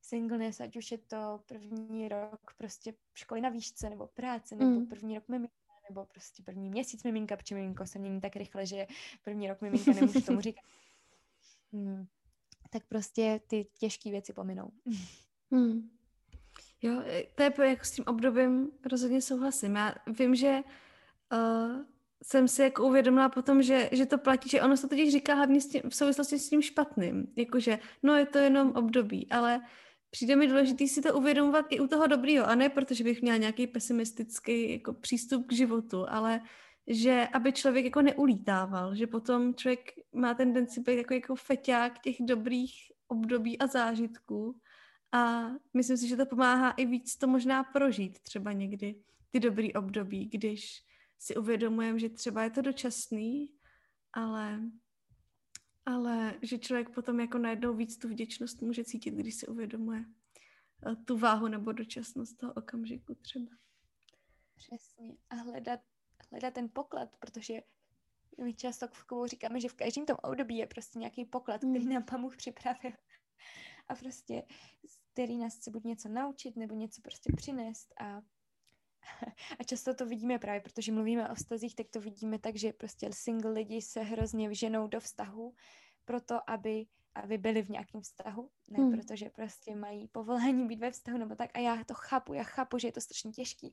singleness, 0.00 0.60
ať 0.60 0.76
už 0.76 0.90
je 0.90 0.98
to 0.98 1.40
první 1.46 2.08
rok 2.08 2.40
prostě 2.56 2.94
školy 3.14 3.40
na 3.40 3.48
výšce, 3.48 3.90
nebo 3.90 4.06
práce, 4.06 4.56
nebo 4.56 4.70
mm. 4.70 4.86
první 4.86 5.14
rok 5.14 5.28
miminka, 5.28 5.65
nebo 5.88 6.04
prostě 6.04 6.42
první 6.42 6.70
měsíc 6.70 7.04
miminka, 7.04 7.36
protože 7.36 7.54
miminko 7.54 7.86
se 7.86 7.98
mění 7.98 8.20
tak 8.20 8.36
rychle, 8.36 8.66
že 8.66 8.86
první 9.24 9.48
rok 9.48 9.60
miminka 9.60 9.92
nemůžu 9.92 10.20
tomu 10.20 10.40
říkat. 10.40 10.64
Hmm. 11.72 12.06
Tak 12.70 12.82
prostě 12.88 13.40
ty 13.46 13.66
těžké 13.78 14.10
věci 14.10 14.32
pominou. 14.32 14.70
Hmm. 15.50 15.90
Jo, 16.82 17.02
to 17.34 17.42
je 17.42 17.70
jako 17.70 17.84
s 17.84 17.90
tím 17.90 18.04
obdobím 18.06 18.70
rozhodně 18.90 19.22
souhlasím. 19.22 19.76
Já 19.76 19.94
vím, 20.06 20.34
že 20.34 20.62
uh, 21.32 21.84
jsem 22.22 22.48
si 22.48 22.62
jako 22.62 22.86
uvědomila 22.86 23.28
potom, 23.28 23.62
že, 23.62 23.88
že 23.92 24.06
to 24.06 24.18
platí, 24.18 24.48
že 24.48 24.62
ono 24.62 24.76
se 24.76 24.88
totiž 24.88 25.12
říká 25.12 25.34
hlavně 25.34 25.60
s 25.60 25.68
tím, 25.68 25.82
v 25.90 25.94
souvislosti 25.94 26.38
s 26.38 26.48
tím 26.48 26.62
špatným. 26.62 27.32
Jakože, 27.36 27.78
no 28.02 28.14
je 28.14 28.26
to 28.26 28.38
jenom 28.38 28.72
období, 28.72 29.26
ale 29.30 29.60
přijde 30.10 30.36
mi 30.36 30.46
důležité 30.46 30.86
si 30.86 31.02
to 31.02 31.14
uvědomovat 31.14 31.66
i 31.70 31.80
u 31.80 31.86
toho 31.86 32.06
dobrýho, 32.06 32.46
a 32.46 32.54
ne 32.54 32.68
protože 32.68 33.04
bych 33.04 33.22
měla 33.22 33.36
nějaký 33.36 33.66
pesimistický 33.66 34.72
jako 34.72 34.92
přístup 34.92 35.46
k 35.46 35.52
životu, 35.52 36.04
ale 36.08 36.40
že 36.86 37.28
aby 37.32 37.52
člověk 37.52 37.84
jako 37.84 38.02
neulítával, 38.02 38.94
že 38.94 39.06
potom 39.06 39.54
člověk 39.54 39.92
má 40.12 40.34
tendenci 40.34 40.80
být 40.80 40.96
jako, 40.96 41.14
jako 41.14 41.34
feťák 41.34 41.98
těch 41.98 42.16
dobrých 42.20 42.72
období 43.08 43.58
a 43.58 43.66
zážitků. 43.66 44.60
A 45.12 45.50
myslím 45.74 45.96
si, 45.96 46.08
že 46.08 46.16
to 46.16 46.26
pomáhá 46.26 46.70
i 46.70 46.86
víc 46.86 47.16
to 47.16 47.26
možná 47.26 47.64
prožít 47.64 48.18
třeba 48.18 48.52
někdy 48.52 48.94
ty 49.30 49.40
dobrý 49.40 49.74
období, 49.74 50.26
když 50.26 50.82
si 51.18 51.36
uvědomujeme, 51.36 51.98
že 51.98 52.08
třeba 52.08 52.42
je 52.42 52.50
to 52.50 52.62
dočasný, 52.62 53.50
ale, 54.12 54.60
ale 55.86 56.34
že 56.42 56.58
člověk 56.58 56.94
potom 56.94 57.20
jako 57.20 57.38
najednou 57.38 57.74
víc 57.74 57.98
tu 57.98 58.08
vděčnost 58.08 58.62
může 58.62 58.84
cítit, 58.84 59.14
když 59.14 59.34
si 59.34 59.46
uvědomuje 59.46 60.04
eh, 60.86 60.96
tu 60.96 61.18
váhu 61.18 61.48
nebo 61.48 61.72
dočasnost 61.72 62.38
toho 62.38 62.52
okamžiku 62.52 63.14
třeba. 63.14 63.50
Přesně. 64.56 65.16
A 65.30 65.34
hledat, 65.34 65.80
hledat 66.30 66.54
ten 66.54 66.68
poklad, 66.72 67.16
protože 67.18 67.60
my 68.44 68.54
často 68.54 68.86
v 68.88 69.04
říkáme, 69.26 69.60
že 69.60 69.68
v 69.68 69.74
každém 69.74 70.06
tom 70.06 70.16
období 70.22 70.56
je 70.56 70.66
prostě 70.66 70.98
nějaký 70.98 71.24
poklad, 71.24 71.58
který 71.58 71.84
hmm. 71.84 71.92
nám 71.92 72.02
Pán 72.02 72.28
připravil. 72.36 72.92
A 73.88 73.94
prostě, 73.94 74.42
který 75.12 75.38
nás 75.38 75.56
chce 75.56 75.70
buď 75.70 75.84
něco 75.84 76.08
naučit, 76.08 76.56
nebo 76.56 76.74
něco 76.74 77.02
prostě 77.02 77.32
přinést 77.36 77.94
a 78.00 78.22
a 79.58 79.64
často 79.64 79.94
to 79.94 80.06
vidíme 80.06 80.38
právě, 80.38 80.60
protože 80.60 80.92
mluvíme 80.92 81.30
o 81.30 81.34
vztazích, 81.34 81.74
tak 81.74 81.86
to 81.88 82.00
vidíme 82.00 82.38
tak, 82.38 82.56
že 82.56 82.72
prostě 82.72 83.08
single 83.12 83.50
lidi 83.50 83.82
se 83.82 84.00
hrozně 84.00 84.48
vženou 84.48 84.88
do 84.88 85.00
vztahu 85.00 85.54
proto, 86.04 86.50
aby, 86.50 86.86
aby 87.14 87.38
byli 87.38 87.62
v 87.62 87.70
nějakém 87.70 88.00
vztahu, 88.00 88.50
ne 88.68 88.78
hmm. 88.78 88.92
protože 88.92 89.30
prostě 89.30 89.76
mají 89.76 90.08
povolání 90.08 90.66
být 90.66 90.80
ve 90.80 90.90
vztahu 90.90 91.18
nebo 91.18 91.34
tak. 91.34 91.50
A 91.54 91.58
já 91.58 91.84
to 91.84 91.94
chápu, 91.94 92.34
já 92.34 92.42
chápu, 92.42 92.78
že 92.78 92.88
je 92.88 92.92
to 92.92 93.00
strašně 93.00 93.32
těžký, 93.32 93.72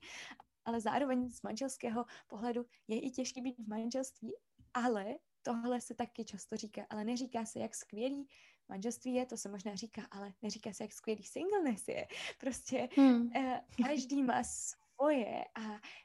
ale 0.66 0.82
zároveň 0.82 1.30
z 1.30 1.42
manželského 1.42 2.06
pohledu 2.28 2.66
je 2.88 3.00
i 3.00 3.12
těžký 3.12 3.42
být 3.42 3.60
v 3.60 3.68
manželství, 3.68 4.34
ale 4.74 5.06
tohle 5.42 5.82
se 5.82 5.94
taky 5.94 6.26
často 6.26 6.58
říká, 6.58 6.86
ale 6.90 7.04
neříká 7.04 7.46
se, 7.46 7.60
jak 7.60 7.76
skvělý 7.76 8.28
manželství 8.70 9.14
je, 9.14 9.26
to 9.26 9.38
se 9.38 9.50
možná 9.50 9.76
říká, 9.76 10.08
ale 10.12 10.34
neříká 10.42 10.74
se, 10.74 10.84
jak 10.84 10.94
skvělý 10.94 11.24
singleness 11.24 11.88
je. 11.88 12.08
Prostě 12.40 12.90
hmm. 12.96 13.32
eh, 13.36 13.62
každý 13.86 14.24
má 14.24 14.42
svoje 15.04 15.44
a 15.56 15.62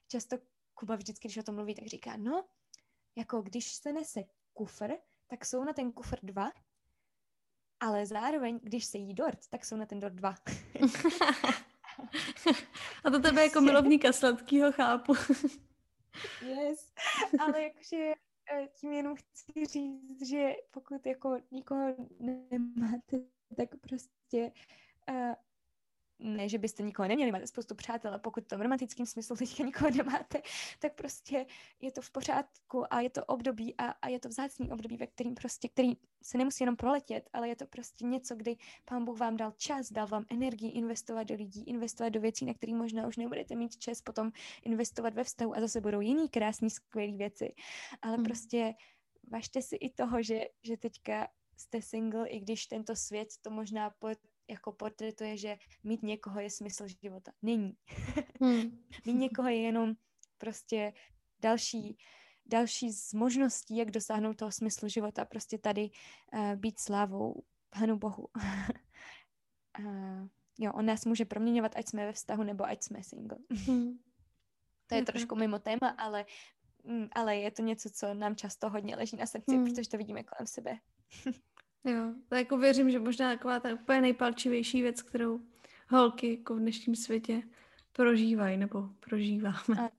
často 0.08 0.36
Kuba 0.74 0.96
vždycky, 0.96 1.28
když 1.28 1.38
o 1.38 1.42
tom 1.42 1.54
mluví, 1.54 1.74
tak 1.74 1.86
říká, 1.86 2.16
no, 2.16 2.44
jako 3.16 3.42
když 3.42 3.72
se 3.72 3.92
nese 3.92 4.20
kufr, 4.52 4.92
tak 5.26 5.44
jsou 5.44 5.64
na 5.64 5.72
ten 5.72 5.92
kufr 5.92 6.18
dva, 6.22 6.52
ale 7.80 8.06
zároveň, 8.06 8.60
když 8.62 8.84
se 8.84 8.98
jí 8.98 9.14
dort, 9.14 9.38
tak 9.48 9.64
jsou 9.64 9.76
na 9.76 9.86
ten 9.86 10.00
dort 10.00 10.14
dva. 10.14 10.34
a 13.04 13.10
to 13.10 13.20
tebe 13.20 13.44
jako 13.44 13.60
milovníka 13.60 14.12
sladkýho 14.12 14.72
chápu. 14.72 15.14
yes, 16.46 16.92
ale 17.40 17.62
jakože 17.62 18.12
eh, 18.52 18.68
tím 18.74 18.92
jenom 18.92 19.16
chci 19.16 19.66
říct, 19.66 20.28
že 20.28 20.52
pokud 20.70 21.06
jako 21.06 21.40
nikoho 21.50 21.96
nemáte, 22.20 23.16
tak 23.56 23.68
prostě 23.80 24.52
uh, 25.10 25.34
ne, 26.18 26.48
že 26.48 26.58
byste 26.58 26.82
nikoho 26.82 27.08
neměli, 27.08 27.32
máte 27.32 27.46
spoustu 27.46 27.74
přátel, 27.74 28.14
a 28.14 28.18
pokud 28.18 28.46
to 28.46 28.58
v 28.58 28.62
romantickém 28.62 29.06
smyslu 29.06 29.36
teďka 29.38 29.64
nikoho 29.64 29.90
nemáte, 29.90 30.42
tak 30.78 30.94
prostě 30.94 31.46
je 31.80 31.92
to 31.92 32.02
v 32.02 32.10
pořádku 32.10 32.94
a 32.94 33.00
je 33.00 33.10
to 33.10 33.24
období 33.24 33.74
a, 33.78 33.90
a 33.90 34.08
je 34.08 34.20
to 34.20 34.28
vzácný 34.28 34.72
období, 34.72 34.96
ve 34.96 35.06
kterým 35.06 35.34
prostě, 35.34 35.68
který 35.68 35.92
se 36.22 36.38
nemusí 36.38 36.62
jenom 36.62 36.76
proletět, 36.76 37.30
ale 37.32 37.48
je 37.48 37.56
to 37.56 37.66
prostě 37.66 38.04
něco, 38.04 38.36
kdy 38.36 38.56
pán 38.84 39.04
Bůh 39.04 39.18
vám 39.18 39.36
dal 39.36 39.52
čas, 39.56 39.92
dal 39.92 40.06
vám 40.06 40.24
energii 40.30 40.70
investovat 40.70 41.22
do 41.22 41.34
lidí, 41.34 41.64
investovat 41.64 42.08
do 42.08 42.20
věcí, 42.20 42.44
na 42.44 42.54
které 42.54 42.74
možná 42.74 43.06
už 43.06 43.16
nebudete 43.16 43.54
mít 43.54 43.76
čas 43.76 44.02
potom 44.02 44.32
investovat 44.62 45.14
ve 45.14 45.24
vztahu 45.24 45.56
a 45.56 45.60
zase 45.60 45.80
budou 45.80 46.00
jiný 46.00 46.28
krásný, 46.28 46.70
skvělý 46.70 47.16
věci. 47.16 47.54
Ale 48.02 48.14
hmm. 48.14 48.24
prostě 48.24 48.74
važte 49.30 49.62
si 49.62 49.76
i 49.76 49.90
toho, 49.90 50.22
že, 50.22 50.40
že 50.62 50.76
teďka 50.76 51.28
jste 51.56 51.82
single, 51.82 52.28
i 52.28 52.40
když 52.40 52.66
tento 52.66 52.96
svět 52.96 53.28
to 53.42 53.50
možná 53.50 53.90
pod 53.90 54.18
jako 54.48 54.72
portretuje, 54.72 55.36
že 55.36 55.56
mít 55.84 56.02
někoho 56.02 56.40
je 56.40 56.50
smysl 56.50 56.86
života. 57.02 57.32
Není. 57.42 57.72
Hmm. 58.40 58.84
mít 59.06 59.14
někoho 59.14 59.48
je 59.48 59.60
jenom 59.60 59.94
prostě 60.38 60.92
další, 61.40 61.98
další 62.46 62.92
z 62.92 63.14
možností, 63.14 63.76
jak 63.76 63.90
dosáhnout 63.90 64.36
toho 64.36 64.52
smyslu 64.52 64.88
života. 64.88 65.24
Prostě 65.24 65.58
tady 65.58 65.90
uh, 66.32 66.54
být 66.54 66.80
slávou 66.80 67.42
Panu 67.70 67.98
Bohu. 67.98 68.28
uh, 69.78 69.84
jo, 70.58 70.72
on 70.72 70.86
nás 70.86 71.04
může 71.04 71.24
proměňovat, 71.24 71.76
ať 71.76 71.88
jsme 71.88 72.06
ve 72.06 72.12
vztahu, 72.12 72.42
nebo 72.42 72.64
ať 72.64 72.82
jsme 72.82 73.02
single. 73.02 73.38
Hmm. 73.66 73.98
To 74.86 74.94
je 74.94 75.04
trošku 75.04 75.34
mimo 75.34 75.58
téma, 75.58 75.88
ale, 75.98 76.24
mm, 76.84 77.08
ale 77.12 77.36
je 77.36 77.50
to 77.50 77.62
něco, 77.62 77.90
co 77.90 78.14
nám 78.14 78.36
často 78.36 78.70
hodně 78.70 78.96
leží 78.96 79.16
na 79.16 79.26
srdci, 79.26 79.56
hmm. 79.56 79.64
protože 79.64 79.88
to 79.88 79.96
vidíme 79.96 80.24
kolem 80.24 80.46
sebe. 80.46 80.78
Jo, 81.84 82.14
tak 82.28 82.38
jako 82.38 82.58
věřím, 82.58 82.90
že 82.90 82.98
možná 82.98 83.32
taková 83.32 83.60
ta 83.60 83.74
úplně 83.74 84.00
nejpalčivější 84.00 84.82
věc, 84.82 85.02
kterou 85.02 85.40
holky 85.88 86.36
jako 86.38 86.54
v 86.54 86.58
dnešním 86.58 86.96
světě 86.96 87.42
prožívají 87.92 88.56
nebo 88.56 88.88
prožíváme. 89.00 89.90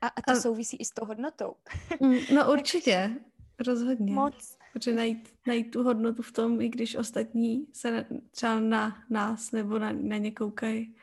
A, 0.00 0.06
a 0.06 0.22
to 0.22 0.32
a... 0.32 0.34
souvisí 0.34 0.76
i 0.76 0.84
s 0.84 0.90
tou 0.90 1.04
hodnotou. 1.04 1.54
Mm, 2.00 2.16
no 2.34 2.52
určitě, 2.52 3.16
rozhodně. 3.58 4.12
Moc. 4.12 4.58
Protože 4.72 4.94
najít, 4.94 5.28
najít 5.46 5.70
tu 5.70 5.82
hodnotu 5.82 6.22
v 6.22 6.32
tom, 6.32 6.60
i 6.60 6.68
když 6.68 6.96
ostatní 6.96 7.66
se 7.72 8.06
třeba 8.30 8.60
na 8.60 9.04
nás 9.10 9.52
nebo 9.52 9.78
na, 9.78 9.92
na 9.92 10.16
ně 10.16 10.30
koukají 10.30 10.96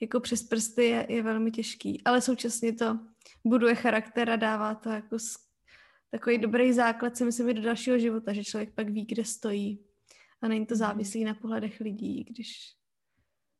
jako 0.00 0.20
přes 0.20 0.42
prsty, 0.42 0.84
je, 0.84 1.06
je 1.08 1.22
velmi 1.22 1.50
těžký. 1.50 2.02
Ale 2.04 2.20
současně 2.20 2.72
to 2.72 2.98
buduje 3.44 3.74
charakter 3.74 4.30
a 4.30 4.36
dává 4.36 4.74
to 4.74 4.90
jako 4.90 5.18
takový 6.14 6.38
dobrý 6.38 6.72
základ 6.72 7.16
si 7.16 7.24
myslím 7.24 7.48
i 7.48 7.54
do 7.54 7.62
dalšího 7.62 7.98
života, 7.98 8.32
že 8.32 8.44
člověk 8.44 8.74
pak 8.74 8.88
ví, 8.88 9.04
kde 9.04 9.24
stojí 9.24 9.84
a 10.42 10.48
není 10.48 10.66
to 10.66 10.74
mhm. 10.74 10.78
závislý 10.78 11.24
na 11.24 11.34
pohledech 11.34 11.80
lidí, 11.80 12.24
když 12.24 12.76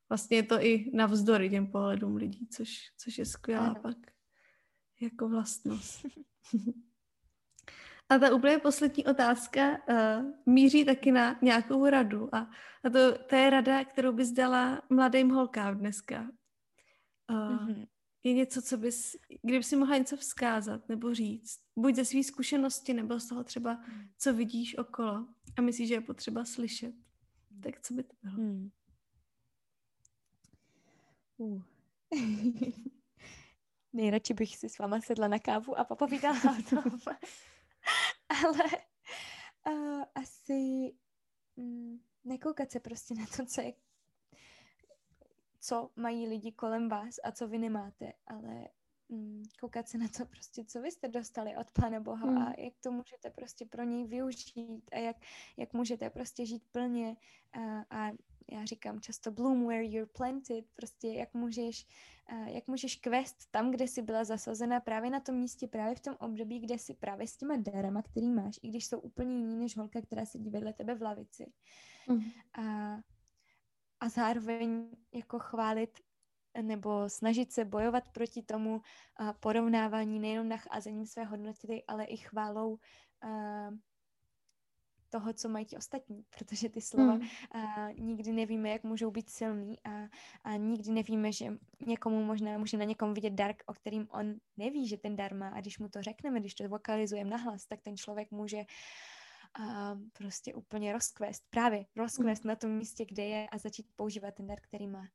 vlastně 0.09 0.37
je 0.37 0.43
to 0.43 0.65
i 0.65 0.91
navzdory 0.95 1.51
těm 1.51 1.67
pohledům 1.67 2.17
lidí, 2.17 2.49
což, 2.49 2.69
což 2.99 3.19
je 3.19 3.27
skvělá 3.27 3.67
ano. 3.67 3.81
pak 3.83 3.97
jako 5.01 5.29
vlastnost. 5.29 6.07
A 8.09 8.19
ta 8.19 8.35
úplně 8.35 8.59
poslední 8.59 9.07
otázka 9.07 9.71
uh, 9.71 10.25
míří 10.47 10.85
taky 10.85 11.13
na 11.13 11.39
nějakou 11.43 11.87
radu. 11.87 12.35
A, 12.35 12.51
a 12.85 12.91
to, 12.93 13.19
to 13.19 13.37
je 13.37 13.51
rada, 13.51 13.85
kterou 13.85 14.13
bys 14.13 14.31
dala 14.31 14.83
mladým 14.91 15.31
holkám 15.31 15.79
dneska. 15.79 16.31
Uh, 17.31 17.37
mm-hmm. 17.37 17.87
Je 18.25 18.33
něco, 18.33 18.62
co 18.62 18.77
bys, 18.77 19.16
kdyby 19.43 19.64
si 19.64 19.77
mohla 19.77 19.99
něco 19.99 20.16
vzkázat 20.16 20.89
nebo 20.89 21.14
říct, 21.14 21.61
buď 21.77 21.95
ze 21.95 22.05
své 22.05 22.22
zkušenosti, 22.22 22.95
nebo 22.95 23.20
z 23.20 23.29
toho 23.29 23.45
třeba, 23.45 23.85
co 24.18 24.35
vidíš 24.35 24.79
okolo 24.79 25.29
a 25.57 25.62
myslíš, 25.62 25.89
že 25.89 25.95
je 25.95 26.01
potřeba 26.01 26.45
slyšet, 26.45 26.95
tak 27.62 27.81
co 27.81 27.95
by 27.95 28.03
to 28.03 28.16
bylo? 28.22 28.37
Mm. 28.37 28.70
Uh. 31.37 31.62
Nejradši 33.93 34.35
bych 34.35 34.57
si 34.57 34.68
s 34.68 34.79
váma 34.79 35.01
sedla 35.01 35.29
na 35.29 35.39
kávu 35.39 35.79
a 35.79 35.85
popovídala 35.85 36.41
o 36.59 36.62
tom. 36.70 36.85
Ale 38.29 38.64
uh, 39.68 40.03
asi 40.14 40.93
mm, 41.57 41.99
nekoukat 42.25 42.70
se 42.70 42.81
prostě 42.81 43.14
na 43.14 43.27
to, 43.37 43.47
co 43.47 43.61
je 43.61 43.72
co 45.65 45.91
mají 45.97 46.29
lidi 46.29 46.53
kolem 46.53 46.89
vás 46.89 47.15
a 47.25 47.33
co 47.33 47.49
vy 47.49 47.59
nemáte, 47.59 48.12
ale 48.27 48.69
mm, 49.09 49.43
koukat 49.61 49.89
se 49.89 49.99
na 49.99 50.09
to 50.09 50.27
prostě, 50.27 50.65
co 50.65 50.83
vy 50.83 50.93
jste 50.93 51.09
dostali 51.09 51.57
od 51.57 51.71
Pána 51.71 52.01
Boha 52.01 52.27
mm. 52.27 52.39
a 52.39 52.53
jak 52.59 52.75
to 52.81 52.91
můžete 52.91 53.31
prostě 53.31 53.67
pro 53.67 53.85
něj 53.85 54.07
využít 54.07 54.85
a 54.93 54.99
jak, 54.99 55.17
jak 55.57 55.73
můžete 55.73 56.11
prostě 56.11 56.47
žít 56.47 56.62
plně 56.73 57.17
a, 57.53 57.85
a 57.91 58.12
já 58.53 58.65
říkám 58.65 59.01
často 59.01 59.31
bloom 59.31 59.67
where 59.67 59.85
you're 59.85 60.11
planted, 60.17 60.65
prostě 60.75 61.09
jak 61.09 61.35
můžeš, 61.35 61.87
jak 62.47 62.67
můžeš 62.69 62.97
kvést 62.97 63.51
tam, 63.51 63.71
kde 63.71 63.89
jsi 63.89 64.03
byla 64.03 64.25
zasazena 64.25 64.81
právě 64.81 65.11
na 65.11 65.21
tom 65.21 65.35
místě, 65.35 65.69
právě 65.69 65.95
v 65.95 66.01
tom 66.01 66.17
období, 66.21 66.59
kde 66.59 66.79
jsi 66.79 66.95
právě 66.95 67.27
s 67.27 67.37
těma 67.37 67.57
darama, 67.57 68.03
který 68.03 68.31
máš, 68.31 68.61
i 68.62 68.69
když 68.69 68.87
jsou 68.87 68.99
úplně 68.99 69.37
jiný 69.37 69.57
než 69.57 69.77
holka, 69.77 70.03
která 70.03 70.27
sedí 70.27 70.51
vedle 70.51 70.73
tebe 70.73 70.95
v 70.95 71.03
lavici. 71.03 71.53
Mm. 72.09 72.21
A, 72.59 72.97
a 74.05 74.09
zároveň 74.09 74.91
jako 75.13 75.39
chválit 75.39 76.01
nebo 76.63 77.09
snažit 77.09 77.53
se 77.53 77.65
bojovat 77.65 78.05
proti 78.13 78.43
tomu 78.43 78.77
uh, 79.21 79.33
porovnávání 79.41 80.21
nejenom 80.21 80.49
nacházením 80.49 81.07
své 81.07 81.25
hodnoty, 81.25 81.85
ale 81.89 82.05
i 82.05 82.17
chválou 82.17 82.73
uh, 83.25 83.75
toho, 85.09 85.33
co 85.33 85.49
mají 85.49 85.65
ti 85.65 85.77
ostatní, 85.77 86.25
protože 86.39 86.69
ty 86.69 86.81
slova 86.81 87.13
hmm. 87.13 87.29
a, 87.51 87.91
nikdy 87.99 88.33
nevíme, 88.33 88.71
jak 88.71 88.85
můžou 88.85 89.11
být 89.11 89.31
silný 89.31 89.79
a, 89.85 90.09
a 90.45 90.57
nikdy 90.57 90.91
nevíme, 90.91 91.33
že 91.33 91.47
někomu 91.87 92.25
možná 92.25 92.59
může 92.59 92.77
na 92.77 92.85
někom 92.85 93.15
vidět 93.15 93.33
dar, 93.33 93.55
o 93.67 93.73
kterým 93.75 94.09
on 94.11 94.35
neví, 94.57 94.89
že 94.89 94.97
ten 94.97 95.17
dar 95.17 95.35
má 95.35 95.49
a 95.49 95.61
když 95.61 95.79
mu 95.79 95.89
to 95.89 96.03
řekneme, 96.03 96.41
když 96.41 96.55
to 96.55 96.69
vokalizujeme 96.69 97.31
nahlas, 97.31 97.67
tak 97.67 97.81
ten 97.81 97.97
člověk 97.97 98.31
může 98.31 98.65
a 99.61 99.99
prostě 100.13 100.55
úplně 100.55 100.93
rozkvést, 100.93 101.45
právě 101.51 101.87
rozkvést 101.97 102.43
hmm. 102.43 102.49
na 102.49 102.57
tom 102.57 102.71
místě, 102.71 103.05
kde 103.05 103.25
je 103.25 103.49
a 103.49 103.59
začít 103.59 103.87
používat 103.97 104.35
ten 104.35 104.47
dar, 104.47 104.61
který 104.61 104.87
má. 104.87 105.09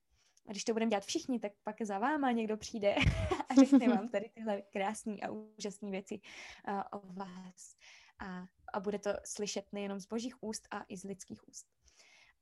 A 0.47 0.51
když 0.51 0.63
to 0.63 0.73
budeme 0.73 0.89
dělat 0.89 1.05
všichni, 1.05 1.39
tak 1.39 1.51
pak 1.63 1.81
za 1.81 1.99
váma 1.99 2.31
někdo 2.31 2.57
přijde 2.57 2.95
a 3.49 3.53
řekne 3.53 3.89
vám 3.89 4.09
tady 4.09 4.29
tyhle 4.29 4.61
krásné 4.61 5.15
a 5.15 5.31
úžasné 5.31 5.91
věci 5.91 6.19
uh, 6.67 6.81
o 6.91 7.13
vás. 7.13 7.75
A 8.19 8.47
a 8.73 8.79
bude 8.79 8.99
to 8.99 9.09
slyšet 9.25 9.65
nejenom 9.73 9.99
z 9.99 10.05
božích 10.05 10.43
úst 10.43 10.67
a 10.71 10.85
i 10.87 10.97
z 10.97 11.03
lidských 11.03 11.47
úst. 11.47 11.67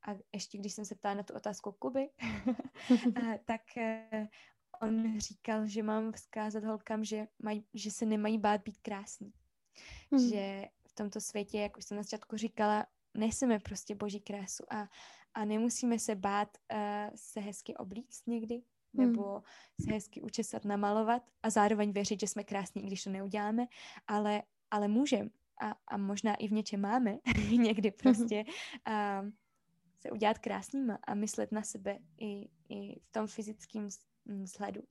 A 0.07 0.15
ještě 0.33 0.57
když 0.57 0.73
jsem 0.73 0.85
se 0.85 0.95
ptala 0.95 1.15
na 1.15 1.23
tu 1.23 1.33
otázku 1.33 1.71
Kuby, 1.71 2.09
tak 3.45 3.77
eh, 3.77 4.27
on 4.81 5.19
říkal, 5.19 5.67
že 5.67 5.83
mám 5.83 6.11
vzkázat 6.11 6.63
holkám, 6.63 7.03
že, 7.03 7.27
maj, 7.43 7.61
že 7.73 7.91
se 7.91 8.05
nemají 8.05 8.37
bát 8.37 8.61
být 8.61 8.77
krásný. 8.81 9.33
Hmm. 10.11 10.29
Že 10.29 10.65
tomto 10.97 11.21
světě, 11.21 11.59
jak 11.59 11.77
už 11.77 11.85
jsem 11.85 11.97
na 11.97 12.03
začátku 12.03 12.37
říkala, 12.37 12.85
neseme 13.13 13.59
prostě 13.59 13.95
boží 13.95 14.19
krásu 14.19 14.63
a, 14.69 14.89
a 15.33 15.45
nemusíme 15.45 15.99
se 15.99 16.15
bát 16.15 16.57
uh, 16.73 16.79
se 17.15 17.39
hezky 17.39 17.75
oblíct 17.75 18.27
někdy, 18.27 18.55
hmm. 18.55 19.07
nebo 19.07 19.43
se 19.81 19.93
hezky 19.93 20.21
učesat, 20.21 20.65
namalovat 20.65 21.23
a 21.43 21.49
zároveň 21.49 21.91
věřit, 21.91 22.19
že 22.19 22.27
jsme 22.27 22.43
krásní, 22.43 22.83
i 22.83 22.87
když 22.87 23.03
to 23.03 23.09
neuděláme, 23.09 23.67
ale, 24.07 24.43
ale 24.71 24.87
můžeme 24.87 25.29
a, 25.61 25.75
a 25.87 25.97
možná 25.97 26.35
i 26.35 26.47
v 26.47 26.51
něčem 26.51 26.81
máme 26.81 27.17
někdy 27.51 27.91
prostě 27.91 28.43
a 28.85 29.25
se 29.99 30.11
udělat 30.11 30.39
krásnýma 30.39 30.99
a 31.07 31.13
myslet 31.13 31.51
na 31.51 31.63
sebe 31.63 31.99
i, 32.17 32.49
i 32.69 32.99
v 32.99 33.11
tom 33.11 33.27
fyzickém 33.27 33.89
vzhledu. 34.25 34.81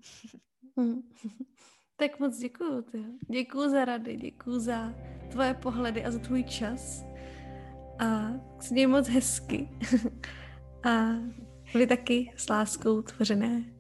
Tak 1.99 2.21
moc 2.21 2.39
děkuju. 2.39 2.85
Děkuju 3.29 3.71
za 3.71 3.85
rady, 3.85 4.17
děkuju 4.17 4.59
za 4.59 4.95
tvoje 5.31 5.55
pohledy 5.55 6.05
a 6.05 6.11
za 6.11 6.19
tvůj 6.19 6.45
čas. 6.45 7.05
A 7.99 8.31
s 8.61 8.87
moc 8.87 9.09
hezky. 9.09 9.69
a 10.85 11.07
vy 11.75 11.87
taky 11.87 12.33
s 12.37 12.49
láskou 12.49 13.03
tvořené 13.03 13.76